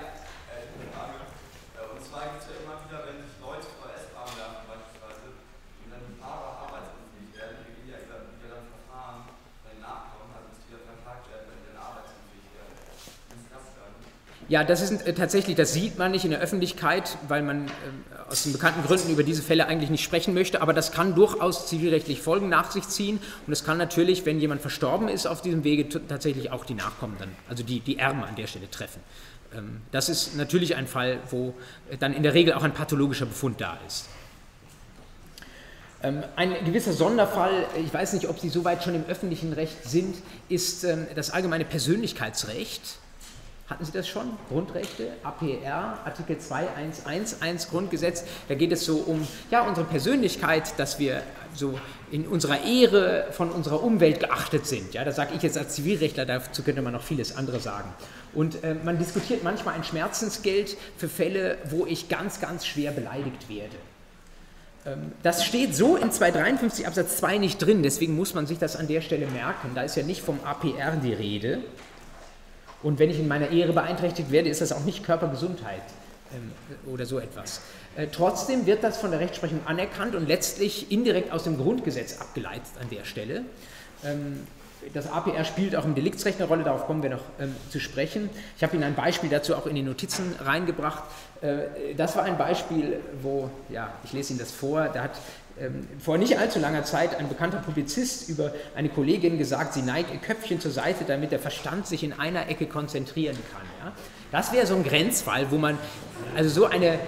Ja, 14.52 14.64
das 14.64 14.82
ist 14.82 15.06
äh, 15.06 15.14
tatsächlich, 15.14 15.56
das 15.56 15.72
sieht 15.72 15.96
man 15.96 16.10
nicht 16.10 16.26
in 16.26 16.30
der 16.30 16.40
Öffentlichkeit, 16.40 17.16
weil 17.26 17.42
man 17.42 17.68
äh, 17.68 17.70
aus 18.28 18.42
den 18.42 18.52
bekannten 18.52 18.82
Gründen 18.86 19.10
über 19.10 19.22
diese 19.22 19.40
Fälle 19.40 19.66
eigentlich 19.66 19.88
nicht 19.88 20.04
sprechen 20.04 20.34
möchte, 20.34 20.60
aber 20.60 20.74
das 20.74 20.92
kann 20.92 21.14
durchaus 21.14 21.68
zivilrechtlich 21.68 22.20
Folgen 22.20 22.50
nach 22.50 22.70
sich 22.70 22.86
ziehen 22.86 23.18
und 23.46 23.54
es 23.54 23.64
kann 23.64 23.78
natürlich, 23.78 24.26
wenn 24.26 24.40
jemand 24.40 24.60
verstorben 24.60 25.08
ist 25.08 25.24
auf 25.24 25.40
diesem 25.40 25.64
Wege, 25.64 25.88
tatsächlich 26.06 26.50
auch 26.50 26.66
die 26.66 26.74
Nachkommen 26.74 27.16
dann, 27.18 27.30
also 27.48 27.62
die, 27.62 27.80
die 27.80 27.98
Erben 27.98 28.22
an 28.24 28.36
der 28.36 28.46
Stelle 28.46 28.70
treffen. 28.70 29.00
Ähm, 29.56 29.80
das 29.90 30.10
ist 30.10 30.36
natürlich 30.36 30.76
ein 30.76 30.86
Fall, 30.86 31.20
wo 31.30 31.54
äh, 31.90 31.96
dann 31.96 32.12
in 32.12 32.22
der 32.22 32.34
Regel 32.34 32.52
auch 32.52 32.62
ein 32.62 32.74
pathologischer 32.74 33.24
Befund 33.24 33.58
da 33.58 33.78
ist. 33.86 34.04
Ähm, 36.02 36.24
ein 36.36 36.62
gewisser 36.66 36.92
Sonderfall, 36.92 37.64
ich 37.82 37.94
weiß 37.94 38.12
nicht, 38.12 38.28
ob 38.28 38.38
Sie 38.38 38.50
soweit 38.50 38.84
schon 38.84 38.94
im 38.96 39.06
öffentlichen 39.06 39.54
Recht 39.54 39.88
sind, 39.88 40.14
ist 40.50 40.84
ähm, 40.84 41.06
das 41.14 41.30
allgemeine 41.30 41.64
Persönlichkeitsrecht. 41.64 42.98
Hatten 43.68 43.84
Sie 43.84 43.92
das 43.92 44.08
schon? 44.08 44.30
Grundrechte, 44.48 45.12
APR, 45.22 45.98
Artikel 46.04 46.36
2111 46.36 47.70
Grundgesetz. 47.70 48.24
Da 48.48 48.54
geht 48.54 48.72
es 48.72 48.84
so 48.84 48.96
um 48.96 49.26
ja, 49.50 49.62
unsere 49.62 49.86
Persönlichkeit, 49.86 50.78
dass 50.78 50.98
wir 50.98 51.22
so 51.54 51.78
in 52.10 52.26
unserer 52.26 52.64
Ehre 52.64 53.28
von 53.30 53.50
unserer 53.50 53.82
Umwelt 53.82 54.20
geachtet 54.20 54.66
sind. 54.66 54.94
Ja, 54.94 55.04
das 55.04 55.16
sage 55.16 55.34
ich 55.36 55.42
jetzt 55.42 55.56
als 55.56 55.74
Zivilrechtler, 55.74 56.26
dazu 56.26 56.62
könnte 56.62 56.82
man 56.82 56.92
noch 56.92 57.02
vieles 57.02 57.36
andere 57.36 57.60
sagen. 57.60 57.92
Und 58.34 58.62
äh, 58.64 58.74
man 58.74 58.98
diskutiert 58.98 59.44
manchmal 59.44 59.74
ein 59.74 59.84
Schmerzensgeld 59.84 60.76
für 60.96 61.08
Fälle, 61.08 61.58
wo 61.70 61.86
ich 61.86 62.08
ganz, 62.08 62.40
ganz 62.40 62.66
schwer 62.66 62.90
beleidigt 62.90 63.48
werde. 63.48 63.76
Ähm, 64.86 65.12
das 65.22 65.44
steht 65.44 65.74
so 65.74 65.96
in 65.96 66.10
253 66.10 66.86
Absatz 66.86 67.18
2 67.18 67.38
nicht 67.38 67.58
drin, 67.58 67.82
deswegen 67.82 68.16
muss 68.16 68.34
man 68.34 68.46
sich 68.46 68.58
das 68.58 68.76
an 68.76 68.88
der 68.88 69.00
Stelle 69.00 69.26
merken. 69.26 69.70
Da 69.74 69.82
ist 69.82 69.96
ja 69.96 70.02
nicht 70.02 70.22
vom 70.22 70.40
APR 70.44 70.96
die 70.96 71.12
Rede. 71.12 71.60
Und 72.82 72.98
wenn 72.98 73.10
ich 73.10 73.18
in 73.18 73.28
meiner 73.28 73.50
Ehre 73.50 73.72
beeinträchtigt 73.72 74.30
werde, 74.30 74.48
ist 74.48 74.60
das 74.60 74.72
auch 74.72 74.84
nicht 74.84 75.04
Körpergesundheit 75.04 75.82
ähm, 76.34 76.52
oder 76.92 77.06
so 77.06 77.18
etwas. 77.18 77.60
Äh, 77.96 78.08
trotzdem 78.10 78.66
wird 78.66 78.82
das 78.82 78.98
von 78.98 79.10
der 79.10 79.20
Rechtsprechung 79.20 79.60
anerkannt 79.66 80.14
und 80.14 80.26
letztlich 80.26 80.90
indirekt 80.90 81.32
aus 81.32 81.44
dem 81.44 81.58
Grundgesetz 81.58 82.20
abgeleitet 82.20 82.72
an 82.80 82.88
der 82.90 83.04
Stelle. 83.04 83.44
Ähm, 84.04 84.46
das 84.94 85.10
APR 85.10 85.44
spielt 85.44 85.76
auch 85.76 85.84
im 85.84 85.94
Deliktsrecht 85.94 86.40
eine 86.40 86.48
Rolle, 86.48 86.64
darauf 86.64 86.86
kommen 86.86 87.02
wir 87.02 87.10
noch 87.10 87.22
ähm, 87.38 87.54
zu 87.70 87.78
sprechen. 87.78 88.28
Ich 88.56 88.64
habe 88.64 88.74
Ihnen 88.74 88.82
ein 88.84 88.94
Beispiel 88.94 89.30
dazu 89.30 89.54
auch 89.54 89.66
in 89.66 89.76
die 89.76 89.82
Notizen 89.82 90.34
reingebracht. 90.40 91.04
Äh, 91.40 91.94
das 91.96 92.16
war 92.16 92.24
ein 92.24 92.36
Beispiel, 92.36 92.98
wo, 93.22 93.48
ja, 93.68 93.92
ich 94.02 94.12
lese 94.12 94.32
Ihnen 94.32 94.40
das 94.40 94.50
vor, 94.50 94.88
da 94.88 95.04
hat 95.04 95.12
vor 95.98 96.18
nicht 96.18 96.38
allzu 96.38 96.58
langer 96.58 96.84
Zeit 96.84 97.16
ein 97.16 97.28
bekannter 97.28 97.58
Publizist 97.58 98.28
über 98.28 98.52
eine 98.74 98.88
Kollegin 98.88 99.38
gesagt, 99.38 99.74
sie 99.74 99.82
neigt 99.82 100.12
ihr 100.12 100.18
Köpfchen 100.18 100.60
zur 100.60 100.70
Seite, 100.70 101.04
damit 101.06 101.32
der 101.32 101.38
Verstand 101.38 101.86
sich 101.86 102.02
in 102.02 102.12
einer 102.12 102.48
Ecke 102.48 102.66
konzentrieren 102.66 103.36
kann. 103.52 103.62
Ja? 103.84 103.92
Das 104.30 104.52
wäre 104.52 104.66
so 104.66 104.74
ein 104.74 104.82
Grenzfall, 104.82 105.50
wo 105.50 105.58
man, 105.58 105.78
also 106.36 106.50
so 106.50 106.66
eine, 106.66 106.98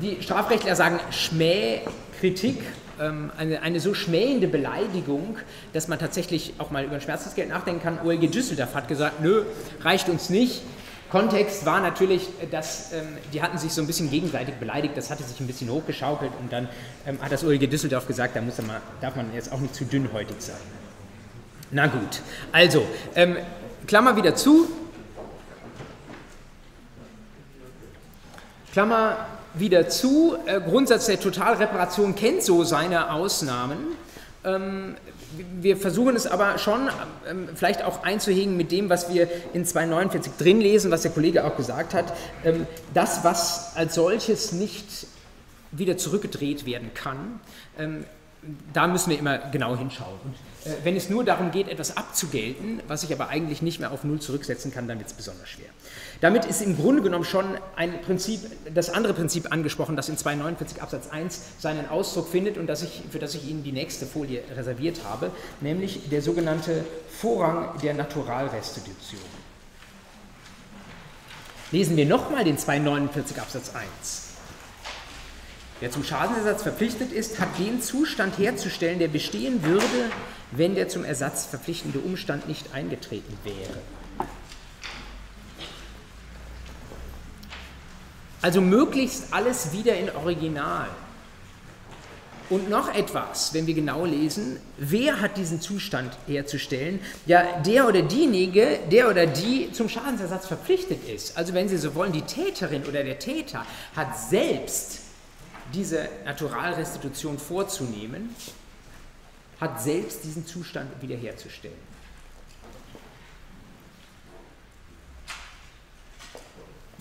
die 0.00 0.22
Strafrechtler 0.22 0.76
sagen 0.76 1.00
Schmähkritik, 1.10 2.62
ähm, 3.00 3.32
eine, 3.36 3.62
eine 3.62 3.80
so 3.80 3.94
schmähende 3.94 4.46
Beleidigung, 4.46 5.38
dass 5.72 5.88
man 5.88 5.98
tatsächlich 5.98 6.54
auch 6.58 6.70
mal 6.70 6.84
über 6.84 6.96
ein 6.96 7.00
Schmerzensgeld 7.00 7.48
nachdenken 7.48 7.82
kann. 7.82 7.98
OLG 8.04 8.30
Düsseldorf 8.30 8.74
hat 8.74 8.88
gesagt, 8.88 9.20
nö, 9.22 9.44
reicht 9.82 10.08
uns 10.08 10.30
nicht, 10.30 10.62
Kontext 11.10 11.66
war 11.66 11.80
natürlich, 11.80 12.28
dass 12.50 12.92
ähm, 12.92 13.18
die 13.32 13.42
hatten 13.42 13.58
sich 13.58 13.72
so 13.72 13.80
ein 13.80 13.86
bisschen 13.86 14.10
gegenseitig 14.10 14.54
beleidigt, 14.54 14.96
das 14.96 15.10
hatte 15.10 15.24
sich 15.24 15.40
ein 15.40 15.46
bisschen 15.46 15.68
hochgeschaukelt 15.68 16.30
und 16.40 16.52
dann 16.52 16.68
ähm, 17.06 17.18
hat 17.20 17.32
das 17.32 17.42
Ulrike 17.42 17.66
Düsseldorf 17.66 18.06
gesagt, 18.06 18.36
da 18.36 18.40
muss 18.40 18.58
man, 18.58 18.76
darf 19.00 19.16
man 19.16 19.34
jetzt 19.34 19.52
auch 19.52 19.58
nicht 19.58 19.74
zu 19.74 19.84
dünnhäutig 19.84 20.36
sein. 20.38 20.56
Na 21.72 21.86
gut, 21.86 22.22
also, 22.52 22.86
ähm, 23.14 23.36
Klammer 23.86 24.16
wieder 24.16 24.34
zu. 24.36 24.68
Klammer 28.72 29.26
wieder 29.54 29.88
zu. 29.88 30.36
Äh, 30.46 30.60
Grundsatz 30.60 31.06
der 31.06 31.18
Totalreparation 31.18 32.14
kennt 32.14 32.42
so 32.42 32.62
seine 32.62 33.12
Ausnahmen. 33.12 33.78
Ähm, 34.44 34.94
wir 35.60 35.76
versuchen 35.76 36.16
es 36.16 36.26
aber 36.26 36.58
schon 36.58 36.88
ähm, 37.28 37.48
vielleicht 37.54 37.82
auch 37.82 38.02
einzuhegen 38.02 38.56
mit 38.56 38.72
dem, 38.72 38.90
was 38.90 39.12
wir 39.12 39.28
in 39.52 39.64
249 39.64 40.32
drin 40.38 40.60
lesen, 40.60 40.90
was 40.90 41.02
der 41.02 41.10
Kollege 41.10 41.44
auch 41.44 41.56
gesagt 41.56 41.94
hat. 41.94 42.12
Ähm, 42.44 42.66
das, 42.94 43.24
was 43.24 43.76
als 43.76 43.94
solches 43.94 44.52
nicht 44.52 45.06
wieder 45.72 45.96
zurückgedreht 45.96 46.66
werden 46.66 46.92
kann, 46.94 47.40
ähm, 47.78 48.04
da 48.72 48.86
müssen 48.86 49.10
wir 49.10 49.18
immer 49.18 49.38
genau 49.38 49.76
hinschauen. 49.76 50.18
Und 50.24 50.34
äh, 50.70 50.76
wenn 50.84 50.96
es 50.96 51.10
nur 51.10 51.24
darum 51.24 51.50
geht, 51.50 51.68
etwas 51.68 51.96
abzugelten, 51.96 52.82
was 52.88 53.02
ich 53.02 53.12
aber 53.12 53.28
eigentlich 53.28 53.62
nicht 53.62 53.80
mehr 53.80 53.92
auf 53.92 54.04
Null 54.04 54.20
zurücksetzen 54.20 54.72
kann, 54.72 54.88
dann 54.88 54.98
wird 54.98 55.08
es 55.08 55.14
besonders 55.14 55.48
schwer. 55.48 55.68
Damit 56.20 56.44
ist 56.44 56.60
im 56.60 56.76
Grunde 56.76 57.00
genommen 57.00 57.24
schon 57.24 57.46
ein 57.76 58.02
Prinzip, 58.02 58.40
das 58.74 58.90
andere 58.90 59.14
Prinzip 59.14 59.50
angesprochen, 59.50 59.96
das 59.96 60.10
in 60.10 60.18
249 60.18 60.82
Absatz 60.82 61.08
1 61.08 61.40
seinen 61.58 61.88
Ausdruck 61.88 62.28
findet 62.28 62.58
und 62.58 62.66
das 62.66 62.82
ich, 62.82 63.02
für 63.10 63.18
das 63.18 63.34
ich 63.34 63.48
Ihnen 63.48 63.64
die 63.64 63.72
nächste 63.72 64.04
Folie 64.04 64.42
reserviert 64.54 65.00
habe, 65.04 65.30
nämlich 65.62 66.10
der 66.10 66.20
sogenannte 66.20 66.84
Vorrang 67.08 67.78
der 67.82 67.94
Naturalrestitution. 67.94 69.20
Lesen 71.72 71.96
wir 71.96 72.04
nochmal 72.04 72.44
den 72.44 72.58
249 72.58 73.40
Absatz 73.40 73.74
1. 73.74 74.30
Wer 75.78 75.90
zum 75.90 76.04
Schadensersatz 76.04 76.62
verpflichtet 76.62 77.12
ist, 77.12 77.40
hat 77.40 77.58
den 77.58 77.80
Zustand 77.80 78.36
herzustellen, 78.36 78.98
der 78.98 79.08
bestehen 79.08 79.62
würde, 79.64 80.10
wenn 80.50 80.74
der 80.74 80.88
zum 80.88 81.04
Ersatz 81.04 81.46
verpflichtende 81.46 82.00
Umstand 82.00 82.46
nicht 82.46 82.74
eingetreten 82.74 83.38
wäre. 83.44 83.78
Also 88.42 88.60
möglichst 88.60 89.32
alles 89.32 89.72
wieder 89.72 89.96
in 89.96 90.10
Original. 90.10 90.88
Und 92.48 92.68
noch 92.68 92.92
etwas, 92.92 93.54
wenn 93.54 93.68
wir 93.68 93.74
genau 93.74 94.04
lesen, 94.04 94.58
wer 94.76 95.20
hat 95.20 95.36
diesen 95.36 95.60
Zustand 95.60 96.12
herzustellen? 96.26 96.98
Ja, 97.26 97.60
der 97.60 97.86
oder 97.86 98.02
diejenige, 98.02 98.80
der 98.90 99.08
oder 99.08 99.26
die 99.26 99.70
zum 99.70 99.88
Schadensersatz 99.88 100.48
verpflichtet 100.48 101.08
ist. 101.08 101.38
Also 101.38 101.54
wenn 101.54 101.68
Sie 101.68 101.78
so 101.78 101.94
wollen, 101.94 102.10
die 102.10 102.22
Täterin 102.22 102.84
oder 102.86 103.04
der 103.04 103.20
Täter 103.20 103.64
hat 103.94 104.18
selbst 104.18 104.98
diese 105.72 106.08
Naturalrestitution 106.24 107.38
vorzunehmen, 107.38 108.34
hat 109.60 109.80
selbst 109.80 110.24
diesen 110.24 110.44
Zustand 110.44 110.90
wiederherzustellen. 111.00 111.89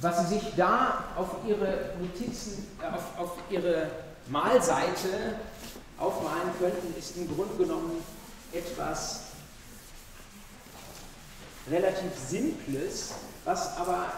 Was 0.01 0.29
Sie 0.29 0.35
sich 0.35 0.53
da 0.55 1.03
auf 1.15 1.27
Ihre 1.47 1.91
Notizen, 1.99 2.67
äh, 2.81 2.85
auf, 2.85 3.17
auf 3.17 3.37
Ihre 3.49 3.89
Malseite 4.27 5.35
aufmalen 5.97 6.51
könnten, 6.57 6.97
ist 6.97 7.17
im 7.17 7.27
Grunde 7.35 7.55
genommen 7.55 7.91
etwas 8.53 9.23
relativ 11.69 12.11
Simples, 12.27 13.11
was 13.43 13.77
aber 13.77 14.11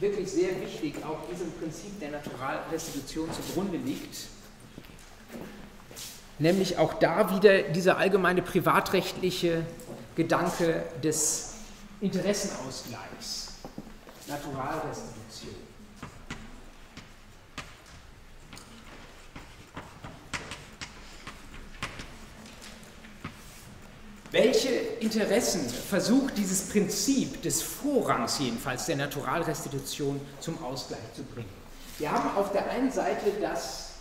wirklich 0.00 0.30
sehr 0.30 0.60
wichtig 0.60 0.96
auch 1.04 1.18
diesem 1.30 1.52
Prinzip 1.52 1.98
der 2.00 2.10
Naturalrestitution 2.10 3.28
zugrunde 3.32 3.78
liegt. 3.78 4.16
Nämlich 6.38 6.76
auch 6.78 6.94
da 6.94 7.34
wieder 7.34 7.62
dieser 7.62 7.96
allgemeine 7.96 8.42
privatrechtliche 8.42 9.64
Gedanke 10.16 10.84
des 11.02 11.54
Interessenausgleichs, 12.00 13.45
Naturalrestitution. 14.26 15.54
Welche 24.32 24.68
Interessen 25.00 25.68
versucht 25.68 26.36
dieses 26.36 26.68
Prinzip 26.68 27.40
des 27.42 27.62
Vorrangs 27.62 28.38
jedenfalls 28.38 28.84
der 28.86 28.96
Naturalrestitution 28.96 30.20
zum 30.40 30.62
Ausgleich 30.62 31.14
zu 31.14 31.22
bringen? 31.22 31.48
Wir 31.98 32.10
haben 32.10 32.36
auf 32.36 32.52
der 32.52 32.68
einen 32.68 32.90
Seite 32.90 33.32
das, 33.40 33.92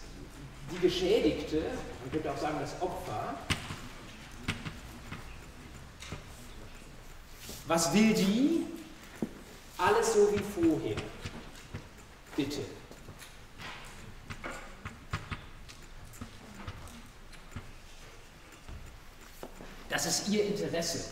die 0.71 0.79
Geschädigte, 0.79 1.61
man 2.01 2.11
könnte 2.11 2.31
auch 2.31 2.37
sagen 2.37 2.57
das 2.59 2.73
Opfer. 2.81 3.35
Was 7.67 7.93
will 7.93 8.13
die? 8.13 8.74
Alles 9.77 10.13
so 10.13 10.31
wie 10.31 10.39
vorher. 10.39 10.95
Bitte. 12.35 12.61
Das 19.89 20.05
ist 20.05 20.29
ihr 20.29 20.45
Interesse, 20.45 21.05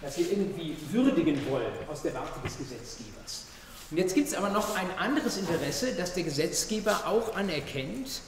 das 0.00 0.16
wir 0.18 0.30
irgendwie 0.30 0.76
würdigen 0.90 1.48
wollen 1.50 1.72
aus 1.90 2.02
der 2.02 2.14
Warte 2.14 2.40
des 2.40 2.58
Gesetzgebers. 2.58 3.46
Und 3.90 3.96
jetzt 3.96 4.14
gibt 4.14 4.28
es 4.28 4.34
aber 4.34 4.50
noch 4.50 4.76
ein 4.76 4.90
anderes 4.98 5.38
Interesse, 5.38 5.94
das 5.94 6.14
der 6.14 6.24
Gesetzgeber 6.24 7.06
auch 7.06 7.34
anerkennt, 7.34 8.20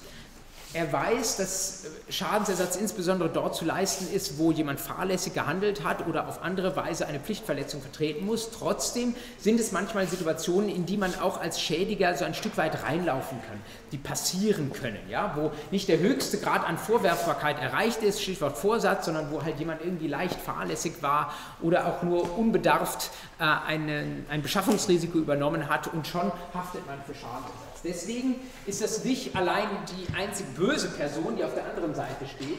er 0.73 0.93
weiß, 0.93 1.37
dass 1.37 1.85
Schadensersatz 2.09 2.77
insbesondere 2.77 3.29
dort 3.29 3.57
zu 3.57 3.65
leisten 3.65 4.13
ist, 4.15 4.39
wo 4.39 4.53
jemand 4.53 4.79
fahrlässig 4.79 5.35
gehandelt 5.35 5.83
hat 5.83 6.07
oder 6.07 6.29
auf 6.29 6.43
andere 6.43 6.77
Weise 6.77 7.09
eine 7.09 7.19
Pflichtverletzung 7.19 7.83
vertreten 7.83 8.25
muss. 8.25 8.51
Trotzdem 8.53 9.17
sind 9.39 9.59
es 9.59 9.73
manchmal 9.73 10.07
Situationen, 10.07 10.69
in 10.69 10.87
die 10.87 10.97
man 10.97 11.13
auch 11.19 11.41
als 11.41 11.61
Schädiger 11.61 12.17
so 12.17 12.25
ein 12.25 12.35
Stück 12.35 12.57
weit 12.57 12.85
reinlaufen 12.85 13.39
kann, 13.43 13.61
die 13.91 13.99
passieren 13.99 14.73
können, 14.73 15.01
ja? 15.09 15.33
wo 15.37 15.51
nicht 15.73 15.89
der 15.89 15.99
höchste 15.99 16.39
Grad 16.39 16.65
an 16.65 16.79
Vorwerfbarkeit 16.79 17.59
erreicht 17.61 18.05
ist, 18.05 18.23
Stichwort 18.23 18.57
Vorsatz, 18.57 19.07
sondern 19.07 19.33
wo 19.33 19.43
halt 19.43 19.59
jemand 19.59 19.83
irgendwie 19.83 20.07
leicht 20.07 20.41
fahrlässig 20.41 20.95
war 21.01 21.35
oder 21.63 21.87
auch 21.87 22.05
nur 22.05 22.39
unbedarft 22.39 23.11
äh, 23.41 23.45
einen, 23.45 24.25
ein 24.31 24.43
Beschaffungsrisiko 24.43 25.19
übernommen 25.19 25.69
hat 25.69 25.89
und 25.89 26.07
schon 26.07 26.31
haftet 26.55 26.87
man 26.87 26.99
für 27.05 27.15
Schadensersatz. 27.15 27.70
Deswegen 27.83 28.37
ist 28.67 28.83
das 28.83 29.05
nicht 29.05 29.35
allein 29.35 29.69
die 29.87 30.15
einzig 30.15 30.47
böse 30.55 30.89
Person, 30.89 31.37
die 31.37 31.45
auf 31.45 31.55
der 31.55 31.65
anderen 31.65 31.95
Seite 31.95 32.27
steht, 32.27 32.59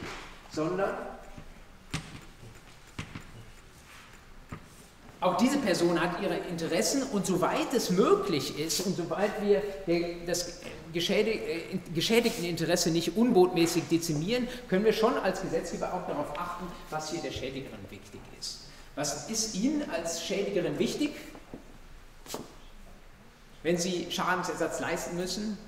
sondern 0.50 0.90
auch 5.22 5.36
diese 5.36 5.58
Person 5.58 6.00
hat 6.00 6.20
ihre 6.20 6.36
Interessen 6.36 7.04
und 7.04 7.24
soweit 7.24 7.72
es 7.72 7.90
möglich 7.90 8.58
ist 8.58 8.80
und 8.80 8.96
soweit 8.96 9.30
wir 9.40 9.62
das 10.26 10.62
äh, 10.62 11.78
geschädigten 11.94 12.44
Interesse 12.44 12.90
nicht 12.90 13.16
unbotmäßig 13.16 13.84
dezimieren, 13.88 14.48
können 14.68 14.84
wir 14.84 14.92
schon 14.92 15.16
als 15.18 15.40
Gesetzgeber 15.42 15.94
auch 15.94 16.08
darauf 16.08 16.36
achten, 16.36 16.66
was 16.90 17.12
hier 17.12 17.20
der 17.20 17.30
Schädigerin 17.30 17.78
wichtig 17.88 18.20
ist. 18.40 18.62
Was 18.96 19.30
ist 19.30 19.54
Ihnen 19.54 19.88
als 19.90 20.24
Schädigerin 20.24 20.76
wichtig? 20.80 21.12
Wenn 23.62 23.76
Sie 23.76 24.10
Schadensersatz 24.10 24.80
leisten 24.80 25.16
müssen? 25.16 25.58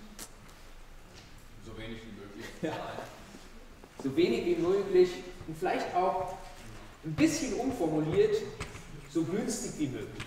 So 1.64 1.76
wenig 1.78 2.00
wie 2.02 2.20
möglich. 2.20 2.46
Ja. 2.62 2.72
So 4.02 4.16
wenig 4.16 4.44
wie 4.44 4.56
möglich 4.56 5.10
und 5.46 5.56
vielleicht 5.58 5.94
auch 5.94 6.34
ein 7.04 7.14
bisschen 7.14 7.54
umformuliert, 7.54 8.36
so 9.12 9.22
günstig 9.22 9.72
wie 9.78 9.88
möglich. 9.88 10.24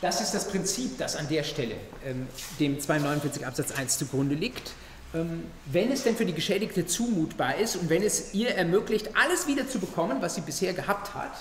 Das 0.00 0.20
ist 0.20 0.32
das 0.32 0.48
Prinzip, 0.48 0.98
das 0.98 1.16
an 1.16 1.28
der 1.28 1.42
Stelle 1.44 1.76
ähm, 2.04 2.28
dem 2.60 2.78
249 2.78 3.46
Absatz 3.46 3.72
1 3.72 3.96
zugrunde 3.96 4.34
liegt. 4.34 4.72
Ähm, 5.14 5.44
wenn 5.66 5.92
es 5.92 6.02
denn 6.02 6.16
für 6.16 6.26
die 6.26 6.32
Geschädigte 6.32 6.86
zumutbar 6.86 7.56
ist 7.56 7.76
und 7.76 7.88
wenn 7.88 8.02
es 8.02 8.34
ihr 8.34 8.50
ermöglicht, 8.50 9.10
alles 9.14 9.46
wieder 9.46 9.68
zu 9.68 9.78
bekommen, 9.78 10.20
was 10.20 10.34
sie 10.34 10.40
bisher 10.40 10.72
gehabt 10.72 11.14
hat, 11.14 11.32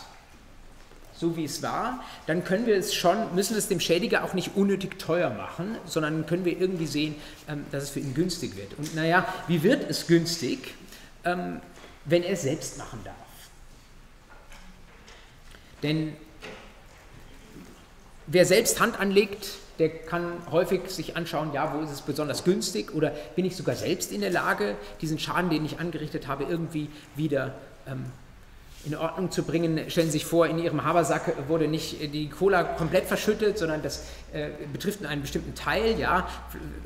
so 1.15 1.35
wie 1.37 1.45
es 1.45 1.63
war, 1.63 2.03
dann 2.27 2.43
können 2.43 2.65
wir 2.67 2.75
es 2.75 2.93
schon, 2.93 3.33
müssen 3.33 3.51
wir 3.51 3.59
es 3.59 3.67
dem 3.67 3.79
Schädiger 3.79 4.23
auch 4.23 4.33
nicht 4.33 4.55
unnötig 4.55 4.99
teuer 4.99 5.29
machen, 5.29 5.77
sondern 5.85 6.25
können 6.25 6.45
wir 6.45 6.59
irgendwie 6.59 6.85
sehen, 6.85 7.15
ähm, 7.47 7.65
dass 7.71 7.83
es 7.83 7.89
für 7.89 7.99
ihn 7.99 8.13
günstig 8.13 8.55
wird. 8.55 8.77
Und 8.77 8.93
naja, 8.95 9.25
wie 9.47 9.63
wird 9.63 9.89
es 9.89 10.05
günstig, 10.05 10.75
ähm, 11.23 11.61
wenn 12.05 12.23
er 12.23 12.33
es 12.33 12.43
selbst 12.43 12.77
machen 12.77 12.99
darf? 13.03 13.15
Denn 15.81 16.15
wer 18.27 18.45
selbst 18.45 18.79
Hand 18.79 18.99
anlegt, 18.99 19.47
der 19.79 19.89
kann 19.89 20.33
häufig 20.51 20.89
sich 20.89 21.15
anschauen, 21.15 21.51
ja, 21.53 21.73
wo 21.73 21.83
ist 21.83 21.91
es 21.91 22.01
besonders 22.01 22.43
günstig 22.43 22.93
oder 22.93 23.11
bin 23.35 23.45
ich 23.45 23.55
sogar 23.55 23.75
selbst 23.75 24.11
in 24.11 24.21
der 24.21 24.29
Lage, 24.29 24.75
diesen 25.01 25.19
Schaden, 25.19 25.49
den 25.49 25.65
ich 25.65 25.79
angerichtet 25.79 26.27
habe, 26.27 26.43
irgendwie 26.43 26.89
wieder 27.15 27.53
ähm, 27.87 28.05
in 28.85 28.95
Ordnung 28.95 29.31
zu 29.31 29.43
bringen. 29.43 29.89
Stellen 29.89 30.07
Sie 30.07 30.13
sich 30.13 30.25
vor, 30.25 30.47
in 30.47 30.59
Ihrem 30.59 30.83
Habersack 30.83 31.47
wurde 31.47 31.67
nicht 31.67 32.13
die 32.13 32.29
Cola 32.29 32.63
komplett 32.63 33.05
verschüttet, 33.05 33.57
sondern 33.57 33.81
das 33.81 34.03
äh, 34.33 34.49
betrifft 34.71 35.05
einen 35.05 35.21
bestimmten 35.21 35.53
Teil, 35.55 35.99
ja, 35.99 36.27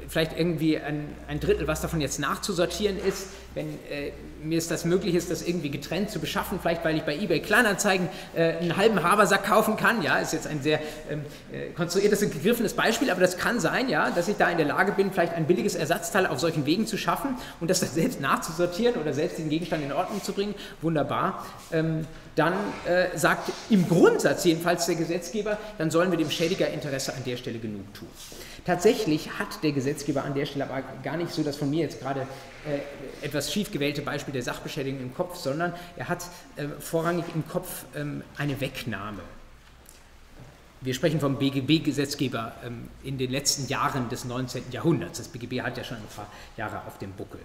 vielleicht 0.07 0.37
irgendwie 0.37 0.77
ein, 0.77 1.07
ein, 1.27 1.39
Drittel, 1.39 1.67
was 1.67 1.81
davon 1.81 2.01
jetzt 2.01 2.19
nachzusortieren 2.19 2.97
ist. 2.97 3.27
Wenn 3.53 3.67
äh, 3.89 4.11
mir 4.43 4.57
es 4.57 4.67
das 4.67 4.85
möglich 4.85 5.15
ist, 5.15 5.31
das 5.31 5.41
irgendwie 5.41 5.69
getrennt 5.69 6.11
zu 6.11 6.19
beschaffen, 6.19 6.59
vielleicht 6.61 6.83
weil 6.85 6.97
ich 6.97 7.03
bei 7.03 7.15
eBay 7.15 7.39
Kleinanzeigen 7.39 8.09
äh, 8.35 8.57
einen 8.57 8.77
halben 8.77 9.01
Habersack 9.01 9.45
kaufen 9.45 9.77
kann, 9.77 10.01
ja, 10.01 10.17
ist 10.17 10.33
jetzt 10.33 10.47
ein 10.47 10.61
sehr 10.61 10.79
ähm, 11.09 11.21
äh, 11.51 11.69
konstruiertes 11.69 12.21
und 12.21 12.33
gegriffenes 12.33 12.73
Beispiel, 12.73 13.09
aber 13.09 13.21
das 13.21 13.37
kann 13.37 13.59
sein, 13.59 13.89
ja, 13.89 14.11
dass 14.11 14.27
ich 14.27 14.35
da 14.35 14.49
in 14.49 14.57
der 14.57 14.67
Lage 14.67 14.91
bin, 14.91 15.11
vielleicht 15.11 15.33
ein 15.33 15.47
billiges 15.47 15.75
Ersatzteil 15.75 16.27
auf 16.27 16.39
solchen 16.39 16.65
Wegen 16.65 16.85
zu 16.85 16.97
schaffen 16.97 17.35
und 17.59 17.69
das 17.69 17.79
dann 17.79 17.89
selbst 17.89 18.21
nachzusortieren 18.21 18.99
oder 19.01 19.13
selbst 19.13 19.37
den 19.37 19.49
Gegenstand 19.49 19.83
in 19.83 19.91
Ordnung 19.91 20.21
zu 20.21 20.33
bringen. 20.33 20.53
Wunderbar. 20.81 21.45
Ähm, 21.71 22.05
dann 22.37 22.53
äh, 22.85 23.17
sagt 23.17 23.51
im 23.69 23.87
Grundsatz 23.89 24.45
jedenfalls 24.45 24.85
der 24.85 24.95
Gesetzgeber, 24.95 25.57
dann 25.77 25.89
sollen 25.89 26.11
wir 26.11 26.17
dem 26.17 26.29
Schädiger 26.29 26.69
Interesse 26.69 27.13
an 27.13 27.23
der 27.25 27.35
Stelle 27.35 27.57
genug 27.57 27.93
tun. 27.93 28.07
Tatsächlich 28.63 29.39
hat 29.39 29.63
der 29.63 29.71
Gesetzgeber 29.71 30.23
an 30.23 30.35
der 30.35 30.45
Stelle 30.45 30.65
aber 30.65 30.83
gar 31.01 31.17
nicht 31.17 31.31
so 31.31 31.41
das 31.41 31.55
von 31.55 31.69
mir 31.69 31.81
jetzt 31.81 31.99
gerade 31.99 32.27
äh, 32.65 33.25
etwas 33.25 33.51
schief 33.51 33.71
gewählte 33.71 34.03
Beispiel 34.03 34.33
der 34.33 34.43
Sachbeschädigung 34.43 35.01
im 35.01 35.13
Kopf, 35.15 35.37
sondern 35.37 35.73
er 35.95 36.09
hat 36.09 36.25
äh, 36.57 36.67
vorrangig 36.79 37.25
im 37.33 37.47
Kopf 37.47 37.85
ähm, 37.95 38.23
eine 38.37 38.61
Wegnahme. 38.61 39.21
Wir 40.81 40.93
sprechen 40.93 41.19
vom 41.19 41.39
BGB-Gesetzgeber 41.39 42.53
ähm, 42.63 42.89
in 43.03 43.17
den 43.17 43.31
letzten 43.31 43.67
Jahren 43.67 44.09
des 44.09 44.25
19. 44.25 44.65
Jahrhunderts. 44.71 45.17
Das 45.17 45.27
BGB 45.29 45.61
hat 45.61 45.75
ja 45.77 45.83
schon 45.83 45.97
ein 45.97 46.03
paar 46.15 46.27
Jahre 46.55 46.81
auf 46.85 46.99
dem 46.99 47.13
Buckel. 47.13 47.39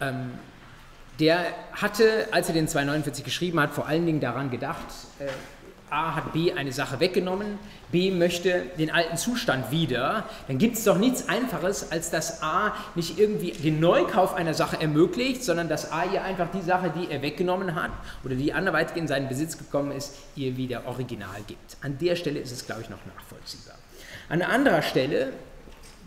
Ähm, 0.00 0.30
der 1.20 1.46
hatte, 1.72 2.28
als 2.30 2.48
er 2.48 2.54
den 2.54 2.68
249 2.68 3.24
geschrieben 3.24 3.60
hat, 3.60 3.72
vor 3.72 3.86
allen 3.86 4.06
Dingen 4.06 4.20
daran 4.20 4.50
gedacht, 4.50 4.86
äh, 5.18 5.26
A 5.90 6.14
hat 6.14 6.32
B 6.32 6.52
eine 6.52 6.70
Sache 6.72 7.00
weggenommen, 7.00 7.58
B 7.90 8.10
möchte 8.10 8.66
den 8.78 8.90
alten 8.90 9.16
Zustand 9.16 9.70
wieder, 9.70 10.24
dann 10.46 10.58
gibt 10.58 10.76
es 10.76 10.84
doch 10.84 10.98
nichts 10.98 11.28
Einfaches, 11.28 11.90
als 11.90 12.10
dass 12.10 12.42
A 12.42 12.74
nicht 12.94 13.18
irgendwie 13.18 13.52
den 13.52 13.80
Neukauf 13.80 14.34
einer 14.34 14.52
Sache 14.52 14.80
ermöglicht, 14.80 15.42
sondern 15.42 15.68
dass 15.68 15.90
A 15.90 16.04
ihr 16.04 16.22
einfach 16.22 16.50
die 16.50 16.60
Sache, 16.60 16.92
die 16.94 17.10
er 17.10 17.22
weggenommen 17.22 17.74
hat 17.74 17.90
oder 18.22 18.34
die 18.34 18.52
anderweitig 18.52 18.96
in 18.96 19.08
seinen 19.08 19.28
Besitz 19.28 19.56
gekommen 19.56 19.92
ist, 19.92 20.14
ihr 20.36 20.56
wieder 20.58 20.86
original 20.86 21.40
gibt. 21.46 21.78
An 21.80 21.96
der 21.98 22.16
Stelle 22.16 22.40
ist 22.40 22.52
es, 22.52 22.66
glaube 22.66 22.82
ich, 22.82 22.90
noch 22.90 23.04
nachvollziehbar. 23.06 23.76
An 24.28 24.42
anderer 24.42 24.82
Stelle, 24.82 25.32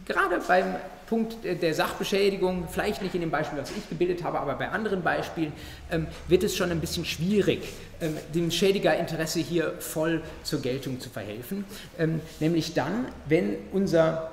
gerade 0.06 0.40
beim 0.48 0.76
Punkt 1.12 1.44
der 1.44 1.74
Sachbeschädigung, 1.74 2.70
vielleicht 2.72 3.02
nicht 3.02 3.14
in 3.16 3.20
dem 3.20 3.32
Beispiel, 3.32 3.60
was 3.60 3.70
ich 3.72 3.90
gebildet 3.90 4.24
habe, 4.24 4.40
aber 4.40 4.56
bei 4.56 4.70
anderen 4.70 5.04
Beispielen 5.04 5.52
ähm, 5.92 6.08
wird 6.30 6.42
es 6.42 6.56
schon 6.56 6.72
ein 6.72 6.80
bisschen 6.80 7.04
schwierig, 7.04 7.68
ähm, 8.00 8.16
dem 8.34 8.50
Schädigerinteresse 8.50 9.42
hier 9.42 9.74
voll 9.80 10.24
zur 10.44 10.62
Geltung 10.62 11.02
zu 11.02 11.10
verhelfen. 11.10 11.66
Ähm, 12.00 12.22
nämlich 12.40 12.76
dann, 12.76 13.10
wenn 13.28 13.58
unser, 13.74 14.32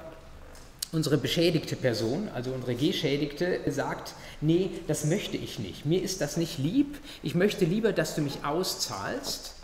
unsere 0.93 1.19
beschädigte 1.19 1.75
Person, 1.75 2.29
also 2.33 2.53
unsere 2.53 2.77
Geschädigte, 2.77 3.59
sagt, 3.67 4.15
nee, 4.41 4.71
das 4.87 5.05
möchte 5.05 5.37
ich 5.37 5.59
nicht, 5.59 5.85
mir 5.85 6.01
ist 6.01 6.21
das 6.21 6.37
nicht 6.37 6.59
lieb, 6.59 6.97
ich 7.25 7.35
möchte 7.35 7.65
lieber, 7.65 7.93
dass 7.93 8.15
du 8.15 8.21
mich 8.21 8.45
auszahlst, 8.45 9.57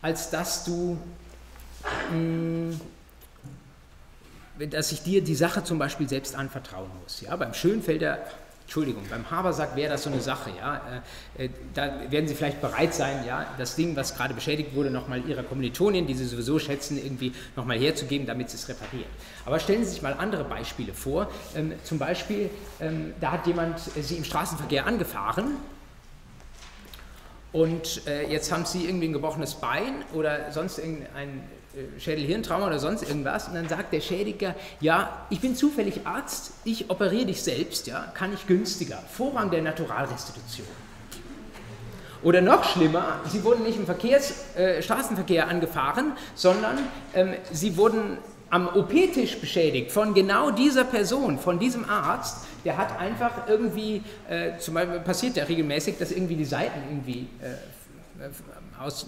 als 0.00 0.30
dass 0.30 0.64
du... 0.64 0.96
Mh, 2.12 2.16
mm, 2.16 2.80
dass 4.68 4.92
ich 4.92 5.02
dir 5.02 5.22
die 5.22 5.34
Sache 5.34 5.64
zum 5.64 5.78
Beispiel 5.78 6.08
selbst 6.08 6.34
anvertrauen 6.36 6.90
muss. 7.02 7.20
Ja, 7.20 7.36
beim 7.36 7.54
Schönfelder, 7.54 8.18
Entschuldigung, 8.62 9.02
beim 9.10 9.28
Habersack 9.30 9.74
wäre 9.74 9.90
das 9.90 10.04
so 10.04 10.10
eine 10.10 10.20
Sache. 10.20 10.50
Ja, 10.56 11.02
äh, 11.36 11.46
äh, 11.46 11.50
da 11.74 11.90
werden 12.10 12.28
Sie 12.28 12.34
vielleicht 12.34 12.60
bereit 12.60 12.94
sein, 12.94 13.24
ja, 13.26 13.46
das 13.58 13.74
Ding, 13.74 13.96
was 13.96 14.14
gerade 14.14 14.32
beschädigt 14.32 14.74
wurde, 14.74 14.90
nochmal 14.90 15.22
Ihrer 15.26 15.42
Kommilitonin, 15.42 16.06
die 16.06 16.14
Sie 16.14 16.24
sowieso 16.24 16.58
schätzen, 16.58 16.96
irgendwie 16.96 17.32
nochmal 17.56 17.78
herzugeben, 17.78 18.26
damit 18.26 18.50
sie 18.50 18.56
es 18.56 18.68
repariert. 18.68 19.08
Aber 19.44 19.58
stellen 19.58 19.84
Sie 19.84 19.90
sich 19.90 20.02
mal 20.02 20.14
andere 20.14 20.44
Beispiele 20.44 20.94
vor. 20.94 21.28
Ähm, 21.56 21.72
zum 21.82 21.98
Beispiel, 21.98 22.48
ähm, 22.80 23.12
da 23.20 23.32
hat 23.32 23.46
jemand 23.46 23.80
Sie 23.80 24.16
im 24.16 24.24
Straßenverkehr 24.24 24.86
angefahren 24.86 25.56
und 27.52 28.06
äh, 28.06 28.30
jetzt 28.30 28.52
haben 28.52 28.64
Sie 28.64 28.84
irgendwie 28.84 29.08
ein 29.08 29.12
gebrochenes 29.12 29.56
Bein 29.56 30.04
oder 30.14 30.52
sonst 30.52 30.78
irgendein 30.78 31.28
äh, 31.28 31.59
Schädelhirntrauma 31.98 32.66
oder 32.66 32.78
sonst 32.78 33.02
irgendwas. 33.02 33.48
Und 33.48 33.54
dann 33.54 33.68
sagt 33.68 33.92
der 33.92 34.00
Schädiger, 34.00 34.54
ja, 34.80 35.26
ich 35.30 35.40
bin 35.40 35.54
zufällig 35.54 36.00
Arzt, 36.04 36.52
ich 36.64 36.90
operiere 36.90 37.26
dich 37.26 37.42
selbst, 37.42 37.86
ja, 37.86 38.12
kann 38.14 38.32
ich 38.32 38.46
günstiger, 38.46 38.98
Vorrang 39.08 39.50
der 39.50 39.62
Naturalrestitution. 39.62 40.66
Oder 42.22 42.42
noch 42.42 42.64
schlimmer, 42.64 43.20
sie 43.28 43.42
wurden 43.44 43.62
nicht 43.62 43.78
im 43.78 43.86
Verkehrs, 43.86 44.54
äh, 44.54 44.82
Straßenverkehr 44.82 45.48
angefahren, 45.48 46.12
sondern 46.34 46.78
ähm, 47.14 47.34
sie 47.50 47.76
wurden 47.78 48.18
am 48.50 48.68
OP-Tisch 48.68 49.38
beschädigt 49.38 49.92
von 49.92 50.12
genau 50.12 50.50
dieser 50.50 50.84
Person, 50.84 51.38
von 51.38 51.58
diesem 51.58 51.88
Arzt, 51.88 52.46
der 52.64 52.76
hat 52.76 52.98
einfach 52.98 53.48
irgendwie, 53.48 54.02
äh, 54.28 54.58
zum 54.58 54.74
Beispiel 54.74 55.00
passiert 55.00 55.36
ja 55.36 55.44
regelmäßig, 55.44 55.96
dass 55.98 56.10
irgendwie 56.10 56.36
die 56.36 56.44
Seiten 56.44 56.80
irgendwie 56.90 57.28
äh, 57.40 58.28
aus 58.80 59.06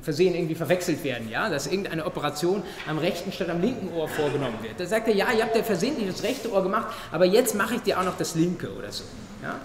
Versehen 0.00 0.34
irgendwie 0.34 0.54
verwechselt 0.54 1.04
werden, 1.04 1.28
ja, 1.28 1.50
dass 1.50 1.66
irgendeine 1.66 2.06
Operation 2.06 2.62
am 2.88 2.96
rechten 2.96 3.32
statt 3.32 3.50
am 3.50 3.60
linken 3.60 3.92
Ohr 3.92 4.08
vorgenommen 4.08 4.56
wird. 4.62 4.80
Da 4.80 4.86
sagt 4.86 5.08
er, 5.08 5.14
ja, 5.14 5.30
ihr 5.30 5.42
habt 5.42 5.54
ja 5.54 5.62
versehentlich 5.62 6.08
das 6.08 6.22
rechte 6.22 6.50
Ohr 6.50 6.62
gemacht, 6.62 6.86
aber 7.12 7.26
jetzt 7.26 7.54
mache 7.54 7.74
ich 7.74 7.82
dir 7.82 8.00
auch 8.00 8.04
noch 8.04 8.16
das 8.16 8.34
linke 8.34 8.72
oder 8.72 8.90
so. 8.90 9.04
Ja. 9.42 9.60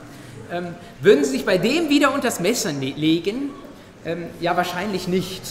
Ähm, 0.52 0.76
würden 1.00 1.24
Sie 1.24 1.32
sich 1.32 1.46
bei 1.46 1.58
dem 1.58 1.90
wieder 1.90 2.14
unter 2.14 2.28
das 2.28 2.42
Messer 2.42 2.74
ne-, 2.74 2.94
legen? 2.98 3.52
Ähm, 4.04 4.26
ja, 4.42 4.58
wahrscheinlich 4.58 5.08
nicht. 5.08 5.42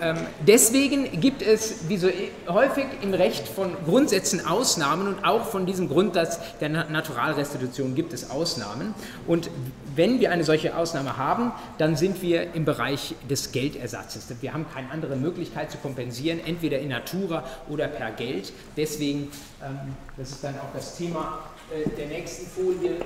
Ähm, 0.00 0.16
deswegen 0.46 1.20
gibt 1.20 1.42
es, 1.42 1.88
wie 1.88 1.96
so 1.96 2.08
häufig 2.48 2.86
im 3.02 3.14
Recht 3.14 3.48
von 3.48 3.76
Grundsätzen 3.84 4.46
Ausnahmen 4.46 5.08
und 5.08 5.24
auch 5.24 5.46
von 5.46 5.66
diesem 5.66 5.88
Grundsatz 5.88 6.38
der 6.60 6.68
Naturalrestitution 6.68 7.94
gibt 7.94 8.12
es 8.12 8.30
Ausnahmen. 8.30 8.94
Und 9.26 9.50
wenn 9.94 10.20
wir 10.20 10.30
eine 10.30 10.44
solche 10.44 10.76
Ausnahme 10.76 11.16
haben, 11.16 11.52
dann 11.78 11.96
sind 11.96 12.22
wir 12.22 12.54
im 12.54 12.64
Bereich 12.64 13.14
des 13.28 13.52
Geldersatzes. 13.52 14.26
Wir 14.40 14.52
haben 14.52 14.66
keine 14.72 14.90
andere 14.90 15.16
Möglichkeit 15.16 15.70
zu 15.70 15.78
kompensieren, 15.78 16.40
entweder 16.44 16.78
in 16.78 16.88
Natura 16.88 17.44
oder 17.68 17.88
per 17.88 18.10
Geld. 18.12 18.52
Deswegen, 18.76 19.30
ähm, 19.64 19.94
das 20.16 20.30
ist 20.30 20.44
dann 20.44 20.54
auch 20.56 20.72
das 20.74 20.96
Thema 20.96 21.40
äh, 21.74 21.88
der 21.96 22.06
nächsten 22.06 22.46
Folie, 22.46 22.96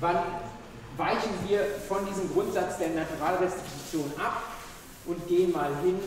wann 0.00 0.16
weichen 0.96 1.30
wir 1.46 1.60
von 1.88 2.04
diesem 2.06 2.32
Grundsatz 2.32 2.78
der 2.78 2.88
Naturalrestitution 2.90 4.12
ab 4.18 4.42
und 5.06 5.26
gehen 5.28 5.52
mal 5.52 5.70
hin 5.82 5.98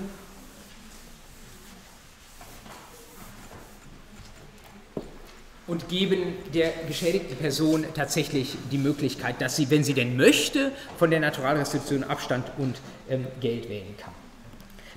und 5.68 5.90
geben 5.90 6.34
der 6.54 6.72
geschädigten 6.88 7.36
Person 7.38 7.86
tatsächlich 7.96 8.56
die 8.72 8.78
Möglichkeit, 8.78 9.42
dass 9.42 9.56
sie, 9.56 9.70
wenn 9.70 9.84
sie 9.84 9.94
denn 9.94 10.16
möchte, 10.16 10.72
von 10.98 11.10
der 11.10 11.20
Naturalrestitution 11.20 12.04
Abstand 12.04 12.52
und 12.58 12.76
ähm, 13.10 13.26
Geld 13.40 13.68
wählen 13.70 13.96
kann. 13.98 14.14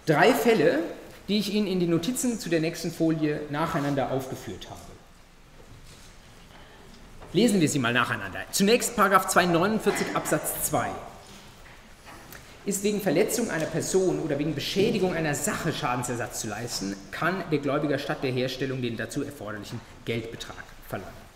Drei 0.07 0.33
Fälle, 0.33 0.81
die 1.29 1.39
ich 1.39 1.53
Ihnen 1.53 1.67
in 1.67 1.81
die 1.81 1.87
Notizen 1.87 2.39
zu 2.39 2.49
der 2.49 2.61
nächsten 2.61 2.91
Folie 2.91 3.41
nacheinander 3.51 4.11
aufgeführt 4.11 4.69
habe. 4.71 4.81
Lesen 7.33 7.61
wir 7.61 7.69
sie 7.69 7.79
mal 7.79 7.93
nacheinander. 7.93 8.41
Zunächst 8.53 8.95
249 8.95 10.17
Absatz 10.17 10.71
2 10.71 10.89
ist 12.69 12.85
wegen 12.85 13.01
Verletzung 13.01 13.51
einer 13.51 13.65
Person 13.65 14.21
oder 14.21 14.39
wegen 14.39 14.55
Beschädigung 14.55 15.15
einer 15.15 15.35
Sache 15.35 15.73
Schadensersatz 15.73 16.41
zu 16.41 16.49
leisten, 16.49 16.95
kann 17.11 17.43
der 17.51 17.61
Gläubiger 17.61 17.99
statt 17.99 18.19
der 18.23 18.31
Herstellung 18.31 18.83
den 18.83 18.97
dazu 18.97 19.25
erforderlichen 19.25 19.81
Geldbetrag 20.05 20.65
verlangen. 20.87 21.28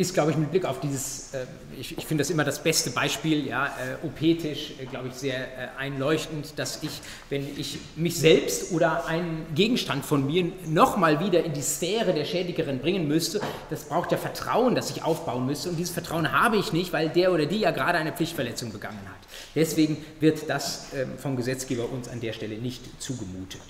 Ist, 0.00 0.14
glaube 0.14 0.30
ich, 0.30 0.38
mit 0.38 0.50
Blick 0.50 0.64
auf 0.64 0.80
dieses, 0.80 1.34
äh, 1.34 1.44
ich, 1.78 1.98
ich 1.98 2.06
finde 2.06 2.22
das 2.22 2.30
immer 2.30 2.42
das 2.42 2.62
beste 2.62 2.90
Beispiel, 2.90 3.46
ja, 3.46 3.66
äh, 3.66 4.06
OP-Tisch, 4.06 4.72
äh, 4.80 4.86
glaube 4.86 5.08
ich, 5.08 5.14
sehr 5.14 5.36
äh, 5.36 5.68
einleuchtend, 5.78 6.54
dass 6.56 6.82
ich, 6.82 7.02
wenn 7.28 7.46
ich 7.58 7.78
mich 7.96 8.18
selbst 8.18 8.72
oder 8.72 9.06
einen 9.06 9.44
Gegenstand 9.54 10.06
von 10.06 10.26
mir 10.26 10.50
nochmal 10.66 11.20
wieder 11.20 11.44
in 11.44 11.52
die 11.52 11.60
Sphäre 11.60 12.14
der 12.14 12.24
Schädigerin 12.24 12.78
bringen 12.78 13.06
müsste, 13.06 13.42
das 13.68 13.84
braucht 13.84 14.10
ja 14.10 14.16
Vertrauen, 14.16 14.74
das 14.74 14.90
ich 14.90 15.02
aufbauen 15.02 15.44
müsste 15.44 15.68
und 15.68 15.76
dieses 15.76 15.92
Vertrauen 15.92 16.32
habe 16.32 16.56
ich 16.56 16.72
nicht, 16.72 16.94
weil 16.94 17.10
der 17.10 17.30
oder 17.32 17.44
die 17.44 17.60
ja 17.60 17.70
gerade 17.70 17.98
eine 17.98 18.12
Pflichtverletzung 18.12 18.72
begangen 18.72 19.00
hat. 19.06 19.20
Deswegen 19.54 19.98
wird 20.18 20.48
das 20.48 20.94
ähm, 20.94 21.18
vom 21.18 21.36
Gesetzgeber 21.36 21.90
uns 21.90 22.08
an 22.08 22.20
der 22.20 22.32
Stelle 22.32 22.56
nicht 22.56 22.82
zugemutet. 23.02 23.60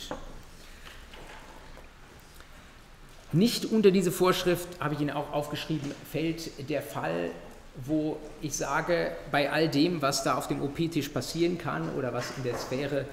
Nicht 3.32 3.66
unter 3.66 3.90
diese 3.90 4.10
Vorschrift, 4.10 4.68
habe 4.80 4.94
ich 4.94 5.00
Ihnen 5.00 5.10
auch 5.10 5.32
aufgeschrieben, 5.32 5.90
fällt 6.10 6.68
der 6.68 6.82
Fall, 6.82 7.30
wo 7.84 8.16
ich 8.42 8.54
sage, 8.54 9.12
bei 9.30 9.50
all 9.50 9.68
dem, 9.68 10.02
was 10.02 10.24
da 10.24 10.34
auf 10.34 10.48
dem 10.48 10.60
OP-Tisch 10.62 11.08
passieren 11.10 11.56
kann 11.56 11.88
oder 11.96 12.12
was 12.12 12.26
in 12.36 12.42
der 12.42 12.56
Sphäre 12.56 13.04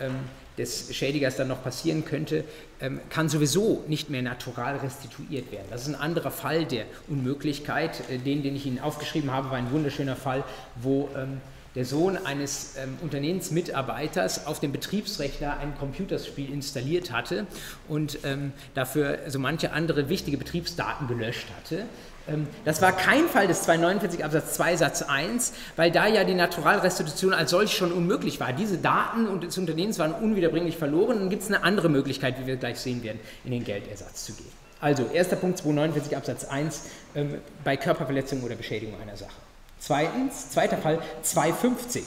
ähm, 0.00 0.14
des 0.56 0.94
Schädigers 0.94 1.36
dann 1.36 1.48
noch 1.48 1.62
passieren 1.62 2.04
könnte, 2.04 2.44
ähm, 2.80 3.00
kann 3.10 3.28
sowieso 3.28 3.84
nicht 3.88 4.08
mehr 4.08 4.22
natural 4.22 4.76
restituiert 4.78 5.52
werden. 5.52 5.66
Das 5.70 5.82
ist 5.82 5.88
ein 5.88 6.00
anderer 6.00 6.30
Fall 6.30 6.64
der 6.64 6.86
Unmöglichkeit. 7.08 8.08
Äh, 8.10 8.18
den, 8.18 8.42
den 8.42 8.56
ich 8.56 8.64
Ihnen 8.64 8.78
aufgeschrieben 8.78 9.30
habe, 9.30 9.50
war 9.50 9.58
ein 9.58 9.70
wunderschöner 9.70 10.16
Fall, 10.16 10.44
wo 10.76 11.10
ähm, 11.14 11.40
der 11.76 11.84
Sohn 11.84 12.16
eines 12.16 12.74
ähm, 12.76 12.96
Unternehmensmitarbeiters 13.02 14.46
auf 14.46 14.58
dem 14.58 14.72
Betriebsrechner 14.72 15.58
ein 15.58 15.76
Computerspiel 15.78 16.52
installiert 16.52 17.12
hatte 17.12 17.46
und 17.86 18.18
ähm, 18.24 18.52
dafür 18.74 19.18
so 19.28 19.38
manche 19.38 19.72
andere 19.72 20.08
wichtige 20.08 20.38
Betriebsdaten 20.38 21.06
gelöscht 21.06 21.46
hatte. 21.56 21.84
Ähm, 22.28 22.48
das 22.64 22.82
war 22.82 22.92
kein 22.92 23.28
Fall 23.28 23.46
des 23.46 23.62
249 23.62 24.24
Absatz 24.24 24.54
2 24.54 24.76
Satz 24.76 25.02
1, 25.02 25.52
weil 25.76 25.90
da 25.90 26.06
ja 26.06 26.24
die 26.24 26.34
Naturalrestitution 26.34 27.34
als 27.34 27.50
solch 27.50 27.76
schon 27.76 27.92
unmöglich 27.92 28.40
war. 28.40 28.52
Diese 28.52 28.78
Daten 28.78 29.40
des 29.40 29.56
Unternehmens 29.58 29.98
waren 29.98 30.12
unwiederbringlich 30.12 30.76
verloren. 30.76 31.18
Dann 31.20 31.30
gibt 31.30 31.42
es 31.42 31.48
eine 31.48 31.62
andere 31.62 31.88
Möglichkeit, 31.88 32.40
wie 32.40 32.46
wir 32.46 32.56
gleich 32.56 32.78
sehen 32.78 33.02
werden, 33.02 33.20
in 33.44 33.52
den 33.52 33.64
Geldersatz 33.64 34.24
zu 34.24 34.32
gehen. 34.32 34.52
Also, 34.80 35.06
erster 35.12 35.36
Punkt 35.36 35.58
249 35.58 36.16
Absatz 36.16 36.44
1 36.44 36.82
ähm, 37.14 37.34
bei 37.64 37.76
Körperverletzung 37.76 38.42
oder 38.42 38.54
Beschädigung 38.54 39.00
einer 39.00 39.16
Sache. 39.16 39.45
Zweitens, 39.86 40.50
zweiter 40.50 40.78
Fall, 40.78 40.98
250. 41.22 42.02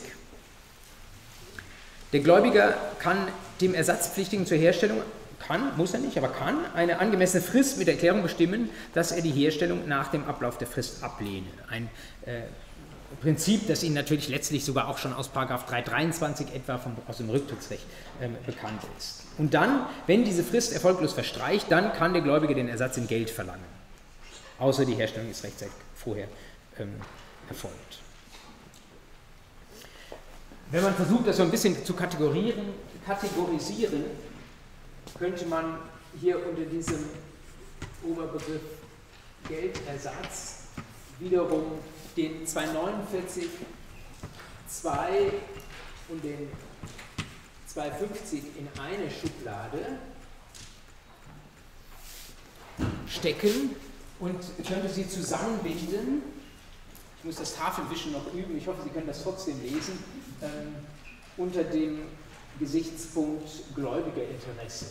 Der 2.11 2.19
Gläubiger 2.19 2.73
kann 2.99 3.25
dem 3.61 3.73
Ersatzpflichtigen 3.73 4.45
zur 4.45 4.57
Herstellung, 4.57 5.01
kann, 5.47 5.77
muss 5.77 5.93
er 5.93 6.01
nicht, 6.01 6.17
aber 6.17 6.27
kann, 6.27 6.57
eine 6.75 6.99
angemessene 6.99 7.41
Frist 7.41 7.77
mit 7.77 7.87
Erklärung 7.87 8.21
bestimmen, 8.21 8.69
dass 8.93 9.13
er 9.13 9.21
die 9.21 9.31
Herstellung 9.31 9.87
nach 9.87 10.11
dem 10.11 10.25
Ablauf 10.25 10.57
der 10.57 10.67
Frist 10.67 11.05
ablehne. 11.05 11.47
Ein 11.69 11.89
äh, 12.25 12.41
Prinzip, 13.21 13.65
das 13.69 13.81
Ihnen 13.83 13.95
natürlich 13.95 14.27
letztlich 14.27 14.65
sogar 14.65 14.89
auch 14.89 14.97
schon 14.97 15.13
aus 15.13 15.31
323 15.31 16.53
etwa 16.53 16.79
vom, 16.79 16.97
aus 17.07 17.15
dem 17.15 17.29
Rücktrittsrecht 17.29 17.85
ähm, 18.21 18.35
bekannt 18.45 18.81
ist. 18.97 19.23
Und 19.37 19.53
dann, 19.53 19.85
wenn 20.05 20.25
diese 20.25 20.43
Frist 20.43 20.73
erfolglos 20.73 21.13
verstreicht, 21.13 21.71
dann 21.71 21.93
kann 21.93 22.11
der 22.11 22.23
Gläubiger 22.23 22.55
den 22.55 22.67
Ersatz 22.67 22.97
in 22.97 23.07
Geld 23.07 23.29
verlangen. 23.29 23.63
Außer 24.57 24.83
die 24.83 24.95
Herstellung 24.95 25.31
ist 25.31 25.45
rechtzeitig 25.45 25.73
vorher 25.95 26.27
ähm, 26.77 26.95
erfolgt. 27.49 27.99
Wenn 30.71 30.83
man 30.83 30.93
versucht, 30.93 31.27
das 31.27 31.37
so 31.37 31.43
ein 31.43 31.51
bisschen 31.51 31.83
zu 31.83 31.93
kategorisieren, 31.93 32.73
kategorisieren 33.05 34.05
könnte 35.17 35.45
man 35.47 35.79
hier 36.21 36.45
unter 36.47 36.61
diesem 36.63 37.05
Oberbegriff 38.07 38.61
Geldersatz 39.47 40.59
wiederum 41.19 41.79
den 42.15 42.45
249, 42.45 43.45
2 44.67 45.31
und 46.09 46.23
den 46.23 46.49
250 47.67 48.43
in 48.57 48.67
eine 48.79 49.09
Schublade 49.09 49.97
stecken 53.07 53.75
und 54.19 54.39
könnte 54.67 54.89
sie 54.89 55.07
zusammenbinden. 55.07 56.38
Ich 57.19 57.25
muss 57.25 57.35
das 57.35 57.53
Tafelwischen 57.53 58.13
noch 58.13 58.33
üben, 58.33 58.57
ich 58.57 58.65
hoffe, 58.65 58.81
Sie 58.81 58.89
können 58.89 59.07
das 59.07 59.23
trotzdem 59.23 59.61
lesen, 59.61 60.01
ähm, 60.41 60.73
unter 61.35 61.65
dem 61.65 62.03
Gesichtspunkt 62.59 63.45
gläubiger 63.75 64.23
Interesse. 64.23 64.85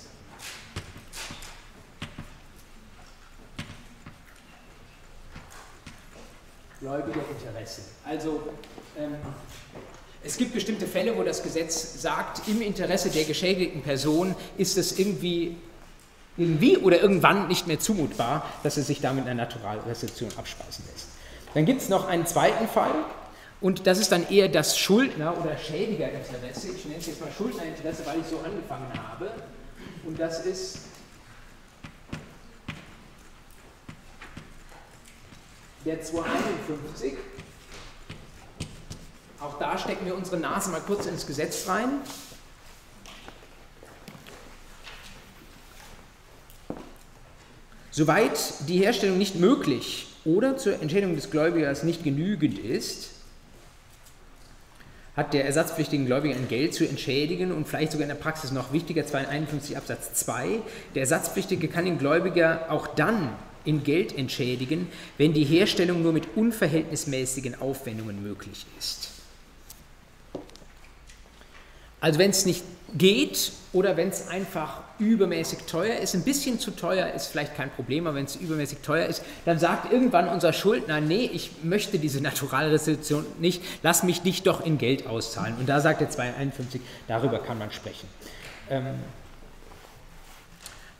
Gläubiger 6.80 7.22
Interesse. 7.30 7.82
Also 8.04 8.42
ähm, 8.98 9.16
es 10.22 10.36
gibt 10.36 10.52
bestimmte 10.52 10.86
Fälle, 10.86 11.16
wo 11.16 11.22
das 11.22 11.42
Gesetz 11.42 12.02
sagt, 12.02 12.46
im 12.46 12.60
Interesse 12.60 13.08
der 13.08 13.24
geschädigten 13.24 13.82
Person 13.82 14.34
ist 14.58 14.76
es 14.76 14.98
irgendwie, 14.98 15.56
irgendwie 16.36 16.76
oder 16.76 17.00
irgendwann 17.00 17.48
nicht 17.48 17.66
mehr 17.66 17.80
zumutbar, 17.80 18.44
dass 18.62 18.76
es 18.76 18.86
sich 18.86 19.00
damit 19.00 19.24
einer 19.24 19.34
Naturalrestitution 19.34 20.30
abspeisen 20.36 20.84
lässt. 20.92 21.17
Dann 21.54 21.66
gibt 21.66 21.80
es 21.80 21.88
noch 21.88 22.06
einen 22.06 22.26
zweiten 22.26 22.68
Fall, 22.68 22.94
und 23.60 23.88
das 23.88 23.98
ist 23.98 24.12
dann 24.12 24.28
eher 24.28 24.48
das 24.48 24.78
Schuldner- 24.78 25.36
oder 25.36 25.56
Schädigerinteresse. 25.58 26.68
Ich 26.76 26.84
nenne 26.84 26.98
es 27.00 27.06
jetzt 27.06 27.20
mal 27.20 27.30
Schuldnerinteresse, 27.36 28.06
weil 28.06 28.20
ich 28.20 28.26
so 28.26 28.38
angefangen 28.38 28.92
habe. 28.94 29.32
Und 30.04 30.18
das 30.18 30.44
ist 30.46 30.78
der 35.84 36.00
251. 36.00 37.14
Auch 39.40 39.58
da 39.58 39.76
stecken 39.76 40.06
wir 40.06 40.14
unsere 40.14 40.36
Nase 40.36 40.70
mal 40.70 40.80
kurz 40.80 41.06
ins 41.06 41.26
Gesetz 41.26 41.68
rein. 41.68 42.00
Soweit 47.90 48.38
die 48.68 48.78
Herstellung 48.78 49.18
nicht 49.18 49.34
möglich 49.34 50.07
oder 50.24 50.56
zur 50.56 50.80
Entschädigung 50.80 51.16
des 51.16 51.30
Gläubigers 51.30 51.82
nicht 51.82 52.04
genügend 52.04 52.58
ist, 52.58 53.10
hat 55.16 55.34
der 55.34 55.44
ersatzpflichtigen 55.46 56.06
Gläubiger 56.06 56.36
ein 56.36 56.46
Geld 56.46 56.74
zu 56.74 56.88
entschädigen 56.88 57.50
und 57.50 57.66
vielleicht 57.66 57.90
sogar 57.90 58.04
in 58.04 58.08
der 58.08 58.22
Praxis 58.22 58.52
noch 58.52 58.72
wichtiger, 58.72 59.04
251 59.04 59.76
Absatz 59.76 60.14
2. 60.14 60.60
Der 60.94 61.02
Ersatzpflichtige 61.02 61.66
kann 61.66 61.86
den 61.86 61.98
Gläubiger 61.98 62.66
auch 62.70 62.86
dann 62.86 63.30
in 63.64 63.82
Geld 63.82 64.16
entschädigen, 64.16 64.86
wenn 65.18 65.32
die 65.32 65.44
Herstellung 65.44 66.02
nur 66.02 66.12
mit 66.12 66.36
unverhältnismäßigen 66.36 67.60
Aufwendungen 67.60 68.22
möglich 68.22 68.64
ist. 68.78 69.10
Also 72.00 72.20
wenn 72.20 72.30
es 72.30 72.46
nicht 72.46 72.62
geht 72.96 73.52
oder 73.72 73.96
wenn 73.96 74.08
es 74.10 74.28
einfach 74.28 74.82
übermäßig 74.98 75.60
teuer 75.66 75.96
ist, 75.96 76.14
ein 76.14 76.22
bisschen 76.22 76.58
zu 76.58 76.70
teuer 76.70 77.12
ist 77.14 77.26
vielleicht 77.26 77.56
kein 77.56 77.70
Problem, 77.70 78.06
aber 78.06 78.16
wenn 78.16 78.24
es 78.24 78.36
übermäßig 78.36 78.78
teuer 78.78 79.06
ist, 79.06 79.22
dann 79.44 79.58
sagt 79.58 79.92
irgendwann 79.92 80.28
unser 80.28 80.52
Schuldner, 80.52 81.00
nee, 81.00 81.30
ich 81.32 81.50
möchte 81.62 81.98
diese 81.98 82.20
Naturalrestitution 82.20 83.24
nicht, 83.38 83.62
lass 83.82 84.02
mich 84.02 84.22
dich 84.22 84.42
doch 84.42 84.64
in 84.64 84.78
Geld 84.78 85.06
auszahlen. 85.06 85.56
Und 85.58 85.68
da 85.68 85.80
sagt 85.80 86.00
der 86.00 86.10
251, 86.10 86.80
darüber 87.06 87.38
kann 87.38 87.58
man 87.58 87.70
sprechen. 87.70 88.08
Ähm, 88.70 88.86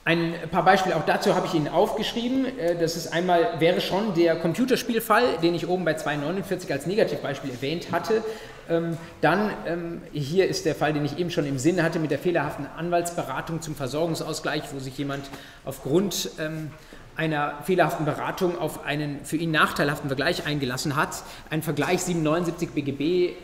ein 0.09 0.35
paar 0.51 0.65
Beispiele 0.65 0.97
auch 0.97 1.05
dazu 1.05 1.35
habe 1.35 1.47
ich 1.47 1.53
Ihnen 1.53 1.69
aufgeschrieben. 1.69 2.59
Äh, 2.59 2.77
das 2.79 2.97
ist 2.97 3.13
einmal, 3.13 3.61
wäre 3.61 3.83
schon 3.83 4.15
der 4.15 4.37
Computerspielfall, 4.37 5.37
den 5.43 5.55
ich 5.55 5.69
oben 5.69 5.85
bei 5.85 5.95
249 5.95 6.73
als 6.73 6.87
Negativbeispiel 6.87 7.51
erwähnt 7.51 7.93
hatte. 7.93 8.25
Ähm, 8.69 8.97
dann, 9.21 9.51
ähm, 9.67 10.03
hier 10.13 10.49
ist 10.49 10.67
der 10.67 10.75
Fall, 10.75 10.93
den 10.93 11.05
ich 11.05 11.19
eben 11.19 11.31
schon 11.31 11.47
im 11.47 11.59
Sinn 11.59 11.83
hatte, 11.83 11.99
mit 11.99 12.11
der 12.11 12.19
fehlerhaften 12.19 12.67
Anwaltsberatung 12.77 13.63
zum 13.63 13.75
Versorgungsausgleich, 13.75 14.63
wo 14.73 14.79
sich 14.79 14.97
jemand 14.99 15.25
aufgrund 15.65 16.31
ähm, 16.39 16.71
einer 17.17 17.55
fehlerhaften 17.65 18.05
Beratung 18.05 18.57
auf 18.59 18.85
einen 18.85 19.25
für 19.25 19.37
ihn 19.37 19.51
nachteilhaften 19.51 20.09
Vergleich 20.09 20.47
eingelassen 20.47 20.95
hat. 20.95 21.25
Ein 21.51 21.63
Vergleich 21.63 22.03
779 22.03 22.71
BGB, 22.71 23.35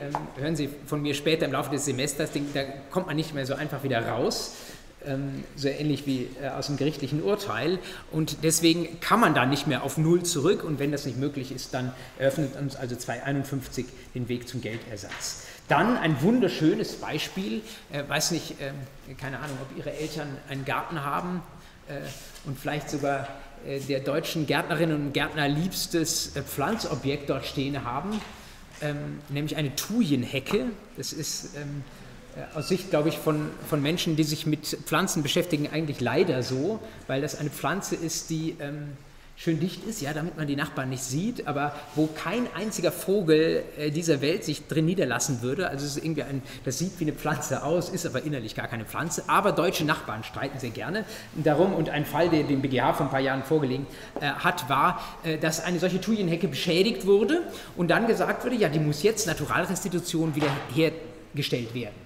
hören 0.40 0.54
Sie 0.54 0.68
von 0.86 1.02
mir 1.02 1.14
später 1.14 1.46
im 1.46 1.52
Laufe 1.52 1.70
des 1.72 1.84
Semesters, 1.84 2.30
da 2.54 2.60
kommt 2.92 3.08
man 3.08 3.16
nicht 3.16 3.34
mehr 3.34 3.46
so 3.46 3.54
einfach 3.54 3.82
wieder 3.82 4.06
raus 4.06 4.54
so 5.56 5.68
ähnlich 5.68 6.06
wie 6.06 6.28
äh, 6.42 6.48
aus 6.48 6.66
dem 6.66 6.76
gerichtlichen 6.76 7.22
Urteil. 7.22 7.78
Und 8.10 8.38
deswegen 8.42 9.00
kann 9.00 9.20
man 9.20 9.34
da 9.34 9.46
nicht 9.46 9.66
mehr 9.66 9.82
auf 9.82 9.98
Null 9.98 10.22
zurück. 10.22 10.64
Und 10.64 10.78
wenn 10.78 10.92
das 10.92 11.06
nicht 11.06 11.18
möglich 11.18 11.52
ist, 11.52 11.74
dann 11.74 11.92
eröffnet 12.18 12.56
uns 12.56 12.76
also 12.76 12.96
251 12.96 13.86
den 14.14 14.28
Weg 14.28 14.48
zum 14.48 14.60
Geldersatz. 14.60 15.44
Dann 15.68 15.96
ein 15.96 16.20
wunderschönes 16.20 16.94
Beispiel, 16.94 17.62
äh, 17.90 18.02
weiß 18.06 18.32
nicht, 18.32 18.60
äh, 18.60 18.72
keine 19.14 19.38
Ahnung, 19.38 19.56
ob 19.62 19.78
Ihre 19.78 19.92
Eltern 19.94 20.28
einen 20.48 20.64
Garten 20.64 21.02
haben 21.04 21.42
äh, 21.88 21.94
und 22.46 22.58
vielleicht 22.58 22.90
sogar 22.90 23.28
äh, 23.66 23.80
der 23.80 24.00
deutschen 24.00 24.46
Gärtnerinnen 24.46 25.06
und 25.06 25.12
Gärtner 25.14 25.48
liebstes 25.48 26.32
Pflanzobjekt 26.46 27.30
dort 27.30 27.46
stehen 27.46 27.84
haben, 27.84 28.20
ähm, 28.82 29.20
nämlich 29.30 29.56
eine 29.56 29.74
Thujenhecke. 29.74 30.66
Das 30.98 31.14
ist 31.14 31.56
ähm, 31.56 31.82
aus 32.54 32.68
Sicht, 32.68 32.90
glaube 32.90 33.08
ich, 33.08 33.18
von, 33.18 33.50
von 33.68 33.80
Menschen, 33.82 34.16
die 34.16 34.24
sich 34.24 34.46
mit 34.46 34.66
Pflanzen 34.66 35.22
beschäftigen, 35.22 35.68
eigentlich 35.72 36.00
leider 36.00 36.42
so, 36.42 36.80
weil 37.06 37.20
das 37.20 37.38
eine 37.38 37.50
Pflanze 37.50 37.94
ist, 37.94 38.30
die 38.30 38.56
ähm, 38.60 38.96
schön 39.36 39.58
dicht 39.58 39.84
ist, 39.84 40.00
ja, 40.00 40.12
damit 40.12 40.36
man 40.36 40.46
die 40.46 40.54
Nachbarn 40.54 40.90
nicht 40.90 41.02
sieht, 41.02 41.46
aber 41.48 41.74
wo 41.96 42.06
kein 42.06 42.46
einziger 42.54 42.92
Vogel 42.92 43.64
äh, 43.76 43.90
dieser 43.90 44.20
Welt 44.20 44.44
sich 44.44 44.68
drin 44.68 44.86
niederlassen 44.86 45.42
würde. 45.42 45.68
Also 45.68 45.84
es 45.84 45.96
ist 45.96 46.04
irgendwie 46.04 46.22
ein, 46.22 46.42
das 46.64 46.78
sieht 46.78 46.98
wie 47.00 47.04
eine 47.04 47.12
Pflanze 47.12 47.64
aus, 47.64 47.88
ist 47.88 48.06
aber 48.06 48.22
innerlich 48.22 48.54
gar 48.54 48.68
keine 48.68 48.84
Pflanze. 48.84 49.24
Aber 49.26 49.52
deutsche 49.52 49.84
Nachbarn 49.84 50.22
streiten 50.22 50.60
sehr 50.60 50.70
gerne 50.70 51.04
darum 51.34 51.74
und 51.74 51.90
ein 51.90 52.06
Fall, 52.06 52.28
der 52.28 52.44
dem 52.44 52.62
BGH 52.62 52.94
vor 52.94 53.06
ein 53.06 53.10
paar 53.10 53.20
Jahren 53.20 53.42
vorgelegen 53.42 53.86
äh, 54.20 54.26
hat, 54.26 54.68
war, 54.68 55.00
äh, 55.24 55.36
dass 55.36 55.64
eine 55.64 55.80
solche 55.80 56.00
Thujenhecke 56.00 56.46
beschädigt 56.46 57.06
wurde 57.06 57.40
und 57.76 57.88
dann 57.90 58.06
gesagt 58.06 58.44
wurde, 58.44 58.54
ja, 58.54 58.68
die 58.68 58.78
muss 58.78 59.02
jetzt 59.02 59.26
Naturalrestitution 59.26 60.34
wieder 60.36 60.50
hergestellt 60.72 61.74
werden. 61.74 62.03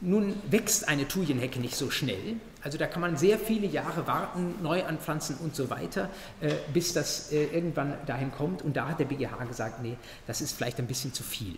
Nun 0.00 0.34
wächst 0.50 0.88
eine 0.88 1.08
Thujenhecke 1.08 1.60
nicht 1.60 1.76
so 1.76 1.90
schnell, 1.90 2.36
also 2.64 2.78
da 2.78 2.86
kann 2.86 3.02
man 3.02 3.18
sehr 3.18 3.38
viele 3.38 3.66
Jahre 3.66 4.06
warten, 4.06 4.54
neu 4.62 4.84
anpflanzen 4.84 5.36
und 5.36 5.54
so 5.54 5.68
weiter, 5.68 6.08
äh, 6.40 6.54
bis 6.72 6.94
das 6.94 7.30
äh, 7.30 7.44
irgendwann 7.44 7.94
dahin 8.06 8.32
kommt. 8.32 8.62
Und 8.62 8.74
da 8.74 8.88
hat 8.88 8.98
der 8.98 9.04
BGH 9.04 9.44
gesagt, 9.44 9.82
nee, 9.82 9.98
das 10.26 10.40
ist 10.40 10.56
vielleicht 10.56 10.78
ein 10.78 10.86
bisschen 10.86 11.12
zu 11.12 11.22
viel. 11.22 11.56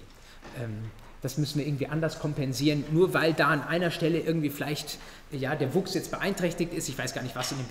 Ähm, 0.61 0.91
das 1.23 1.39
müssen 1.39 1.61
wir 1.61 1.67
irgendwie 1.67 1.87
anders 1.87 2.19
kompensieren, 2.19 2.85
nur 2.91 3.15
weil 3.15 3.35
da 3.35 3.49
an 3.49 3.63
einer 3.63 3.93
Stelle 3.93 4.19
irgendwie 4.19 4.51
vielleicht 4.51 4.99
ja, 5.31 5.55
der 5.55 5.75
Wuchs 5.75 5.95
jetzt 5.95 6.11
beeinträchtigt 6.11 6.75
ist. 6.75 6.89
Ich 6.89 6.99
weiß 6.99 7.15
gar 7.15 7.23
nicht, 7.23 7.37
was 7.37 7.53
in 7.53 7.59
dem 7.59 7.67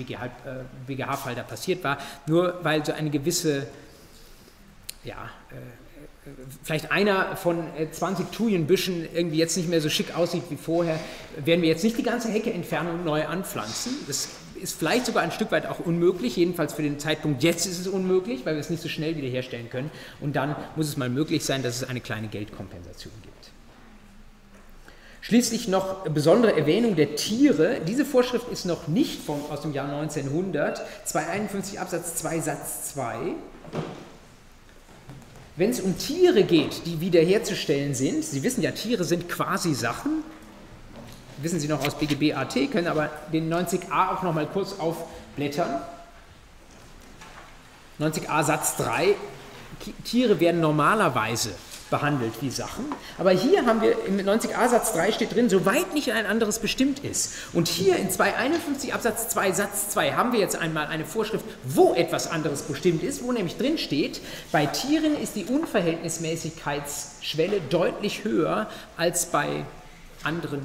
BGH-Fall 0.88 1.34
äh, 1.34 1.36
da 1.36 1.44
passiert 1.44 1.84
war, 1.84 1.98
nur 2.28 2.64
weil 2.64 2.86
so 2.86 2.94
eine 2.94 3.10
gewisse 3.10 3.68
ja, 5.04 5.30
vielleicht 6.64 6.92
einer 6.92 7.36
von 7.36 7.64
20 7.92 8.26
äh, 8.26 8.30
Thujenbüschen 8.32 9.08
irgendwie 9.14 9.38
jetzt 9.38 9.58
nicht 9.58 9.70
mehr 9.70 9.82
so 9.82 9.90
schick 9.90 10.16
aussieht 10.16 10.44
wie 10.50 10.56
vorher, 10.56 11.00
werden 11.44 11.62
wir 11.62 11.70
jetzt 11.70 11.84
nicht 11.84 11.98
die 11.98 12.04
ganze 12.04 12.30
Hecke 12.30 12.52
entfernen 12.52 12.92
und 12.92 13.06
neu 13.06 13.26
anpflanzen. 13.26 13.94
Das 14.08 14.30
ist 14.62 14.80
vielleicht 14.80 15.06
sogar 15.06 15.24
ein 15.24 15.32
Stück 15.32 15.52
weit 15.52 15.66
auch 15.68 15.80
unmöglich, 15.80 16.36
jedenfalls 16.38 16.74
für 16.74 16.82
den 16.82 17.00
Zeitpunkt 17.00 17.44
jetzt 17.44 17.66
ist 17.66 17.80
es 17.80 17.88
unmöglich, 17.88 18.46
weil 18.46 18.56
wir 18.56 18.62
es 18.62 18.70
nicht 18.70 18.82
so 18.82 18.90
schnell 18.90 19.16
wiederherstellen 19.16 19.70
können. 19.70 19.92
Und 20.22 20.36
dann 20.36 20.56
muss 20.76 20.88
es 20.88 20.98
mal 20.98 21.10
möglich 21.10 21.46
sein, 21.46 21.62
dass 21.62 21.76
es 21.76 21.84
eine 21.88 22.00
kleine 22.00 22.28
Geldkompensation 22.28 23.14
gibt. 23.22 23.36
Schließlich 25.22 25.68
noch 25.68 26.04
besondere 26.04 26.56
Erwähnung 26.56 26.96
der 26.96 27.16
Tiere. 27.16 27.82
Diese 27.88 28.06
Vorschrift 28.06 28.48
ist 28.50 28.66
noch 28.66 28.88
nicht 28.88 29.24
von, 29.24 29.42
aus 29.50 29.62
dem 29.62 29.74
Jahr 29.74 29.90
1900, 29.90 30.82
251 31.06 31.80
Absatz 31.80 32.16
2 32.18 32.40
Satz 32.42 32.94
2. 32.94 33.34
Wenn 35.58 35.70
es 35.70 35.80
um 35.80 35.98
Tiere 35.98 36.44
geht, 36.44 36.86
die 36.86 37.00
wiederherzustellen 37.00 37.96
sind, 37.96 38.26
Sie 38.26 38.44
wissen 38.44 38.62
ja, 38.62 38.72
Tiere 38.72 39.06
sind 39.06 39.30
quasi 39.30 39.74
Sachen, 39.74 40.24
wissen 41.38 41.60
Sie 41.62 41.70
noch 41.70 41.86
aus 41.86 41.98
BGB 41.98 42.34
AT, 42.36 42.56
können 42.72 42.88
aber 42.88 43.10
den 43.32 43.54
90a 43.54 44.16
auch 44.16 44.24
noch 44.24 44.34
mal 44.34 44.48
kurz 44.48 44.80
aufblättern. 44.80 45.82
90a 48.00 48.44
Satz 48.44 48.76
3, 48.78 49.16
Tiere 50.04 50.40
werden 50.42 50.60
normalerweise 50.60 51.52
behandelt 51.90 52.34
wie 52.42 52.50
Sachen. 52.50 52.86
Aber 53.18 53.32
hier 53.32 53.66
haben 53.66 53.82
wir 53.82 54.06
im 54.06 54.18
90a 54.18 54.70
Satz 54.70 54.94
3 54.94 55.12
steht 55.12 55.36
drin, 55.36 55.50
soweit 55.50 55.94
nicht 55.94 56.12
ein 56.12 56.26
anderes 56.26 56.60
bestimmt 56.60 57.00
ist. 57.00 57.34
Und 57.54 57.68
hier 57.68 57.98
in 57.98 58.10
251 58.10 58.94
Absatz 58.94 59.28
2 59.30 59.52
Satz 59.52 59.90
2 59.90 60.14
haben 60.14 60.32
wir 60.34 60.40
jetzt 60.40 60.56
einmal 60.56 60.88
eine 60.88 61.06
Vorschrift, 61.06 61.46
wo 61.64 61.94
etwas 61.94 62.28
anderes 62.30 62.64
bestimmt 62.64 63.04
ist, 63.04 63.22
wo 63.24 63.32
nämlich 63.32 63.58
drin 63.58 63.78
steht, 63.78 64.22
bei 64.52 64.66
Tieren 64.66 65.16
ist 65.16 65.36
die 65.36 65.46
Unverhältnismäßigkeitsschwelle 65.46 67.62
deutlich 67.70 68.24
höher 68.24 68.68
als 68.98 69.28
bei 69.28 69.64
anderen 70.24 70.64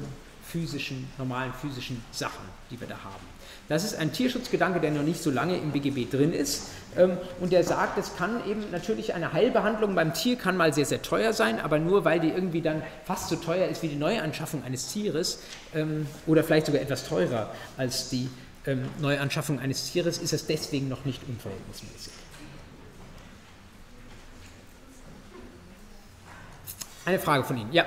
physischen, 0.51 1.07
normalen 1.17 1.53
physischen 1.53 2.03
Sachen, 2.11 2.43
die 2.69 2.79
wir 2.79 2.87
da 2.87 2.97
haben. 3.03 3.25
Das 3.71 3.85
ist 3.85 3.95
ein 3.95 4.11
Tierschutzgedanke, 4.11 4.81
der 4.81 4.91
noch 4.91 5.01
nicht 5.01 5.23
so 5.23 5.31
lange 5.31 5.55
im 5.55 5.71
BGB 5.71 6.11
drin 6.11 6.33
ist 6.33 6.63
ähm, 6.97 7.17
und 7.39 7.53
der 7.53 7.63
sagt, 7.63 7.97
es 7.97 8.17
kann 8.17 8.45
eben 8.45 8.69
natürlich 8.69 9.13
eine 9.13 9.31
Heilbehandlung 9.31 9.95
beim 9.95 10.13
Tier 10.13 10.35
kann 10.35 10.57
mal 10.57 10.73
sehr, 10.73 10.85
sehr 10.85 11.01
teuer 11.01 11.31
sein, 11.31 11.57
aber 11.57 11.79
nur 11.79 12.03
weil 12.03 12.19
die 12.19 12.27
irgendwie 12.27 12.61
dann 12.61 12.83
fast 13.05 13.29
so 13.29 13.37
teuer 13.37 13.69
ist 13.69 13.81
wie 13.81 13.87
die 13.87 13.95
Neuanschaffung 13.95 14.61
eines 14.65 14.87
Tieres 14.91 15.39
ähm, 15.73 16.05
oder 16.27 16.43
vielleicht 16.43 16.65
sogar 16.65 16.81
etwas 16.81 17.07
teurer 17.07 17.49
als 17.77 18.09
die 18.09 18.27
ähm, 18.67 18.89
Neuanschaffung 18.99 19.57
eines 19.57 19.89
Tieres, 19.89 20.17
ist 20.17 20.33
es 20.33 20.45
deswegen 20.47 20.89
noch 20.89 21.05
nicht 21.05 21.21
unverhältnismäßig. 21.25 22.11
Eine 27.05 27.19
Frage 27.19 27.45
von 27.45 27.55
Ihnen, 27.55 27.71
ja. 27.71 27.85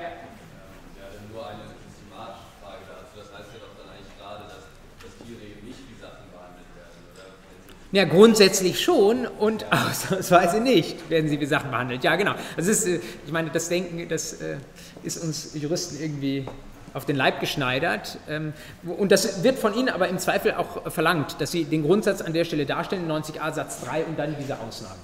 Ja, 7.95 8.03
grundsätzlich 8.03 8.83
schon 8.83 9.25
und 9.25 9.65
ausnahmsweise 9.71 10.59
nicht 10.59 11.09
werden 11.09 11.29
sie 11.29 11.39
wie 11.39 11.45
Sachen 11.45 11.71
behandelt. 11.71 12.03
Ja, 12.03 12.17
genau. 12.17 12.33
Das 12.57 12.67
ist, 12.67 12.85
äh, 12.85 12.99
ich 13.25 13.31
meine, 13.31 13.51
das 13.51 13.69
Denken, 13.69 14.09
das 14.09 14.33
äh, 14.33 14.57
ist 15.03 15.23
uns 15.23 15.51
Juristen 15.53 16.03
irgendwie 16.03 16.45
auf 16.93 17.05
den 17.05 17.15
Leib 17.15 17.39
geschneidert. 17.39 18.17
Ähm, 18.27 18.51
und 18.83 19.13
das 19.13 19.43
wird 19.45 19.57
von 19.57 19.73
Ihnen 19.73 19.87
aber 19.87 20.09
im 20.09 20.19
Zweifel 20.19 20.55
auch 20.55 20.91
verlangt, 20.91 21.39
dass 21.39 21.53
Sie 21.53 21.63
den 21.63 21.83
Grundsatz 21.83 22.21
an 22.21 22.33
der 22.33 22.43
Stelle 22.43 22.65
darstellen, 22.65 23.09
90a 23.09 23.53
Satz 23.53 23.85
3 23.85 24.03
und 24.03 24.19
dann 24.19 24.35
diese 24.37 24.59
Ausnahmen. 24.59 24.99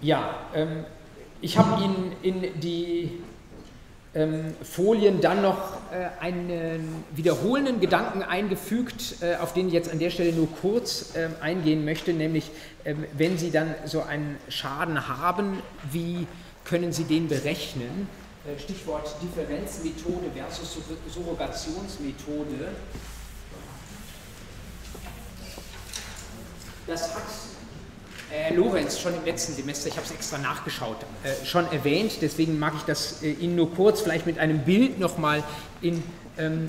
Ja, 0.00 0.36
ähm, 0.54 0.86
ich 1.42 1.58
habe 1.58 1.84
Ihnen 1.84 2.12
in 2.22 2.60
die 2.60 3.20
ähm, 4.14 4.54
Folien 4.62 5.20
dann 5.20 5.42
noch 5.42 5.74
äh, 5.92 6.22
einen 6.22 7.04
wiederholenden 7.14 7.80
Gedanken 7.80 8.22
eingefügt, 8.22 9.16
äh, 9.20 9.36
auf 9.36 9.52
den 9.52 9.68
ich 9.68 9.74
jetzt 9.74 9.90
an 9.90 9.98
der 9.98 10.10
Stelle 10.10 10.32
nur 10.32 10.48
kurz 10.60 11.14
äh, 11.14 11.28
eingehen 11.42 11.84
möchte, 11.84 12.12
nämlich 12.12 12.50
ähm, 12.84 13.04
wenn 13.12 13.36
Sie 13.36 13.50
dann 13.50 13.74
so 13.84 14.02
einen 14.02 14.36
Schaden 14.48 15.08
haben, 15.08 15.62
wie 15.92 16.26
können 16.64 16.92
Sie 16.92 17.04
den 17.04 17.28
berechnen? 17.28 18.08
Äh, 18.46 18.58
Stichwort 18.58 19.14
Differenzmethode 19.22 20.30
versus 20.34 20.78
Surrogationsmethode. 21.12 22.72
Das 26.86 27.14
hat 27.14 27.22
Herr 28.30 28.54
Lorenz 28.54 29.00
schon 29.00 29.14
im 29.14 29.24
letzten 29.24 29.54
Semester, 29.54 29.88
ich 29.88 29.96
habe 29.96 30.06
es 30.06 30.12
extra 30.12 30.36
nachgeschaut, 30.36 30.98
äh, 31.24 31.46
schon 31.46 31.70
erwähnt. 31.72 32.18
Deswegen 32.20 32.58
mag 32.58 32.74
ich 32.76 32.82
das 32.82 33.22
äh, 33.22 33.30
Ihnen 33.30 33.56
nur 33.56 33.74
kurz 33.74 34.02
vielleicht 34.02 34.26
mit 34.26 34.38
einem 34.38 34.64
Bild 34.64 34.98
nochmal 34.98 35.42
in 35.80 36.02
ähm, 36.36 36.68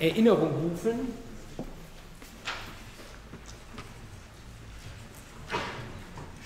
Erinnerung 0.00 0.70
rufen. 0.70 1.12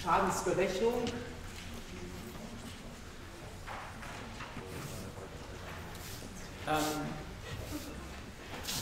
Schadensberechnung. 0.03 1.05
Ähm, 6.67 6.77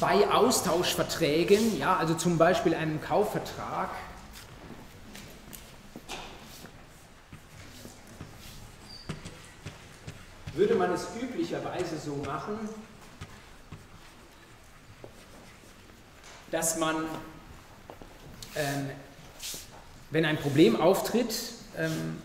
bei 0.00 0.28
Austauschverträgen, 0.28 1.78
ja, 1.78 1.96
also 1.96 2.14
zum 2.14 2.38
Beispiel 2.38 2.74
einem 2.74 3.00
Kaufvertrag, 3.02 3.90
würde 10.56 10.74
man 10.74 10.92
es 10.92 11.08
üblicherweise 11.20 11.98
so 11.98 12.16
machen, 12.24 12.58
dass 16.50 16.78
man, 16.78 16.96
ähm, 18.54 18.90
wenn 20.10 20.24
ein 20.24 20.38
Problem 20.38 20.76
auftritt, 20.76 21.34
ähm, 21.76 22.18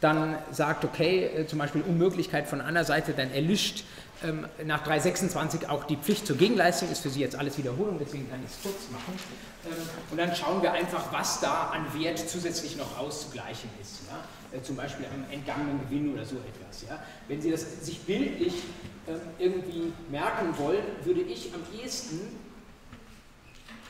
dann 0.00 0.36
sagt, 0.52 0.84
okay, 0.84 1.24
äh, 1.24 1.46
zum 1.46 1.58
Beispiel 1.58 1.82
Unmöglichkeit 1.82 2.46
von 2.46 2.60
einer 2.60 2.84
Seite, 2.84 3.12
dann 3.12 3.32
erlischt 3.32 3.84
ähm, 4.24 4.46
nach 4.64 4.82
326 4.82 5.68
auch 5.68 5.84
die 5.84 5.96
Pflicht 5.96 6.26
zur 6.26 6.36
Gegenleistung, 6.36 6.90
ist 6.90 7.00
für 7.00 7.10
Sie 7.10 7.20
jetzt 7.20 7.36
alles 7.36 7.58
Wiederholung, 7.58 7.98
deswegen 7.98 8.28
kann 8.30 8.40
ich 8.44 8.50
es 8.50 8.62
kurz 8.62 8.90
machen. 8.90 9.18
Ähm, 9.66 9.72
und 10.10 10.16
dann 10.16 10.34
schauen 10.34 10.62
wir 10.62 10.72
einfach, 10.72 11.12
was 11.12 11.40
da 11.40 11.68
an 11.68 11.86
Wert 11.98 12.18
zusätzlich 12.18 12.76
noch 12.76 12.98
auszugleichen 12.98 13.70
ist. 13.80 14.00
Ja? 14.08 14.56
Äh, 14.58 14.62
zum 14.62 14.76
Beispiel 14.76 15.06
am 15.06 15.30
entgangenen 15.32 15.80
Gewinn 15.80 16.12
oder 16.12 16.24
so 16.24 16.36
etwas. 16.36 16.82
Ja? 16.88 17.02
Wenn 17.28 17.40
Sie 17.40 17.50
das 17.50 17.84
sich 17.84 18.00
bildlich 18.00 18.54
ähm, 19.06 19.20
irgendwie 19.38 19.92
merken 20.10 20.56
wollen, 20.58 20.84
würde 21.04 21.20
ich 21.20 21.52
am 21.54 21.62
ehesten 21.78 22.20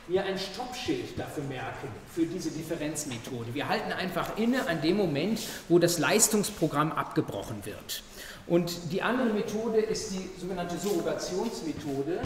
mir 0.07 0.23
ein 0.23 0.37
Stoppschild 0.37 1.17
dafür 1.17 1.43
merken, 1.45 1.87
für 2.13 2.25
diese 2.25 2.51
Differenzmethode. 2.51 3.53
Wir 3.53 3.67
halten 3.67 3.91
einfach 3.91 4.37
inne 4.37 4.67
an 4.67 4.81
dem 4.81 4.97
Moment, 4.97 5.39
wo 5.67 5.79
das 5.79 5.97
Leistungsprogramm 5.97 6.91
abgebrochen 6.91 7.65
wird. 7.65 8.03
Und 8.47 8.91
die 8.91 9.01
andere 9.01 9.33
Methode 9.33 9.79
ist 9.79 10.11
die 10.11 10.29
sogenannte 10.39 10.77
Surrogationsmethode. 10.77 12.21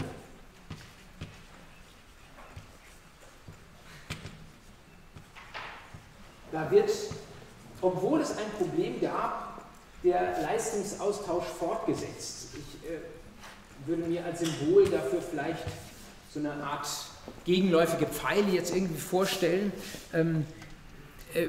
Da 6.52 6.70
wird, 6.70 6.90
obwohl 7.80 8.20
es 8.20 8.32
ein 8.32 8.50
Problem 8.58 9.00
gab, 9.00 9.62
der 10.02 10.42
Leistungsaustausch 10.42 11.44
fortgesetzt. 11.44 12.48
Ich 12.54 12.90
äh, 12.90 12.98
würde 13.86 14.02
mir 14.02 14.24
als 14.24 14.40
Symbol 14.40 14.88
dafür 14.88 15.22
vielleicht 15.22 15.64
so 16.32 16.40
eine 16.40 16.52
Art 16.52 16.86
gegenläufige 17.44 18.06
Pfeile 18.06 18.50
jetzt 18.50 18.74
irgendwie 18.74 19.00
vorstellen. 19.00 19.72
Ähm, 20.12 20.46
äh, 20.59 20.59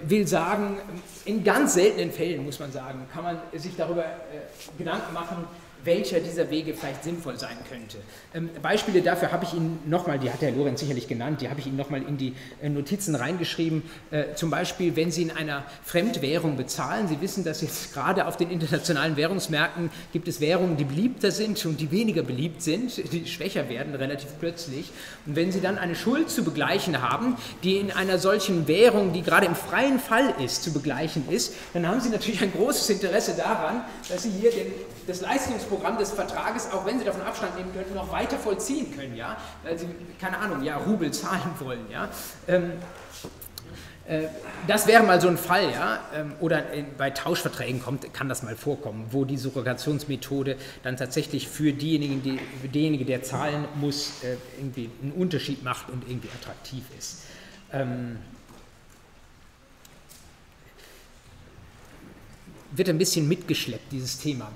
will 0.03 0.27
sagen, 0.27 0.77
in 1.25 1.43
ganz 1.43 1.73
seltenen 1.73 2.11
Fällen, 2.11 2.45
muss 2.45 2.59
man 2.59 2.71
sagen, 2.71 3.07
kann 3.13 3.23
man 3.23 3.37
sich 3.53 3.75
darüber 3.75 4.03
äh, 4.03 4.77
Gedanken 4.77 5.13
machen, 5.13 5.47
welcher 5.83 6.19
dieser 6.19 6.49
Wege 6.49 6.73
vielleicht 6.73 7.03
sinnvoll 7.03 7.37
sein 7.37 7.57
könnte. 7.69 7.97
Ähm, 8.33 8.49
Beispiele 8.61 9.01
dafür 9.01 9.31
habe 9.31 9.45
ich 9.45 9.53
Ihnen 9.53 9.79
nochmal, 9.87 10.19
die 10.19 10.31
hat 10.31 10.41
Herr 10.41 10.51
Lorenz 10.51 10.79
sicherlich 10.79 11.07
genannt, 11.07 11.41
die 11.41 11.49
habe 11.49 11.59
ich 11.59 11.67
Ihnen 11.67 11.77
nochmal 11.77 12.01
in 12.03 12.17
die 12.17 12.33
äh, 12.61 12.69
Notizen 12.69 13.15
reingeschrieben. 13.15 13.83
Äh, 14.11 14.35
zum 14.35 14.49
Beispiel, 14.49 14.95
wenn 14.95 15.11
Sie 15.11 15.23
in 15.23 15.31
einer 15.31 15.63
Fremdwährung 15.83 16.57
bezahlen, 16.57 17.07
Sie 17.07 17.21
wissen, 17.21 17.43
dass 17.43 17.61
jetzt 17.61 17.93
gerade 17.93 18.27
auf 18.27 18.37
den 18.37 18.51
internationalen 18.51 19.17
Währungsmärkten 19.17 19.89
gibt 20.13 20.27
es 20.27 20.39
Währungen, 20.39 20.77
die 20.77 20.83
beliebter 20.83 21.31
sind 21.31 21.65
und 21.65 21.79
die 21.79 21.91
weniger 21.91 22.23
beliebt 22.23 22.61
sind, 22.61 23.11
die 23.11 23.27
schwächer 23.27 23.69
werden 23.69 23.95
relativ 23.95 24.29
plötzlich. 24.39 24.91
Und 25.25 25.35
wenn 25.35 25.51
Sie 25.51 25.61
dann 25.61 25.77
eine 25.77 25.95
Schuld 25.95 26.29
zu 26.29 26.43
begleichen 26.43 27.01
haben, 27.01 27.35
die 27.63 27.77
in 27.77 27.91
einer 27.91 28.17
solchen 28.17 28.67
Währung, 28.67 29.13
die 29.13 29.21
gerade 29.21 29.45
im 29.45 29.55
freien 29.55 29.99
Fall 29.99 30.33
ist, 30.43 30.63
zu 30.63 30.73
begleichen 30.73 31.29
ist, 31.29 31.53
dann 31.73 31.87
haben 31.87 32.01
Sie 32.01 32.09
natürlich 32.09 32.41
ein 32.41 32.51
großes 32.51 32.89
Interesse 32.89 33.33
daran, 33.35 33.83
dass 34.09 34.23
Sie 34.23 34.29
hier 34.29 34.51
den, 34.51 34.67
das 35.07 35.21
Leistungsprogramm 35.21 35.70
Programm 35.71 35.97
des 35.97 36.11
Vertrages, 36.11 36.69
auch 36.71 36.85
wenn 36.85 36.99
sie 36.99 37.05
davon 37.05 37.21
Abstand 37.21 37.55
nehmen 37.55 37.73
könnten, 37.73 37.93
noch 37.93 38.11
weiter 38.11 38.37
vollziehen 38.37 38.93
können, 38.93 39.15
ja, 39.15 39.37
weil 39.63 39.79
sie, 39.79 39.87
keine 40.19 40.37
Ahnung, 40.37 40.61
ja, 40.63 40.75
Rubel 40.77 41.11
zahlen 41.11 41.53
wollen, 41.59 41.89
ja. 41.89 42.09
Ähm, 42.47 42.73
äh, 44.05 44.23
das 44.67 44.85
wäre 44.85 45.03
mal 45.03 45.21
so 45.21 45.29
ein 45.29 45.37
Fall, 45.37 45.71
ja, 45.71 45.99
ähm, 46.13 46.33
oder 46.41 46.61
bei 46.97 47.09
Tauschverträgen 47.09 47.81
kommt, 47.81 48.13
kann 48.13 48.27
das 48.27 48.43
mal 48.43 48.57
vorkommen, 48.57 49.07
wo 49.11 49.23
die 49.23 49.37
Surrogationsmethode 49.37 50.57
dann 50.83 50.97
tatsächlich 50.97 51.47
für 51.47 51.71
diejenigen, 51.71 52.21
die, 52.21 52.37
für 52.61 52.67
derjenige, 52.67 53.05
der 53.05 53.23
zahlen 53.23 53.65
muss, 53.75 54.23
äh, 54.23 54.35
irgendwie 54.57 54.89
einen 55.01 55.13
Unterschied 55.13 55.63
macht 55.63 55.89
und 55.89 56.03
irgendwie 56.05 56.29
attraktiv 56.37 56.83
ist. 56.99 57.21
Ähm, 57.71 58.17
wird 62.73 62.89
ein 62.89 62.97
bisschen 62.97 63.27
mitgeschleppt, 63.29 63.91
dieses 63.91 64.19
Thema 64.19 64.51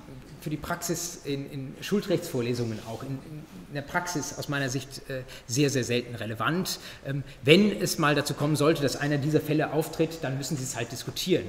für 0.45 0.51
die 0.51 0.57
Praxis 0.57 1.21
in, 1.25 1.49
in 1.49 1.75
Schuldrechtsvorlesungen 1.81 2.77
auch, 2.87 3.01
in, 3.01 3.09
in, 3.09 3.73
der 3.73 3.81
Praxis 3.81 4.37
aus 4.37 4.47
meiner 4.47 4.69
Sicht 4.69 5.01
äh, 5.09 5.23
sehr, 5.47 5.71
sehr 5.71 5.83
selten 5.83 6.13
relevant. 6.13 6.79
Ähm, 7.03 7.23
wenn 7.41 7.81
es 7.81 7.97
mal 7.97 8.13
dazu 8.13 8.35
kommen 8.35 8.55
sollte, 8.55 8.83
dass 8.83 8.95
einer 8.95 9.17
dieser 9.17 9.41
Fälle 9.41 9.73
auftritt, 9.73 10.19
dann 10.21 10.37
müssen 10.37 10.55
Sie 10.55 10.61
es 10.61 10.75
halt 10.75 10.91
diskutieren. 10.91 11.45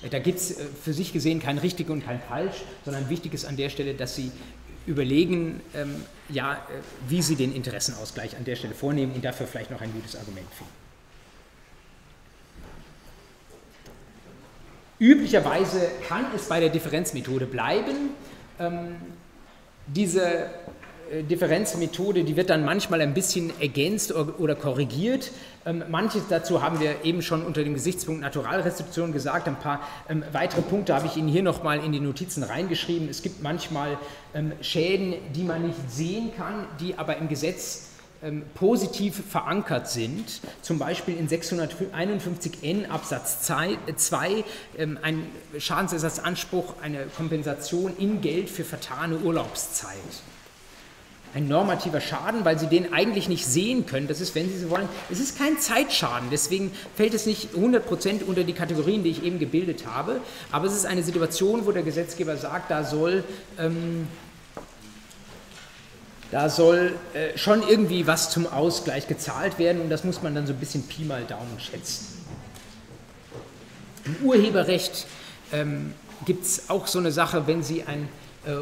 Und, 0.00 0.06
äh, 0.06 0.08
da 0.08 0.18
gibt 0.18 0.38
es 0.38 0.52
äh, 0.52 0.64
für 0.82 0.94
sich 0.94 1.12
gesehen 1.12 1.40
kein 1.40 1.58
richtig 1.58 1.90
und 1.90 2.06
kein 2.06 2.22
falsch, 2.22 2.64
sondern 2.86 3.10
wichtig 3.10 3.34
ist 3.34 3.44
an 3.44 3.58
der 3.58 3.68
Stelle, 3.68 3.92
dass 3.92 4.16
Sie 4.16 4.32
überlegen, 4.86 5.60
ähm, 5.74 5.96
ja, 6.30 6.54
äh, 6.54 6.56
wie 7.06 7.20
Sie 7.20 7.36
den 7.36 7.54
Interessenausgleich 7.54 8.34
an 8.34 8.46
der 8.46 8.56
Stelle 8.56 8.72
vornehmen 8.72 9.12
und 9.12 9.22
dafür 9.22 9.46
vielleicht 9.46 9.70
noch 9.70 9.82
ein 9.82 9.92
gutes 9.92 10.16
Argument 10.16 10.48
finden. 10.56 10.72
Üblicherweise 15.00 15.90
kann 16.08 16.26
es 16.34 16.48
bei 16.48 16.58
der 16.58 16.70
Differenzmethode 16.70 17.46
bleiben. 17.46 18.10
Ähm, 18.58 18.96
diese 19.86 20.46
äh, 21.10 21.22
Differenzmethode, 21.22 22.24
die 22.24 22.36
wird 22.36 22.50
dann 22.50 22.64
manchmal 22.64 23.00
ein 23.00 23.14
bisschen 23.14 23.52
ergänzt 23.60 24.14
oder 24.14 24.54
korrigiert. 24.54 25.30
Ähm, 25.64 25.84
manches 25.88 26.28
dazu 26.28 26.62
haben 26.62 26.80
wir 26.80 27.04
eben 27.04 27.22
schon 27.22 27.44
unter 27.44 27.64
dem 27.64 27.74
Gesichtspunkt 27.74 28.20
Naturalrestitution 28.20 29.12
gesagt. 29.12 29.48
Ein 29.48 29.56
paar 29.56 29.80
ähm, 30.08 30.22
weitere 30.32 30.62
Punkte 30.62 30.94
habe 30.94 31.06
ich 31.06 31.16
Ihnen 31.16 31.28
hier 31.28 31.42
nochmal 31.42 31.82
in 31.82 31.92
die 31.92 32.00
Notizen 32.00 32.42
reingeschrieben. 32.42 33.08
Es 33.08 33.22
gibt 33.22 33.42
manchmal 33.42 33.98
ähm, 34.34 34.52
Schäden, 34.60 35.14
die 35.34 35.44
man 35.44 35.66
nicht 35.66 35.90
sehen 35.90 36.30
kann, 36.36 36.66
die 36.80 36.96
aber 36.98 37.16
im 37.16 37.28
Gesetz 37.28 37.87
ähm, 38.22 38.42
positiv 38.54 39.22
verankert 39.30 39.88
sind, 39.88 40.40
zum 40.60 40.78
Beispiel 40.78 41.16
in 41.16 41.28
651n 41.28 42.88
Absatz 42.88 43.42
2 43.42 44.44
ähm, 44.76 44.98
ein 45.02 45.26
Schadensersatzanspruch, 45.56 46.74
eine 46.82 47.06
Kompensation 47.16 47.96
in 47.96 48.20
Geld 48.20 48.50
für 48.50 48.64
vertane 48.64 49.18
Urlaubszeit. 49.18 49.94
Ein 51.34 51.46
normativer 51.46 52.00
Schaden, 52.00 52.44
weil 52.44 52.58
Sie 52.58 52.68
den 52.68 52.92
eigentlich 52.92 53.28
nicht 53.28 53.44
sehen 53.46 53.84
können. 53.84 54.08
Das 54.08 54.20
ist, 54.20 54.34
wenn 54.34 54.48
Sie 54.48 54.58
so 54.58 54.70
wollen, 54.70 54.88
es 55.10 55.20
ist 55.20 55.38
kein 55.38 55.58
Zeitschaden. 55.58 56.30
Deswegen 56.32 56.72
fällt 56.96 57.12
es 57.12 57.26
nicht 57.26 57.50
100% 57.54 58.24
unter 58.24 58.44
die 58.44 58.54
Kategorien, 58.54 59.04
die 59.04 59.10
ich 59.10 59.22
eben 59.22 59.38
gebildet 59.38 59.86
habe. 59.86 60.22
Aber 60.50 60.66
es 60.66 60.74
ist 60.74 60.86
eine 60.86 61.02
Situation, 61.02 61.66
wo 61.66 61.72
der 61.72 61.82
Gesetzgeber 61.82 62.38
sagt, 62.38 62.70
da 62.70 62.82
soll 62.82 63.24
ähm, 63.58 64.08
da 66.30 66.48
soll 66.48 66.94
äh, 67.14 67.36
schon 67.38 67.66
irgendwie 67.66 68.06
was 68.06 68.30
zum 68.30 68.46
Ausgleich 68.46 69.08
gezahlt 69.08 69.58
werden 69.58 69.80
und 69.80 69.88
das 69.88 70.04
muss 70.04 70.22
man 70.22 70.34
dann 70.34 70.46
so 70.46 70.52
ein 70.52 70.58
bisschen 70.58 70.82
Pi 70.82 71.04
mal 71.04 71.24
Daumen 71.24 71.58
schätzen. 71.58 72.06
Im 74.04 74.26
Urheberrecht 74.26 75.06
ähm, 75.52 75.94
gibt 76.26 76.44
es 76.44 76.70
auch 76.70 76.86
so 76.86 76.98
eine 76.98 77.12
Sache, 77.12 77.46
wenn 77.46 77.62
Sie 77.62 77.84
ein, 77.84 78.08
äh, 78.46 78.52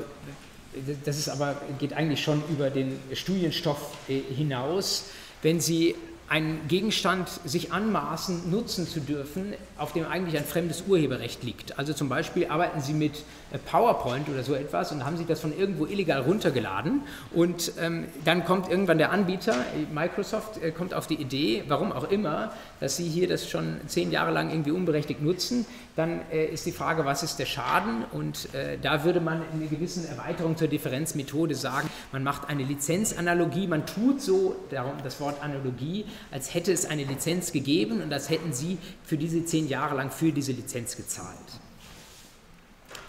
das 1.05 1.19
ist 1.19 1.29
aber, 1.29 1.61
geht 1.79 1.93
eigentlich 1.93 2.23
schon 2.23 2.43
über 2.49 2.71
den 2.71 2.99
Studienstoff 3.13 3.81
äh, 4.09 4.21
hinaus, 4.21 5.05
wenn 5.43 5.61
Sie 5.61 5.95
einen 6.29 6.67
Gegenstand 6.69 7.29
sich 7.45 7.73
anmaßen, 7.73 8.51
nutzen 8.51 8.89
zu 8.89 9.01
dürfen, 9.01 9.55
auf 9.79 9.93
dem 9.93 10.07
eigentlich 10.07 10.39
ein 10.39 10.45
fremdes 10.45 10.85
Urheberrecht 10.87 11.43
liegt. 11.43 11.79
Also 11.79 11.93
zum 11.93 12.09
Beispiel 12.09 12.47
arbeiten 12.47 12.81
Sie 12.81 12.95
mit 12.95 13.25
äh, 13.53 13.59
PowerPoint 13.59 14.29
oder 14.29 14.43
so 14.43 14.55
etwas 14.55 14.93
und 14.93 15.05
haben 15.05 15.17
Sie 15.17 15.27
das 15.27 15.41
von 15.41 15.57
irgendwo 15.57 15.87
illegal 15.87 16.23
runtergeladen 16.23 17.03
und 17.35 17.73
ähm, 17.81 18.07
dann 18.25 18.45
kommt 18.45 18.69
irgendwann 18.71 18.99
der 18.99 19.13
Anbieter, 19.13 19.53
äh, 19.53 19.93
Microsoft, 19.93 20.63
äh, 20.63 20.71
kommt 20.71 20.95
auf 20.95 21.07
die 21.07 21.17
Idee, 21.17 21.65
warum 21.69 21.93
auch 21.93 22.11
immer, 22.11 22.53
dass 22.81 22.97
Sie 22.97 23.09
hier 23.09 23.29
das 23.29 23.49
schon 23.49 23.81
zehn 23.87 24.11
Jahre 24.11 24.33
lang 24.33 24.51
irgendwie 24.51 24.71
unberechtigt 24.71 25.23
nutzen, 25.23 25.67
dann 25.95 26.21
äh, 26.31 26.47
ist 26.47 26.67
die 26.67 26.73
Frage, 26.73 27.05
was 27.05 27.23
ist 27.23 27.39
der 27.39 27.47
Schaden 27.47 28.05
und 28.13 28.55
äh, 28.55 28.79
da 28.81 29.05
würde 29.05 29.21
man 29.21 29.43
in 29.53 29.61
einer 29.61 29.71
gewissen 29.71 30.07
Erweiterung 30.07 30.57
zur 30.57 30.69
Differenzmethode 30.69 31.55
sagen, 31.55 31.89
man 32.13 32.23
macht 32.23 32.49
eine 32.49 32.65
Lizenzanalogie, 32.65 33.67
man 33.67 33.87
tut 33.87 34.21
so, 34.21 34.57
darum 34.71 34.93
das 35.03 35.21
Wort 35.21 35.43
Analogie, 35.43 36.05
als 36.31 36.55
hätte 36.55 36.73
es 36.73 36.87
eine 36.87 37.05
Lizenz 37.05 37.53
gegeben 37.53 38.03
und 38.03 38.13
als 38.13 38.31
hätten 38.31 38.53
Sie 38.53 38.79
für 39.05 39.17
diese 39.17 39.45
zehn 39.45 39.66
Jahre 39.67 39.97
lang 39.97 40.11
für 40.11 40.33
diese 40.33 40.53
Lizenz 40.53 40.97
gezahlt. 40.97 41.37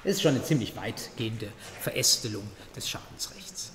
Das 0.04 0.14
ist 0.14 0.22
schon 0.22 0.36
eine 0.36 0.44
ziemlich 0.44 0.76
weitgehende 0.76 1.50
Verästelung 1.82 2.48
des 2.76 2.90
Schadensrechts. 2.90 3.72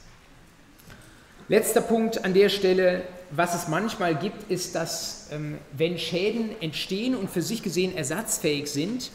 Letzter 1.49 1.81
Punkt 1.81 2.25
an 2.25 2.35
der 2.35 2.49
Stelle, 2.49 3.03
was 3.31 3.55
es 3.55 3.69
manchmal 3.69 4.15
gibt, 4.15 4.51
ist, 4.51 4.75
dass 4.75 5.29
ähm, 5.33 5.59
wenn 5.73 5.99
Schäden 5.99 6.51
entstehen 6.63 7.17
und 7.17 7.31
für 7.31 7.43
sich 7.43 7.63
gesehen 7.63 7.97
ersatzfähig 7.97 8.71
sind, 8.71 9.11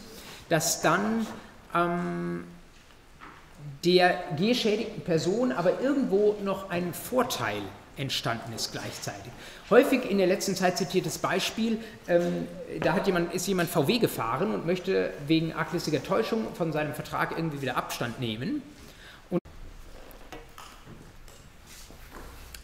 dass 0.48 0.82
dann 0.82 1.26
ähm, 1.74 2.44
der 3.84 4.22
geschädigten 4.36 5.02
Person 5.02 5.52
aber 5.52 5.80
irgendwo 5.80 6.36
noch 6.44 6.70
ein 6.70 6.94
Vorteil 6.94 7.62
entstanden 7.98 8.52
ist 8.54 8.72
gleichzeitig. 8.72 9.32
Häufig 9.70 10.10
in 10.10 10.18
der 10.18 10.26
letzten 10.26 10.54
Zeit 10.54 10.78
zitiertes 10.78 11.18
Beispiel, 11.18 11.78
ähm, 12.06 12.46
da 12.80 12.94
hat 12.94 13.06
jemand, 13.06 13.34
ist 13.34 13.46
jemand 13.46 13.68
VW 13.68 13.98
gefahren 13.98 14.54
und 14.54 14.66
möchte 14.66 15.12
wegen 15.26 15.52
arglistiger 15.52 16.02
Täuschung 16.02 16.46
von 16.54 16.72
seinem 16.72 16.94
Vertrag 16.94 17.32
irgendwie 17.36 17.60
wieder 17.60 17.76
Abstand 17.76 18.20
nehmen. 18.20 18.62
Und 19.30 19.40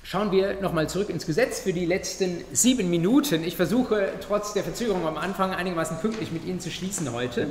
Schauen 0.03 0.31
wir 0.31 0.61
nochmal 0.61 0.89
zurück 0.89 1.11
ins 1.11 1.27
Gesetz 1.27 1.61
für 1.61 1.73
die 1.73 1.87
letzten 1.87 2.45
sieben 2.53 2.89
Minuten. 2.89 3.43
Ich 3.43 3.57
versuche 3.57 4.13
trotz 4.21 4.53
der 4.53 4.63
Verzögerung 4.63 5.07
am 5.07 5.17
Anfang 5.17 5.53
einigermaßen 5.53 5.99
pünktlich 5.99 6.31
mit 6.31 6.45
Ihnen 6.45 6.61
zu 6.61 6.71
schließen 6.71 7.13
heute 7.13 7.51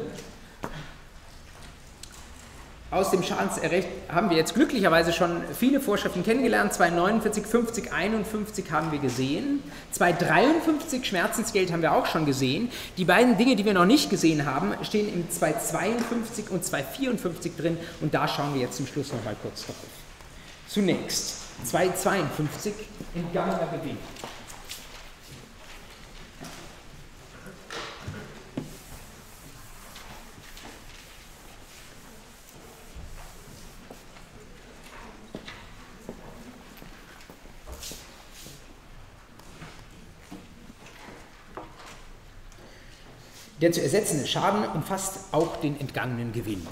aus 2.93 3.11
dem 3.11 3.23
Schadensrecht 3.23 3.87
haben 4.07 4.29
wir 4.29 4.37
jetzt 4.37 4.53
glücklicherweise 4.53 5.13
schon 5.13 5.41
viele 5.57 5.81
Vorschriften 5.81 6.23
kennengelernt. 6.23 6.73
249, 6.73 7.45
50, 7.45 7.91
51 7.91 8.71
haben 8.71 8.91
wir 8.91 8.99
gesehen. 8.99 9.63
253 9.91 11.05
Schmerzensgeld 11.05 11.71
haben 11.71 11.81
wir 11.81 11.93
auch 11.93 12.05
schon 12.05 12.25
gesehen. 12.25 12.69
Die 12.97 13.05
beiden 13.05 13.37
Dinge, 13.37 13.55
die 13.55 13.65
wir 13.65 13.73
noch 13.73 13.85
nicht 13.85 14.09
gesehen 14.09 14.45
haben, 14.45 14.73
stehen 14.83 15.11
im 15.11 15.29
252 15.29 16.51
und 16.51 16.63
254 16.63 17.55
drin 17.55 17.77
und 18.01 18.13
da 18.13 18.27
schauen 18.27 18.53
wir 18.53 18.61
jetzt 18.61 18.77
zum 18.77 18.85
Schluss 18.85 19.11
noch 19.11 19.23
mal 19.23 19.35
kurz 19.41 19.65
drauf. 19.65 19.75
Zunächst 20.67 21.37
252 21.65 22.73
entgangener 23.15 23.67
Gewinn. 23.71 23.97
Der 43.63 43.71
zu 43.71 43.81
ersetzende 43.81 44.27
Schaden 44.27 44.65
umfasst 44.75 45.19
auch 45.31 45.55
den 45.61 45.79
entgangenen 45.79 46.33
Gewinn. 46.33 46.67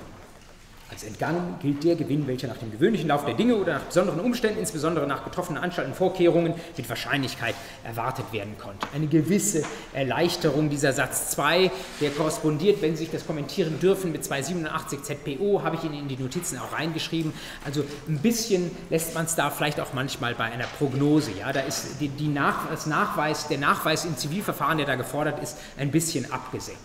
Als 1.02 1.08
entgangen 1.08 1.56
gilt 1.60 1.84
der 1.84 1.96
Gewinn, 1.96 2.28
welcher 2.28 2.48
nach 2.48 2.58
dem 2.58 2.72
gewöhnlichen 2.72 3.08
Lauf 3.08 3.26
der 3.26 3.34
Dinge 3.34 3.56
oder 3.56 3.74
nach 3.74 3.86
besonderen 3.86 4.20
Umständen, 4.20 4.60
insbesondere 4.60 5.08
nach 5.08 5.24
getroffenen 5.24 5.64
Anstalten 5.64 5.96
Vorkehrungen, 5.96 6.54
mit 6.78 6.90
Wahrscheinlichkeit 6.90 7.56
erwartet 7.84 8.26
werden 8.32 8.56
konnte. 8.60 8.86
Eine 8.94 9.08
gewisse 9.08 9.64
Erleichterung 9.94 10.70
dieser 10.70 10.94
Satz 10.94 11.32
2, 11.32 11.72
der 12.02 12.12
korrespondiert, 12.12 12.84
wenn 12.84 12.92
Sie 12.92 13.06
sich 13.06 13.12
das 13.12 13.26
kommentieren 13.26 13.80
dürfen, 13.80 14.12
mit 14.12 14.24
287 14.24 15.02
ZPO, 15.02 15.64
habe 15.64 15.76
ich 15.76 15.84
Ihnen 15.84 15.96
in 15.96 16.08
die 16.08 16.18
Notizen 16.18 16.60
auch 16.60 16.72
reingeschrieben. 16.72 17.34
Also 17.66 17.84
ein 18.08 18.20
bisschen 18.20 18.70
lässt 18.92 19.16
man 19.16 19.26
es 19.26 19.34
da 19.34 19.50
vielleicht 19.50 19.80
auch 19.80 19.94
manchmal 19.94 20.36
bei 20.36 20.46
einer 20.46 20.68
Prognose. 20.78 21.32
Ja? 21.32 21.52
Da 21.52 21.62
ist 21.62 22.00
die, 22.00 22.10
die 22.10 22.28
Nach, 22.28 22.70
das 22.70 22.86
Nachweis, 22.86 23.48
der 23.48 23.58
Nachweis 23.58 24.06
im 24.06 24.18
Zivilverfahren, 24.18 24.78
der 24.78 24.86
da 24.86 24.96
gefordert 24.96 25.42
ist, 25.42 25.58
ein 25.80 25.90
bisschen 25.90 26.32
abgesenkt. 26.32 26.80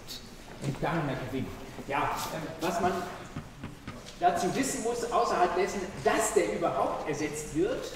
Entgangener 0.64 1.12
Gewinn. 1.30 1.44
Ja, 1.86 2.16
ähm, 2.34 2.40
was 2.62 2.80
man 2.80 2.92
dazu 4.20 4.54
wissen 4.54 4.82
muss, 4.82 5.04
außerhalb 5.10 5.56
dessen, 5.56 5.80
dass 6.04 6.34
der 6.34 6.54
überhaupt 6.54 7.08
ersetzt 7.08 7.54
wird. 7.54 7.92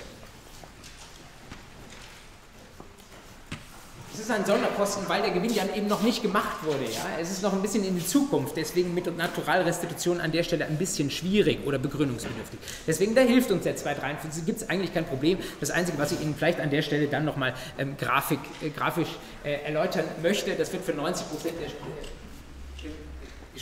Es 4.13 4.27
ist 4.27 4.31
ein 4.33 4.45
Sonderposten, 4.45 5.09
weil 5.09 5.23
der 5.23 5.31
Gewinn 5.31 5.55
ja 5.55 5.63
eben 5.75 5.87
noch 5.87 6.03
nicht 6.03 6.21
gemacht 6.21 6.63
wurde. 6.63 6.85
Ja? 6.85 7.07
Es 7.19 7.31
ist 7.31 7.43
noch 7.43 7.55
ein 7.55 7.63
bisschen 7.63 7.85
in 7.85 7.95
die 7.95 8.05
Zukunft, 8.05 8.55
deswegen 8.55 8.93
mit 8.93 9.17
Naturalrestitution 9.17 10.21
an 10.21 10.31
der 10.31 10.43
Stelle 10.43 10.67
ein 10.67 10.77
bisschen 10.77 11.11
schwierig 11.11 11.61
oder 11.65 11.79
begründungsbedürftig. 11.79 12.61
Deswegen, 12.87 13.15
da 13.15 13.23
hilft 13.23 13.51
uns 13.51 13.63
der 13.63 13.77
253, 13.77 14.45
gibt 14.45 14.61
es 14.61 14.69
eigentlich 14.69 14.93
kein 14.93 15.07
Problem. 15.07 15.39
Das 15.61 15.71
Einzige, 15.71 15.97
was 15.97 16.13
ich 16.13 16.21
Ihnen 16.21 16.35
vielleicht 16.35 16.61
an 16.61 16.69
der 16.69 16.83
Stelle 16.83 17.07
dann 17.07 17.25
nochmal 17.25 17.55
ähm, 17.79 17.93
äh, 17.93 18.69
grafisch 18.71 19.09
äh, 19.43 19.63
erläutern 19.65 20.05
möchte, 20.23 20.55
das 20.55 20.71
wird 20.73 20.85
für 20.85 20.93
90 20.93 21.31
Prozent 21.31 21.55
der 21.59 21.71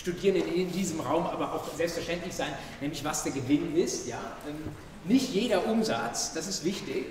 Studierenden 0.09 0.55
in 0.55 0.73
diesem 0.73 1.01
Raum 1.01 1.27
aber 1.27 1.53
auch 1.53 1.75
selbstverständlich 1.75 2.35
sein, 2.35 2.53
nämlich 2.81 3.05
was 3.05 3.25
der 3.25 3.33
Gewinn 3.33 3.77
ist. 3.77 4.07
Ja? 4.07 4.21
Ähm, 4.49 4.57
nicht 5.05 5.31
jeder 5.31 5.67
Umsatz, 5.67 6.33
das 6.33 6.49
ist 6.49 6.65
wichtig, 6.65 7.07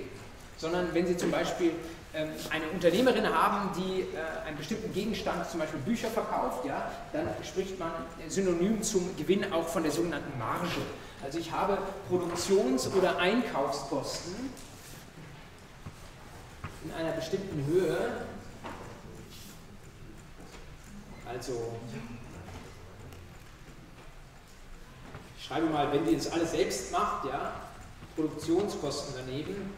sondern 0.58 0.94
wenn 0.94 1.06
Sie 1.06 1.18
zum 1.18 1.32
Beispiel 1.32 1.72
ähm, 2.14 2.30
eine 2.50 2.68
Unternehmerin 2.70 3.28
haben, 3.28 3.70
die 3.78 4.02
äh, 4.02 4.48
einen 4.48 4.58
bestimmten 4.58 4.92
Gegenstand, 4.94 5.50
zum 5.50 5.60
Beispiel 5.60 5.80
Bücher 5.82 6.10
verkauft, 6.10 6.66
ja, 6.66 6.92
dann 7.14 7.28
spricht 7.44 7.78
man 7.80 7.92
synonym 8.28 8.82
zum 8.82 9.16
Gewinn 9.18 9.52
auch 9.54 9.68
von 9.68 9.84
der 9.84 9.92
sogenannten 9.92 10.38
Marge. 10.40 10.68
Also 11.24 11.38
ich 11.38 11.52
habe 11.52 11.78
Produktions- 12.10 12.88
oder 12.94 13.18
Einkaufskosten 13.18 14.34
in 16.86 16.94
einer 16.94 17.12
bestimmten 17.12 17.66
Höhe, 17.66 17.98
also 21.28 21.74
schreibe 25.48 25.68
mal, 25.68 25.92
wenn 25.92 26.06
die 26.06 26.16
das 26.16 26.32
alles 26.32 26.52
selbst 26.52 26.92
macht, 26.92 27.26
ja, 27.26 27.54
Produktionskosten 28.16 29.14
daneben. 29.18 29.74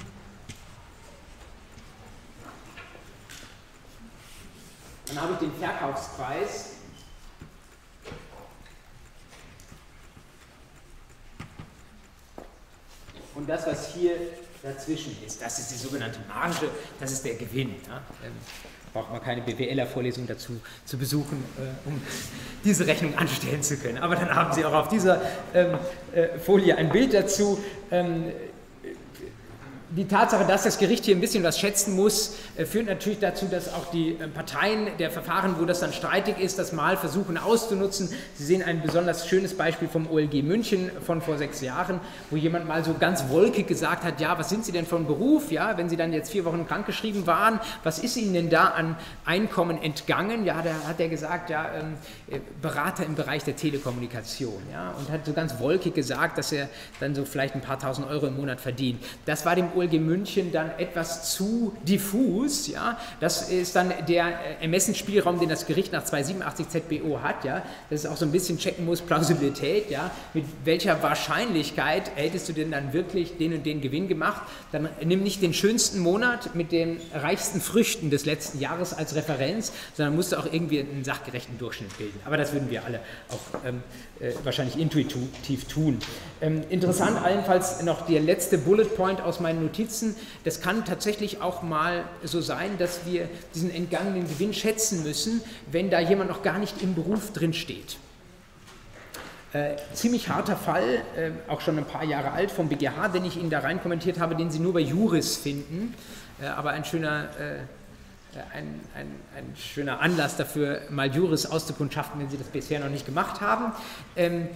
Dann 5.05 5.21
habe 5.21 5.33
ich 5.33 5.39
den 5.39 5.53
Verkaufspreis. 5.53 6.71
Und 13.35 13.47
das, 13.47 13.65
was 13.67 13.93
hier 13.93 14.15
dazwischen 14.61 15.17
ist, 15.25 15.41
das 15.41 15.59
ist 15.59 15.71
die 15.71 15.77
sogenannte 15.77 16.19
Marge, 16.27 16.69
das 16.99 17.11
ist 17.11 17.23
der 17.23 17.35
Gewinn. 17.35 17.75
Ja. 17.87 18.01
Ähm, 18.23 18.33
Braucht 18.93 19.11
man 19.11 19.21
keine 19.21 19.41
BWLer-Vorlesung 19.41 20.27
dazu 20.27 20.59
zu 20.85 20.97
besuchen, 20.97 21.43
äh, 21.57 21.87
um 21.87 22.01
diese 22.63 22.87
Rechnung 22.87 23.17
anstellen 23.17 23.61
zu 23.61 23.77
können. 23.77 23.99
Aber 23.99 24.15
dann 24.15 24.33
haben 24.33 24.53
Sie 24.53 24.65
auch 24.65 24.73
auf 24.73 24.87
dieser 24.87 25.21
ähm, 25.53 25.75
äh, 26.13 26.39
Folie 26.39 26.75
ein 26.77 26.89
Bild 26.89 27.13
dazu. 27.13 27.59
Ähm, 27.91 28.25
die 29.91 30.07
Tatsache, 30.07 30.45
dass 30.45 30.63
das 30.63 30.77
Gericht 30.77 31.05
hier 31.05 31.15
ein 31.15 31.21
bisschen 31.21 31.43
was 31.43 31.59
schätzen 31.59 31.95
muss, 31.95 32.35
äh, 32.57 32.65
führt 32.65 32.85
natürlich 32.85 33.19
dazu, 33.19 33.47
dass 33.47 33.73
auch 33.73 33.89
die 33.91 34.11
äh, 34.11 34.27
Parteien 34.27 34.87
der 34.99 35.09
Verfahren, 35.09 35.55
wo 35.59 35.65
das 35.65 35.79
dann 35.79 35.93
streitig 35.93 36.39
ist, 36.39 36.59
das 36.59 36.73
mal 36.73 36.95
versuchen 36.95 37.37
auszunutzen. 37.37 38.09
Sie 38.35 38.43
sehen 38.43 38.61
ein 38.61 38.81
besonders 38.81 39.27
schönes 39.27 39.57
Beispiel 39.57 39.87
vom 39.87 40.09
OLG 40.09 40.43
München 40.43 40.91
von 41.03 41.21
vor 41.21 41.37
sechs 41.37 41.61
Jahren, 41.61 41.99
wo 42.29 42.35
jemand 42.35 42.67
mal 42.67 42.83
so 42.83 42.93
ganz 42.99 43.29
wolkig 43.29 43.67
gesagt 43.67 44.03
hat, 44.03 44.21
ja, 44.21 44.37
was 44.37 44.49
sind 44.49 44.63
Sie 44.63 44.71
denn 44.71 44.85
von 44.85 45.07
Beruf? 45.07 45.51
Ja, 45.51 45.77
wenn 45.77 45.89
Sie 45.89 45.97
dann 45.97 46.13
jetzt 46.13 46.31
vier 46.31 46.45
Wochen 46.45 46.67
krankgeschrieben 46.67 47.25
waren, 47.25 47.59
was 47.83 47.97
ist 47.97 48.15
Ihnen 48.15 48.33
denn 48.33 48.49
da 48.49 48.65
an 48.65 48.95
Einkommen 49.25 49.81
entgangen? 49.81 50.45
Ja, 50.45 50.61
da 50.61 50.87
hat 50.87 50.99
er 50.99 51.09
gesagt, 51.09 51.49
ja, 51.49 51.65
ähm, 51.73 51.95
äh, 52.29 52.39
Berater 52.61 53.05
im 53.05 53.15
Bereich 53.15 53.43
der 53.43 53.55
Telekommunikation. 53.55 54.61
Ja, 54.71 54.93
und 54.99 55.09
hat 55.09 55.25
so 55.25 55.33
ganz 55.33 55.59
wolkig 55.59 55.95
gesagt, 55.95 56.37
dass 56.37 56.51
er 56.51 56.69
dann 56.99 57.15
so 57.15 57.25
vielleicht 57.25 57.55
ein 57.55 57.61
paar 57.61 57.79
tausend 57.79 58.07
Euro 58.07 58.27
im 58.27 58.37
Monat 58.37 58.61
verdient. 58.61 59.03
Das 59.25 59.45
war 59.45 59.55
dem 59.55 59.69
OLG 59.79 59.99
München 59.99 60.51
dann 60.51 60.71
etwas 60.77 61.33
zu 61.33 61.75
diffus. 61.83 62.67
Ja? 62.67 62.99
Das 63.19 63.49
ist 63.49 63.75
dann 63.75 63.93
der 64.07 64.27
äh, 64.27 64.63
Ermessensspielraum, 64.63 65.39
den 65.39 65.49
das 65.49 65.65
Gericht 65.65 65.91
nach 65.91 66.03
287 66.03 66.69
ZBO 66.69 67.21
hat. 67.21 67.45
Ja? 67.45 67.63
Das 67.89 68.01
ist 68.01 68.05
auch 68.05 68.17
so 68.17 68.25
ein 68.25 68.31
bisschen 68.31 68.57
checken 68.57 68.85
muss, 68.85 69.01
Plausibilität. 69.01 69.89
Ja? 69.89 70.11
Mit 70.33 70.45
welcher 70.65 71.01
Wahrscheinlichkeit 71.01 72.11
hättest 72.15 72.49
du 72.49 72.53
denn 72.53 72.71
dann 72.71 72.93
wirklich 72.93 73.37
den 73.37 73.53
und 73.53 73.65
den 73.65 73.81
Gewinn 73.81 74.07
gemacht? 74.07 74.41
Dann 74.71 74.89
nimm 75.03 75.23
nicht 75.23 75.41
den 75.41 75.53
schönsten 75.53 75.99
Monat 75.99 76.55
mit 76.55 76.71
den 76.71 76.99
reichsten 77.13 77.61
Früchten 77.61 78.09
des 78.09 78.25
letzten 78.25 78.59
Jahres 78.59 78.93
als 78.93 79.15
Referenz, 79.15 79.71
sondern 79.95 80.15
musst 80.15 80.31
du 80.31 80.37
auch 80.37 80.51
irgendwie 80.51 80.79
einen 80.79 81.03
sachgerechten 81.03 81.57
Durchschnitt 81.57 81.97
bilden. 81.97 82.19
Aber 82.25 82.37
das 82.37 82.53
würden 82.53 82.69
wir 82.69 82.83
alle 82.83 82.99
auch 83.29 83.65
ähm, 83.65 83.77
äh, 83.77 84.08
wahrscheinlich 84.43 84.77
intuitiv 84.77 85.65
tun. 85.65 85.99
Ähm, 86.41 86.63
interessant 86.69 87.21
allenfalls 87.23 87.83
noch 87.83 88.05
der 88.05 88.21
letzte 88.21 88.57
Bullet 88.57 88.85
Point 88.95 89.21
aus 89.21 89.39
meinen 89.39 89.61
Notizen. 89.61 90.15
Das 90.43 90.61
kann 90.61 90.85
tatsächlich 90.85 91.41
auch 91.41 91.63
mal 91.63 92.03
so 92.23 92.41
sein, 92.41 92.77
dass 92.77 93.05
wir 93.05 93.29
diesen 93.55 93.73
entgangenen 93.73 94.27
Gewinn 94.27 94.53
schätzen 94.53 95.03
müssen, 95.03 95.41
wenn 95.71 95.89
da 95.89 95.99
jemand 95.99 96.29
noch 96.29 96.43
gar 96.43 96.59
nicht 96.59 96.81
im 96.81 96.95
Beruf 96.95 97.33
drin 97.33 97.53
steht. 97.53 97.97
Äh, 99.51 99.77
ziemlich 99.93 100.29
harter 100.29 100.55
Fall, 100.55 101.01
äh, 101.17 101.31
auch 101.47 101.59
schon 101.61 101.77
ein 101.79 101.85
paar 101.85 102.03
Jahre 102.03 102.31
alt 102.31 102.51
vom 102.51 102.69
BGH, 102.69 103.07
den 103.07 103.25
ich 103.25 103.35
Ihnen 103.35 103.49
da 103.49 103.59
rein 103.59 103.81
kommentiert 103.81 104.19
habe, 104.19 104.35
den 104.35 104.51
Sie 104.51 104.59
nur 104.59 104.73
bei 104.73 104.79
Juris 104.79 105.37
finden, 105.37 105.95
äh, 106.39 106.45
aber 106.45 106.69
ein 106.69 106.85
schöner, 106.85 107.29
äh, 107.39 107.59
ein, 108.53 108.79
ein, 108.95 109.07
ein, 109.35 109.55
schöner 109.57 110.01
Anlass 110.01 110.37
dafür, 110.37 110.81
mal 110.89 111.13
Juris 111.13 111.45
auszukundschaften, 111.45 112.21
wenn 112.21 112.29
Sie 112.29 112.37
das 112.37 112.47
bisher 112.47 112.79
noch 112.79 112.89
nicht 112.89 113.05
gemacht 113.05 113.41
haben. 113.41 113.73
Ähm, 114.15 114.47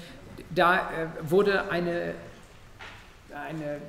da 0.53 0.77
äh, 0.77 0.81
wurde 1.29 1.69
eine, 1.71 2.13
eine 3.33 3.79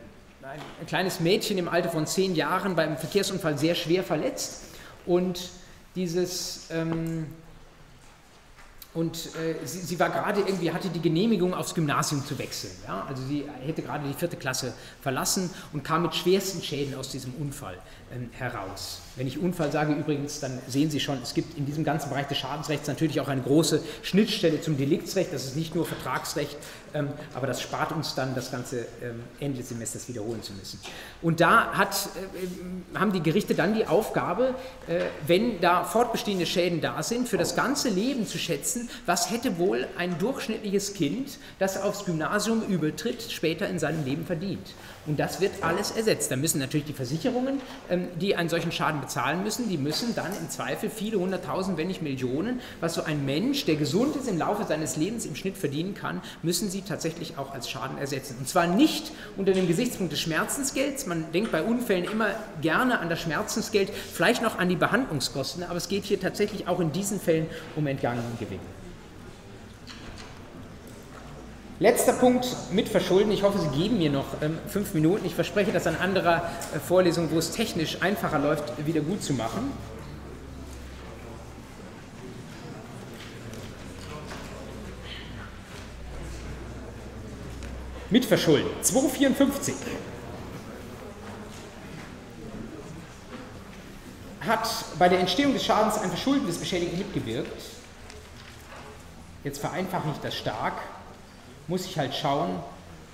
ein 0.80 0.86
kleines 0.86 1.20
Mädchen 1.20 1.56
im 1.56 1.68
Alter 1.68 1.88
von 1.88 2.06
zehn 2.06 2.34
Jahren 2.34 2.76
beim 2.76 2.98
Verkehrsunfall 2.98 3.56
sehr 3.56 3.74
schwer 3.74 4.04
verletzt 4.04 4.64
und 5.06 5.50
dieses 5.94 6.68
ähm, 6.70 7.26
und 8.94 9.16
äh, 9.16 9.66
sie, 9.66 9.80
sie, 9.80 9.98
war 9.98 10.08
gerade 10.08 10.40
irgendwie, 10.40 10.70
hatte 10.70 10.88
die 10.88 11.00
Genehmigung 11.00 11.52
aufs 11.52 11.74
Gymnasium 11.74 12.24
zu 12.24 12.38
wechseln. 12.38 12.72
Ja? 12.86 13.04
Also 13.08 13.24
sie 13.26 13.44
hätte 13.66 13.82
gerade 13.82 14.06
die 14.06 14.14
vierte 14.14 14.36
Klasse 14.36 14.72
verlassen 15.00 15.50
und 15.72 15.82
kam 15.82 16.02
mit 16.02 16.14
schwersten 16.14 16.62
Schäden 16.62 16.94
aus 16.94 17.08
diesem 17.08 17.34
Unfall 17.34 17.76
ähm, 18.14 18.30
heraus. 18.32 19.00
Wenn 19.16 19.26
ich 19.26 19.38
Unfall 19.40 19.72
sage 19.72 19.94
übrigens, 19.94 20.38
dann 20.38 20.60
sehen 20.68 20.90
Sie 20.90 21.00
schon, 21.00 21.18
es 21.22 21.34
gibt 21.34 21.58
in 21.58 21.66
diesem 21.66 21.82
ganzen 21.82 22.08
Bereich 22.08 22.28
des 22.28 22.38
Schadensrechts 22.38 22.86
natürlich 22.86 23.20
auch 23.20 23.28
eine 23.28 23.42
große 23.42 23.82
Schnittstelle 24.02 24.60
zum 24.60 24.76
Deliktsrecht. 24.76 25.32
Das 25.32 25.44
ist 25.44 25.56
nicht 25.56 25.74
nur 25.74 25.86
Vertragsrecht, 25.86 26.56
aber 27.34 27.46
das 27.46 27.60
spart 27.60 27.92
uns 27.92 28.14
dann 28.14 28.34
das 28.34 28.50
ganze 28.50 28.86
ähm, 29.02 29.24
Ende 29.40 29.58
des 29.58 29.70
Semesters 29.70 30.08
wiederholen 30.08 30.42
zu 30.42 30.52
müssen. 30.52 30.78
Und 31.22 31.40
da 31.40 31.72
hat, 31.72 31.94
äh, 31.94 32.98
haben 32.98 33.12
die 33.12 33.22
Gerichte 33.22 33.54
dann 33.54 33.74
die 33.74 33.86
Aufgabe, 33.86 34.54
äh, 34.86 35.00
wenn 35.26 35.60
da 35.60 35.84
fortbestehende 35.84 36.46
Schäden 36.46 36.80
da 36.80 37.02
sind, 37.02 37.28
für 37.28 37.38
das 37.38 37.56
ganze 37.56 37.88
Leben 37.88 38.26
zu 38.26 38.38
schätzen, 38.38 38.88
was 39.06 39.30
hätte 39.30 39.58
wohl 39.58 39.88
ein 39.98 40.18
durchschnittliches 40.18 40.94
Kind, 40.94 41.38
das 41.58 41.80
aufs 41.80 42.04
Gymnasium 42.04 42.62
übertritt, 42.62 43.22
später 43.28 43.68
in 43.68 43.78
seinem 43.78 44.04
Leben 44.04 44.24
verdient. 44.24 44.74
Und 45.06 45.18
das 45.18 45.40
wird 45.40 45.62
alles 45.62 45.90
ersetzt. 45.90 46.30
Da 46.30 46.36
müssen 46.36 46.58
natürlich 46.58 46.86
die 46.86 46.92
Versicherungen, 46.94 47.60
ähm, 47.90 48.08
die 48.20 48.36
einen 48.36 48.48
solchen 48.48 48.72
Schaden 48.72 49.00
bezahlen 49.00 49.42
müssen, 49.42 49.68
die 49.68 49.76
müssen 49.76 50.14
dann 50.14 50.32
im 50.40 50.48
Zweifel 50.48 50.88
viele 50.88 51.18
hunderttausend, 51.18 51.76
wenn 51.76 51.88
nicht 51.88 52.00
Millionen, 52.00 52.60
was 52.80 52.94
so 52.94 53.02
ein 53.02 53.24
Mensch, 53.26 53.66
der 53.66 53.76
gesund 53.76 54.16
ist, 54.16 54.28
im 54.28 54.38
Laufe 54.38 54.64
seines 54.64 54.96
Lebens 54.96 55.26
im 55.26 55.36
Schnitt 55.36 55.58
verdienen 55.58 55.94
kann, 55.94 56.22
müssen 56.42 56.70
sie 56.70 56.82
tatsächlich 56.82 57.36
auch 57.36 57.52
als 57.52 57.68
Schaden 57.68 57.98
ersetzen. 57.98 58.36
Und 58.38 58.48
zwar 58.48 58.66
nicht 58.66 59.12
unter 59.36 59.52
dem 59.52 59.68
Gesichtspunkt 59.68 60.12
des 60.12 60.20
Schmerzensgelds. 60.20 61.06
Man 61.06 61.30
denkt 61.32 61.52
bei 61.52 61.62
Unfällen 61.62 62.04
immer 62.04 62.28
gerne 62.62 62.98
an 62.98 63.08
das 63.08 63.20
Schmerzensgeld, 63.20 63.90
vielleicht 63.90 64.42
noch 64.42 64.58
an 64.58 64.68
die 64.68 64.76
Behandlungskosten, 64.76 65.64
aber 65.64 65.76
es 65.76 65.88
geht 65.88 66.04
hier 66.04 66.20
tatsächlich 66.20 66.66
auch 66.66 66.80
in 66.80 66.92
diesen 66.92 67.20
Fällen 67.20 67.46
um 67.76 67.86
entgangenen 67.86 68.38
Gewinn. 68.38 68.60
Letzter 71.80 72.12
Punkt 72.12 72.46
mit 72.70 72.88
Verschulden. 72.88 73.32
Ich 73.32 73.42
hoffe, 73.42 73.58
Sie 73.58 73.76
geben 73.76 73.98
mir 73.98 74.10
noch 74.10 74.40
ähm, 74.40 74.58
fünf 74.68 74.94
Minuten. 74.94 75.26
Ich 75.26 75.34
verspreche, 75.34 75.72
das 75.72 75.88
an 75.88 75.96
anderer 75.96 76.48
äh, 76.72 76.78
Vorlesung, 76.78 77.32
wo 77.32 77.38
es 77.38 77.50
technisch 77.50 78.00
einfacher 78.00 78.38
läuft, 78.38 78.86
wieder 78.86 79.00
gut 79.00 79.24
zu 79.24 79.32
machen. 79.32 79.72
Mit 88.08 88.24
Verschulden. 88.24 88.68
254 88.82 89.74
hat 94.42 94.68
bei 94.96 95.08
der 95.08 95.18
Entstehung 95.18 95.54
des 95.54 95.64
Schadens 95.64 95.98
ein 95.98 96.10
Verschulden 96.10 96.46
des 96.46 96.58
Beschädigten 96.58 96.98
mitgewirkt. 96.98 97.62
Jetzt 99.42 99.58
vereinfache 99.58 100.10
ich 100.12 100.20
das 100.20 100.36
stark 100.36 100.74
muss 101.66 101.86
ich 101.86 101.98
halt 101.98 102.14
schauen, 102.14 102.62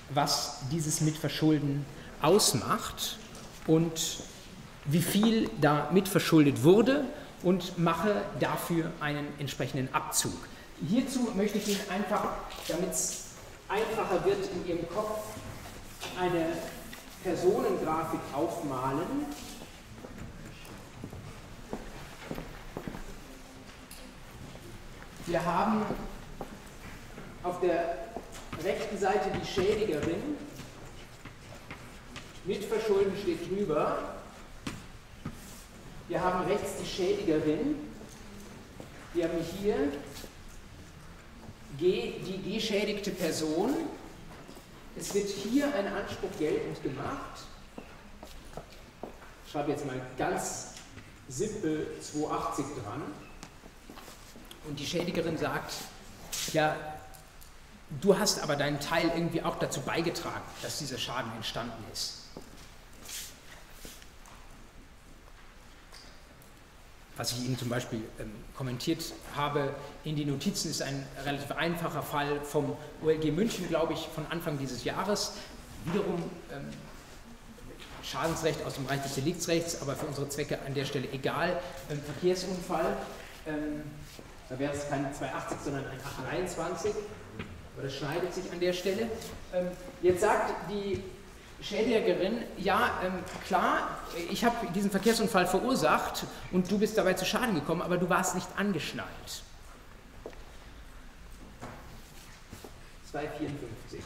was 0.09 0.59
dieses 0.71 1.01
Mitverschulden 1.01 1.85
ausmacht 2.21 3.17
und 3.67 4.23
wie 4.85 5.01
viel 5.01 5.49
da 5.59 5.89
mitverschuldet 5.91 6.63
wurde 6.63 7.05
und 7.43 7.77
mache 7.77 8.21
dafür 8.39 8.91
einen 8.99 9.27
entsprechenden 9.39 9.93
Abzug. 9.93 10.33
Hierzu 10.87 11.31
möchte 11.35 11.59
ich 11.59 11.67
Ihnen 11.69 11.89
einfach, 11.89 12.29
damit 12.67 12.91
es 12.91 13.25
einfacher 13.69 14.25
wird 14.25 14.49
in 14.53 14.67
Ihrem 14.67 14.89
Kopf, 14.89 15.19
eine 16.19 16.47
Personengrafik 17.23 18.19
aufmalen. 18.33 19.25
Wir 25.27 25.45
haben 25.45 25.83
auf 27.43 27.59
der 27.61 28.11
rechten 28.63 28.97
Seite 28.97 29.29
die 29.31 29.45
Schädigerin. 29.45 30.37
Mitverschulden 32.45 33.13
steht 33.21 33.49
drüber. 33.49 34.15
Wir 36.07 36.21
haben 36.21 36.45
rechts 36.49 36.71
die 36.81 36.87
Schädigerin. 36.87 37.75
Wir 39.13 39.25
haben 39.25 39.39
hier 39.61 39.75
die 41.79 42.53
geschädigte 42.53 43.11
Person. 43.11 43.73
Es 44.97 45.13
wird 45.13 45.27
hier 45.27 45.73
ein 45.73 45.87
Anspruch 45.87 46.31
geltend 46.37 46.81
gemacht. 46.83 47.41
Ich 49.45 49.51
schreibe 49.51 49.71
jetzt 49.71 49.85
mal 49.85 49.99
ganz 50.17 50.73
simpel 51.29 51.87
280 52.01 52.65
dran. 52.83 53.01
Und 54.67 54.79
die 54.79 54.85
Schädigerin 54.85 55.37
sagt, 55.37 55.73
ja, 56.53 56.75
Du 57.99 58.17
hast 58.17 58.41
aber 58.41 58.55
deinen 58.55 58.79
Teil 58.79 59.11
irgendwie 59.13 59.43
auch 59.43 59.59
dazu 59.59 59.81
beigetragen, 59.81 60.43
dass 60.61 60.79
dieser 60.79 60.97
Schaden 60.97 61.31
entstanden 61.35 61.83
ist. 61.91 62.19
Was 67.17 67.33
ich 67.33 67.43
Ihnen 67.43 67.57
zum 67.57 67.67
Beispiel 67.67 68.01
ähm, 68.19 68.31
kommentiert 68.55 69.13
habe 69.35 69.75
in 70.05 70.15
die 70.15 70.23
Notizen, 70.23 70.71
ist 70.71 70.81
ein 70.81 71.05
relativ 71.25 71.51
einfacher 71.51 72.01
Fall 72.01 72.39
vom 72.41 72.77
OLG 73.03 73.31
München, 73.31 73.67
glaube 73.67 73.93
ich, 73.93 74.07
von 74.15 74.25
Anfang 74.29 74.57
dieses 74.57 74.85
Jahres. 74.85 75.33
Wiederum 75.85 76.23
ähm, 76.51 76.69
Schadensrecht 78.03 78.63
aus 78.65 78.75
dem 78.75 78.85
Bereich 78.85 79.03
des 79.03 79.15
Deliktsrechts, 79.15 79.81
aber 79.81 79.95
für 79.95 80.05
unsere 80.05 80.29
Zwecke 80.29 80.59
an 80.65 80.73
der 80.73 80.85
Stelle 80.85 81.09
egal. 81.11 81.59
Ähm, 81.89 82.01
Verkehrsunfall, 82.01 82.97
ähm, 83.45 83.83
da 84.49 84.57
wäre 84.57 84.73
es 84.73 84.89
kein 84.89 85.13
280, 85.13 85.57
sondern 85.63 85.85
ein 85.87 85.99
823 85.99 86.93
das 87.81 87.95
schneidet 87.95 88.33
sich 88.33 88.51
an 88.51 88.59
der 88.59 88.73
Stelle. 88.73 89.09
Ähm, 89.53 89.67
jetzt 90.01 90.21
sagt 90.21 90.69
die 90.69 91.03
Schädigerin, 91.61 92.39
ja, 92.57 92.99
ähm, 93.03 93.13
klar, 93.45 93.99
ich 94.29 94.43
habe 94.43 94.67
diesen 94.73 94.89
Verkehrsunfall 94.89 95.45
verursacht 95.45 96.25
und 96.51 96.69
du 96.71 96.79
bist 96.79 96.97
dabei 96.97 97.13
zu 97.13 97.25
Schaden 97.25 97.55
gekommen, 97.55 97.81
aber 97.81 97.97
du 97.97 98.09
warst 98.09 98.35
nicht 98.35 98.47
angeschnallt. 98.57 99.43
254. 103.11 103.99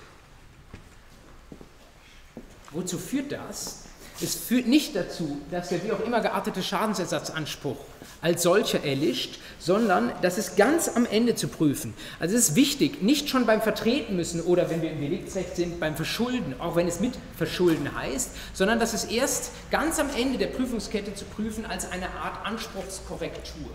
Wozu 2.72 2.97
führt 2.97 3.31
das? 3.31 3.84
Es 4.22 4.35
führt 4.35 4.68
nicht 4.68 4.95
dazu, 4.95 5.41
dass 5.52 5.69
der 5.69 5.84
wie 5.84 5.91
auch 5.91 5.99
immer 5.99 6.22
geartete 6.22 6.64
Schadensersatzanspruch 6.64 7.77
als 8.21 8.43
solcher 8.43 8.83
erlischt, 8.83 9.39
sondern 9.59 10.11
das 10.21 10.37
ist 10.37 10.57
ganz 10.57 10.89
am 10.89 11.05
Ende 11.05 11.35
zu 11.35 11.47
prüfen. 11.47 11.93
Also 12.19 12.35
es 12.35 12.49
ist 12.49 12.55
wichtig, 12.55 13.01
nicht 13.01 13.29
schon 13.29 13.45
beim 13.45 13.61
Vertreten 13.61 14.15
müssen 14.15 14.41
oder 14.41 14.69
wenn 14.69 14.81
wir 14.81 14.91
im 14.91 15.01
Deliktsrecht 15.01 15.55
sind, 15.55 15.79
beim 15.79 15.95
Verschulden, 15.95 16.59
auch 16.59 16.75
wenn 16.75 16.87
es 16.87 16.99
mit 16.99 17.13
Verschulden 17.37 17.95
heißt, 17.95 18.31
sondern 18.53 18.79
das 18.79 18.93
ist 18.93 19.11
erst 19.11 19.51
ganz 19.71 19.99
am 19.99 20.09
Ende 20.15 20.37
der 20.37 20.47
Prüfungskette 20.47 21.13
zu 21.15 21.25
prüfen 21.25 21.65
als 21.65 21.91
eine 21.91 22.09
Art 22.11 22.45
Anspruchskorrektur. 22.45 23.69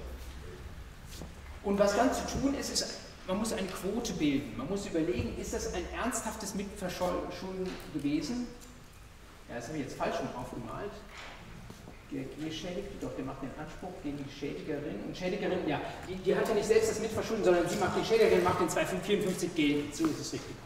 Und 1.62 1.78
was 1.78 1.96
dann 1.96 2.10
zu 2.12 2.22
tun 2.40 2.54
ist, 2.54 2.72
ist, 2.72 2.86
man 3.26 3.38
muss 3.38 3.52
eine 3.52 3.68
Quote 3.68 4.12
bilden. 4.14 4.56
Man 4.56 4.68
muss 4.68 4.86
überlegen, 4.86 5.38
ist 5.40 5.54
das 5.54 5.74
ein 5.74 5.84
ernsthaftes 5.96 6.54
Mitverschulden 6.54 7.68
gewesen? 7.94 8.48
Ja, 9.48 9.56
das 9.56 9.68
habe 9.68 9.78
ich 9.78 9.84
jetzt 9.84 9.96
falsch 9.96 10.16
rum 10.18 10.28
aufgemalt. 10.36 10.90
Der 12.10 12.24
Geschädigte, 12.44 12.90
doch, 13.00 13.14
der 13.14 13.24
macht 13.24 13.42
den 13.42 13.50
Anspruch 13.56 13.92
gegen 14.02 14.18
die 14.18 14.32
Schädigerin. 14.32 14.98
Und 15.06 15.16
Schädigerin, 15.16 15.60
ja, 15.68 15.80
die, 16.08 16.16
die 16.16 16.34
hat 16.34 16.48
ja 16.48 16.54
nicht 16.54 16.66
selbst 16.66 16.90
das 16.90 17.00
Mitverschulden, 17.00 17.44
sondern 17.44 17.68
sie 17.68 17.76
macht 17.76 17.96
die 18.00 18.04
Schädigerin, 18.04 18.42
macht 18.42 18.60
den 18.60 18.68
254 18.68 19.54
geltend. 19.54 19.94
So 19.94 20.06
ist 20.06 20.32
richtig. 20.32 20.56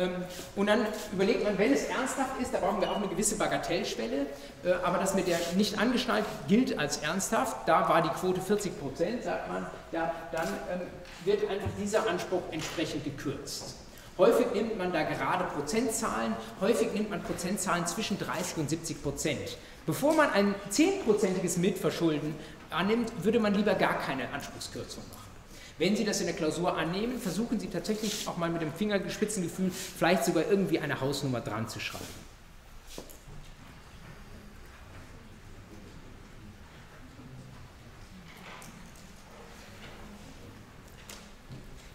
Ähm, 0.00 0.24
und 0.56 0.66
dann 0.66 0.86
überlegt 1.12 1.44
man, 1.44 1.58
wenn 1.58 1.72
es 1.72 1.84
ernsthaft 1.84 2.40
ist, 2.40 2.54
da 2.54 2.58
brauchen 2.58 2.80
wir 2.80 2.90
auch 2.90 2.96
eine 2.96 3.08
gewisse 3.08 3.36
Bagatellschwelle, 3.36 4.26
äh, 4.64 4.72
aber 4.82 4.98
das 4.98 5.14
mit 5.14 5.26
der 5.26 5.38
nicht 5.56 5.78
angeschnallt 5.78 6.24
gilt 6.48 6.78
als 6.78 6.98
ernsthaft, 6.98 7.68
da 7.68 7.88
war 7.88 8.00
die 8.00 8.08
Quote 8.08 8.40
40 8.40 8.80
Prozent, 8.80 9.22
sagt 9.24 9.52
man, 9.52 9.66
ja, 9.92 10.12
dann 10.32 10.48
ähm, 10.72 10.80
wird 11.24 11.42
einfach 11.50 11.68
dieser 11.78 12.08
Anspruch 12.08 12.42
entsprechend 12.50 13.04
gekürzt. 13.04 13.74
Häufig 14.20 14.52
nimmt 14.52 14.76
man 14.76 14.92
da 14.92 15.02
gerade 15.02 15.44
Prozentzahlen, 15.44 16.36
häufig 16.60 16.92
nimmt 16.92 17.08
man 17.08 17.22
Prozentzahlen 17.22 17.86
zwischen 17.86 18.18
30 18.18 18.58
und 18.58 18.68
70 18.68 19.02
Prozent. 19.02 19.56
Bevor 19.86 20.12
man 20.12 20.30
ein 20.32 20.54
10-prozentiges 20.70 21.58
Mitverschulden 21.58 22.34
annimmt, 22.68 23.10
würde 23.24 23.40
man 23.40 23.54
lieber 23.54 23.74
gar 23.74 23.98
keine 23.98 24.28
Anspruchskürzung 24.28 25.02
machen. 25.08 25.30
Wenn 25.78 25.96
Sie 25.96 26.04
das 26.04 26.20
in 26.20 26.26
der 26.26 26.36
Klausur 26.36 26.76
annehmen, 26.76 27.18
versuchen 27.18 27.58
Sie 27.58 27.68
tatsächlich 27.68 28.28
auch 28.28 28.36
mal 28.36 28.50
mit 28.50 28.60
dem 28.60 28.74
Fingerspitzengefühl 28.74 29.70
vielleicht 29.70 30.26
sogar 30.26 30.44
irgendwie 30.50 30.80
eine 30.80 31.00
Hausnummer 31.00 31.40
dran 31.40 31.66
zu 31.70 31.80
schreiben. 31.80 32.04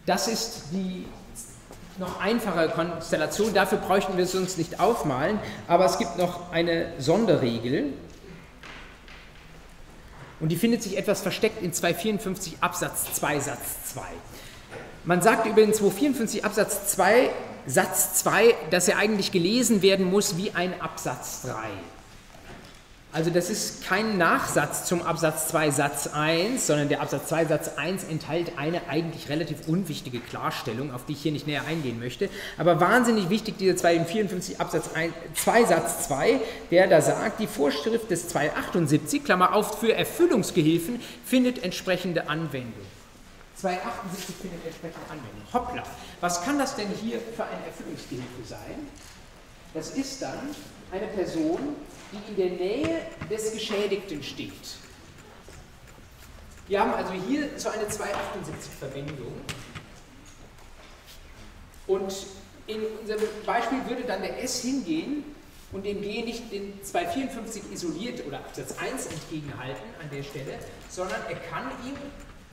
Das 0.07 0.27
ist 0.27 0.63
die 0.71 1.05
noch 1.99 2.19
einfache 2.19 2.69
Konstellation. 2.69 3.53
Dafür 3.53 3.77
bräuchten 3.77 4.17
wir 4.17 4.23
es 4.23 4.35
uns 4.35 4.57
nicht 4.57 4.79
aufmalen, 4.79 5.39
aber 5.67 5.85
es 5.85 5.97
gibt 5.97 6.17
noch 6.17 6.51
eine 6.51 6.91
Sonderregel. 6.99 7.93
Und 10.39 10.49
die 10.49 10.57
findet 10.57 10.83
sich 10.83 10.97
etwas 10.97 11.21
versteckt 11.21 11.61
in 11.63 11.71
254 11.73 12.57
Absatz 12.61 13.13
2 13.13 13.39
Satz 13.39 13.93
2. 13.93 14.01
Man 15.05 15.21
sagt 15.21 15.45
über 15.45 15.61
den 15.61 15.73
254 15.73 16.43
Absatz 16.43 16.87
2 16.87 17.29
Satz 17.67 18.15
2, 18.15 18.53
dass 18.69 18.87
er 18.87 18.97
eigentlich 18.97 19.31
gelesen 19.31 19.81
werden 19.81 20.05
muss 20.05 20.37
wie 20.37 20.51
ein 20.51 20.79
Absatz 20.81 21.43
3. 21.43 21.51
Also 23.15 23.29
das 23.29 23.49
ist 23.49 23.81
kein 23.85 24.17
Nachsatz 24.17 24.83
zum 24.83 25.01
Absatz 25.01 25.47
2 25.47 25.71
Satz 25.71 26.07
1, 26.07 26.67
sondern 26.67 26.89
der 26.89 26.99
Absatz 26.99 27.29
2 27.29 27.45
Satz 27.45 27.69
1 27.77 28.03
enthält 28.03 28.57
eine 28.57 28.89
eigentlich 28.89 29.29
relativ 29.29 29.69
unwichtige 29.69 30.19
Klarstellung, 30.19 30.93
auf 30.93 31.05
die 31.05 31.13
ich 31.13 31.21
hier 31.21 31.31
nicht 31.31 31.47
näher 31.47 31.63
eingehen 31.65 31.97
möchte. 31.97 32.29
Aber 32.57 32.81
wahnsinnig 32.81 33.29
wichtig 33.29 33.57
dieser 33.57 33.77
254 33.77 34.59
Absatz 34.59 34.89
1, 34.93 35.13
2 35.33 35.63
Satz 35.63 36.07
2, 36.09 36.41
der 36.71 36.87
da 36.87 36.99
sagt, 36.99 37.39
die 37.39 37.47
Vorschrift 37.47 38.11
des 38.11 38.27
278, 38.27 39.23
Klammer 39.23 39.55
auf, 39.55 39.79
für 39.79 39.93
Erfüllungsgehilfen 39.93 40.99
findet 41.23 41.63
entsprechende 41.63 42.27
Anwendung. 42.27 42.73
278 43.55 44.35
findet 44.41 44.65
entsprechende 44.65 45.05
Anwendung. 45.09 45.53
Hoppla, 45.53 45.83
was 46.19 46.43
kann 46.43 46.59
das 46.59 46.75
denn 46.75 46.89
hier 47.01 47.21
für 47.33 47.45
ein 47.45 47.63
Erfüllungsgehilfe 47.65 48.43
sein? 48.45 48.89
Das 49.73 49.91
ist 49.91 50.21
dann 50.21 50.49
eine 50.91 51.07
Person, 51.07 51.77
die 52.15 52.31
in 52.31 52.35
der 52.37 52.57
Nähe 52.57 53.01
des 53.29 53.51
Geschädigten 53.53 54.23
steht. 54.23 54.53
Wir 56.67 56.79
haben 56.79 56.93
also 56.93 57.13
hier 57.13 57.49
so 57.57 57.69
eine 57.69 57.83
278-Verbindung. 57.83 59.33
Und 61.87 62.15
in 62.67 62.81
unserem 63.01 63.21
Beispiel 63.45 63.79
würde 63.87 64.03
dann 64.03 64.21
der 64.21 64.43
S 64.43 64.61
hingehen 64.61 65.23
und 65.71 65.85
dem 65.85 66.01
G 66.01 66.23
nicht 66.23 66.51
den 66.51 66.83
254 66.83 67.63
isoliert 67.71 68.25
oder 68.25 68.39
Absatz 68.39 68.75
1 68.79 69.07
entgegenhalten 69.07 69.83
an 70.01 70.09
der 70.11 70.23
Stelle, 70.23 70.57
sondern 70.89 71.19
er 71.29 71.35
kann 71.35 71.69
ihm, 71.85 71.95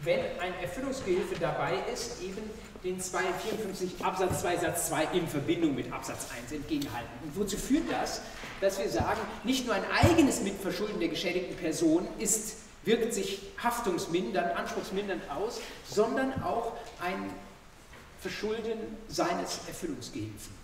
wenn 0.02 0.20
ein 0.40 0.52
Erfüllungsgehilfe 0.60 1.36
dabei 1.40 1.78
ist, 1.92 2.20
eben 2.22 2.42
den 2.84 3.00
254 3.00 4.04
Absatz 4.04 4.40
2 4.40 4.56
Satz 4.58 4.88
2 4.88 5.04
in 5.14 5.28
Verbindung 5.28 5.74
mit 5.74 5.90
Absatz 5.92 6.26
1 6.42 6.52
entgegenhalten. 6.52 7.10
Und 7.22 7.36
wozu 7.36 7.56
führt 7.56 7.84
das? 7.90 8.20
Dass 8.62 8.78
wir 8.78 8.88
sagen, 8.88 9.20
nicht 9.42 9.66
nur 9.66 9.74
ein 9.74 9.82
eigenes 9.90 10.40
Mitverschulden 10.40 11.00
der 11.00 11.08
geschädigten 11.08 11.56
Person 11.56 12.06
ist, 12.20 12.58
wirkt 12.84 13.12
sich 13.12 13.42
haftungsmindernd, 13.60 14.56
anspruchsmindernd 14.56 15.28
aus, 15.32 15.60
sondern 15.84 16.44
auch 16.44 16.72
ein 17.04 17.28
Verschulden 18.20 18.78
seines 19.08 19.58
Erfüllungsgehilfen. 19.66 20.62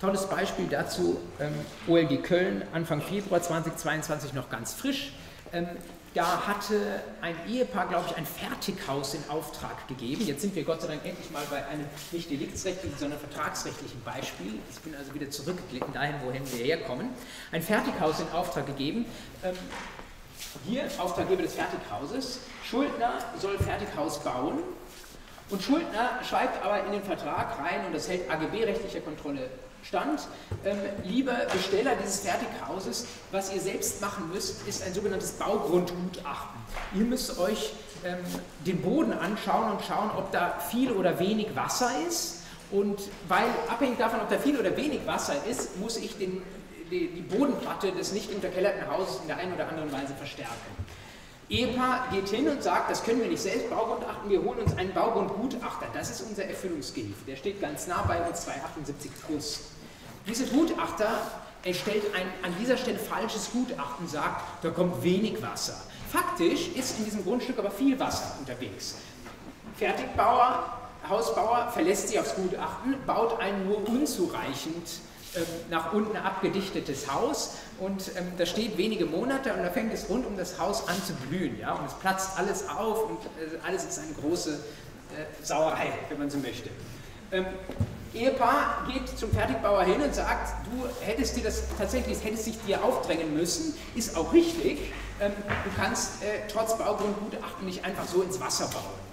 Tolles 0.00 0.26
Beispiel 0.26 0.66
dazu, 0.66 1.20
ähm, 1.38 1.52
OLG 1.86 2.22
Köln, 2.22 2.64
Anfang 2.72 3.02
Februar 3.02 3.42
2022 3.42 4.32
noch 4.32 4.48
ganz 4.48 4.72
frisch. 4.72 5.12
Ähm, 5.52 5.68
da 6.16 6.46
hatte 6.46 7.02
ein 7.20 7.36
Ehepaar, 7.46 7.88
glaube 7.88 8.06
ich, 8.08 8.16
ein 8.16 8.24
Fertighaus 8.24 9.12
in 9.12 9.22
Auftrag 9.28 9.86
gegeben. 9.86 10.24
Jetzt 10.26 10.40
sind 10.40 10.54
wir 10.54 10.64
Gott 10.64 10.80
sei 10.80 10.88
Dank 10.88 11.04
endlich 11.04 11.30
mal 11.30 11.42
bei 11.50 11.66
einem 11.66 11.84
nicht 12.10 12.30
deliktsrechtlichen, 12.30 12.98
sondern 12.98 13.20
vertragsrechtlichen 13.20 14.02
Beispiel. 14.02 14.58
Ich 14.70 14.78
bin 14.80 14.94
also 14.94 15.12
wieder 15.12 15.30
zurückgeglitten 15.30 15.92
dahin, 15.92 16.14
wohin 16.24 16.42
wir 16.50 16.64
herkommen. 16.64 17.10
Ein 17.52 17.60
Fertighaus 17.60 18.18
in 18.20 18.30
Auftrag 18.30 18.66
gegeben. 18.66 19.04
Ähm, 19.44 19.54
hier, 20.66 20.88
Auftraggeber 20.96 21.42
des 21.42 21.52
Fertighauses. 21.52 22.40
Schuldner 22.64 23.18
soll 23.38 23.58
Fertighaus 23.58 24.18
bauen. 24.24 24.60
Und 25.50 25.62
Schuldner 25.62 26.20
schreibt 26.26 26.64
aber 26.64 26.82
in 26.86 26.92
den 26.92 27.02
Vertrag 27.02 27.58
rein, 27.58 27.86
und 27.86 27.94
das 27.94 28.08
hält 28.08 28.30
AGB-rechtlicher 28.30 29.00
Kontrolle 29.00 29.50
stand, 29.82 30.20
ähm, 30.64 30.78
lieber 31.04 31.34
Besteller 31.52 31.92
dieses 32.02 32.20
Fertighauses, 32.20 33.06
was 33.30 33.52
ihr 33.52 33.60
selbst 33.60 34.00
machen 34.00 34.30
müsst, 34.32 34.66
ist 34.66 34.82
ein 34.82 34.92
sogenanntes 34.92 35.32
Baugrundgutachten. 35.32 36.60
Ihr 36.94 37.04
müsst 37.04 37.38
euch 37.38 37.72
ähm, 38.04 38.18
den 38.64 38.82
Boden 38.82 39.12
anschauen 39.12 39.72
und 39.72 39.82
schauen, 39.82 40.10
ob 40.16 40.32
da 40.32 40.58
viel 40.70 40.92
oder 40.92 41.18
wenig 41.18 41.54
Wasser 41.54 41.90
ist. 42.06 42.42
Und 42.70 43.00
weil 43.28 43.46
abhängig 43.68 43.98
davon, 43.98 44.20
ob 44.20 44.28
da 44.28 44.38
viel 44.38 44.58
oder 44.58 44.76
wenig 44.76 45.06
Wasser 45.06 45.34
ist, 45.48 45.78
muss 45.78 45.96
ich 45.96 46.18
den, 46.18 46.42
die, 46.90 47.08
die 47.08 47.22
Bodenplatte 47.22 47.92
des 47.92 48.12
nicht 48.12 48.32
unterkellerten 48.32 48.90
Hauses 48.90 49.20
in 49.20 49.28
der 49.28 49.36
einen 49.36 49.54
oder 49.54 49.68
anderen 49.68 49.92
Weise 49.92 50.14
verstärken. 50.14 50.52
Ehepaar 51.48 52.08
geht 52.10 52.28
hin 52.28 52.48
und 52.48 52.62
sagt, 52.62 52.90
das 52.90 53.04
können 53.04 53.20
wir 53.20 53.28
nicht 53.28 53.42
selbst 53.42 53.70
Baugutachten, 53.70 54.28
wir 54.28 54.42
holen 54.42 54.58
uns 54.58 54.76
einen 54.76 54.92
Baugrundgutachter. 54.92 55.86
Das 55.92 56.10
ist 56.10 56.22
unser 56.22 56.44
Erfüllungsgehilfe. 56.44 57.24
Der 57.26 57.36
steht 57.36 57.60
ganz 57.60 57.86
nah 57.86 58.02
bei 58.02 58.20
uns 58.26 58.40
278 58.42 59.10
plus. 59.26 59.60
Dieser 60.26 60.46
Gutachter 60.46 61.08
erstellt 61.62 62.02
ein 62.16 62.26
an 62.42 62.54
dieser 62.60 62.76
Stelle 62.76 62.98
falsches 62.98 63.50
Gutachten, 63.52 64.08
sagt, 64.08 64.42
da 64.62 64.70
kommt 64.70 65.02
wenig 65.04 65.40
Wasser. 65.40 65.80
Faktisch 66.10 66.68
ist 66.74 66.98
in 66.98 67.04
diesem 67.04 67.24
Grundstück 67.24 67.58
aber 67.58 67.70
viel 67.70 67.98
Wasser 67.98 68.36
unterwegs. 68.40 68.96
Fertigbauer, 69.76 70.72
Hausbauer 71.08 71.70
verlässt 71.72 72.08
sich 72.08 72.18
aufs 72.18 72.34
Gutachten, 72.34 72.96
baut 73.06 73.38
ein 73.38 73.66
nur 73.66 73.86
unzureichend 73.88 74.88
ähm, 75.36 75.42
nach 75.70 75.92
unten 75.92 76.16
abgedichtetes 76.16 77.12
Haus 77.12 77.54
und 77.80 78.10
ähm, 78.16 78.32
da 78.38 78.46
steht 78.46 78.76
wenige 78.78 79.06
Monate 79.06 79.52
und 79.52 79.62
da 79.62 79.70
fängt 79.70 79.92
es 79.92 80.08
rund 80.08 80.26
um 80.26 80.36
das 80.36 80.58
Haus 80.58 80.88
an 80.88 80.96
zu 81.02 81.12
blühen. 81.14 81.58
Ja? 81.58 81.74
Und 81.74 81.86
es 81.86 81.94
platzt 81.94 82.38
alles 82.38 82.68
auf 82.68 83.10
und 83.10 83.18
äh, 83.24 83.58
alles 83.66 83.84
ist 83.84 83.98
eine 83.98 84.12
große 84.12 84.50
äh, 84.50 85.44
Sauerei, 85.44 85.92
wenn 86.08 86.18
man 86.18 86.30
so 86.30 86.38
möchte. 86.38 86.70
Ähm, 87.32 87.46
Ehepaar 88.14 88.88
geht 88.90 89.08
zum 89.18 89.30
Fertigbauer 89.30 89.84
hin 89.84 90.00
und 90.00 90.14
sagt, 90.14 90.66
du 90.66 90.86
hättest 91.04 91.36
dir 91.36 91.44
das 91.44 91.64
tatsächlich, 91.76 92.22
hättest 92.24 92.44
sich 92.44 92.58
dir 92.66 92.82
aufdrängen 92.82 93.34
müssen, 93.34 93.74
ist 93.94 94.16
auch 94.16 94.32
richtig. 94.32 94.92
Ähm, 95.20 95.32
du 95.64 95.70
kannst 95.80 96.22
äh, 96.22 96.46
trotz 96.48 96.78
Baugrundgutachten 96.78 97.66
nicht 97.66 97.84
einfach 97.84 98.06
so 98.06 98.22
ins 98.22 98.40
Wasser 98.40 98.68
bauen. 98.68 99.05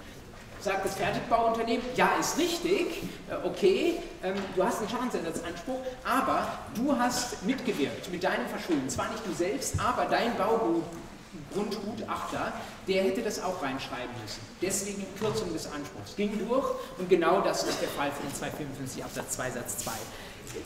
Sagt 0.64 0.86
das 0.86 0.94
Fertigbauunternehmen, 0.94 1.84
ja, 1.94 2.12
ist 2.18 2.38
richtig, 2.38 3.02
äh, 3.28 3.34
okay, 3.46 3.98
ähm, 4.22 4.36
du 4.56 4.64
hast 4.64 4.78
einen 4.78 4.88
Schadensersatzanspruch, 4.88 5.80
aber 6.04 6.48
du 6.74 6.98
hast 6.98 7.44
mitgewirkt 7.44 8.10
mit 8.10 8.24
deinem 8.24 8.48
Verschulden. 8.48 8.88
Zwar 8.88 9.10
nicht 9.10 9.26
du 9.26 9.34
selbst, 9.34 9.78
aber 9.78 10.06
dein 10.06 10.34
Baugrundgutachter, 10.38 12.54
der 12.88 13.04
hätte 13.04 13.20
das 13.20 13.42
auch 13.42 13.62
reinschreiben 13.62 14.08
müssen. 14.22 14.40
Deswegen 14.62 15.04
Kürzung 15.18 15.52
des 15.52 15.66
Anspruchs. 15.66 16.16
Ging 16.16 16.38
durch 16.48 16.70
und 16.98 17.10
genau 17.10 17.42
das 17.42 17.64
ist 17.64 17.82
der 17.82 17.90
Fall 17.90 18.10
den 18.22 18.34
255 18.34 19.04
Absatz 19.04 19.36
2 19.36 19.50
Satz 19.50 19.76
2 19.78 19.90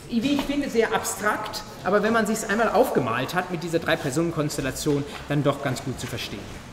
wie 0.09 0.35
ich 0.35 0.41
finde, 0.41 0.69
sehr 0.69 0.93
abstrakt, 0.93 1.63
aber 1.83 2.03
wenn 2.03 2.13
man 2.13 2.27
sich 2.27 2.37
es 2.37 2.49
einmal 2.49 2.69
aufgemalt 2.69 3.33
hat 3.33 3.49
mit 3.49 3.63
dieser 3.63 3.79
Drei-Personen-Konstellation, 3.79 5.03
dann 5.29 5.41
doch 5.41 5.63
ganz 5.63 5.83
gut 5.83 5.99
zu 5.99 6.05
verstehen. 6.05 6.68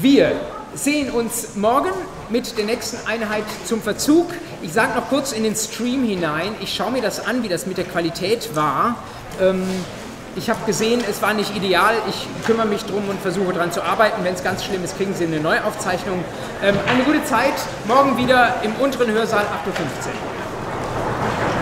Wir 0.00 0.32
sehen 0.74 1.10
uns 1.10 1.54
morgen 1.54 1.90
mit 2.28 2.58
der 2.58 2.64
nächsten 2.64 3.06
Einheit 3.06 3.44
zum 3.64 3.80
Verzug. 3.80 4.26
Ich 4.60 4.72
sage 4.72 4.92
noch 4.94 5.08
kurz 5.08 5.30
in 5.32 5.44
den 5.44 5.54
Stream 5.54 6.04
hinein, 6.04 6.56
ich 6.60 6.74
schaue 6.74 6.90
mir 6.90 7.00
das 7.00 7.24
an, 7.24 7.44
wie 7.44 7.48
das 7.48 7.66
mit 7.66 7.78
der 7.78 7.84
Qualität 7.84 8.56
war. 8.56 8.96
Ähm, 9.40 9.62
ich 10.36 10.50
habe 10.50 10.58
gesehen, 10.66 11.00
es 11.08 11.22
war 11.22 11.32
nicht 11.32 11.56
ideal. 11.56 11.94
Ich 12.08 12.26
kümmere 12.44 12.66
mich 12.66 12.84
drum 12.84 13.08
und 13.08 13.20
versuche 13.20 13.52
daran 13.52 13.70
zu 13.70 13.82
arbeiten. 13.82 14.24
Wenn 14.24 14.34
es 14.34 14.42
ganz 14.42 14.64
schlimm 14.64 14.82
ist, 14.82 14.96
kriegen 14.96 15.14
Sie 15.14 15.26
eine 15.26 15.38
Neuaufzeichnung. 15.38 16.24
Ähm, 16.60 16.74
eine 16.88 17.04
gute 17.04 17.24
Zeit. 17.24 17.54
Morgen 17.86 18.16
wieder 18.16 18.56
im 18.64 18.74
unteren 18.74 19.12
Hörsaal 19.12 19.44
8.15 19.44 19.46
Uhr. 19.46 21.53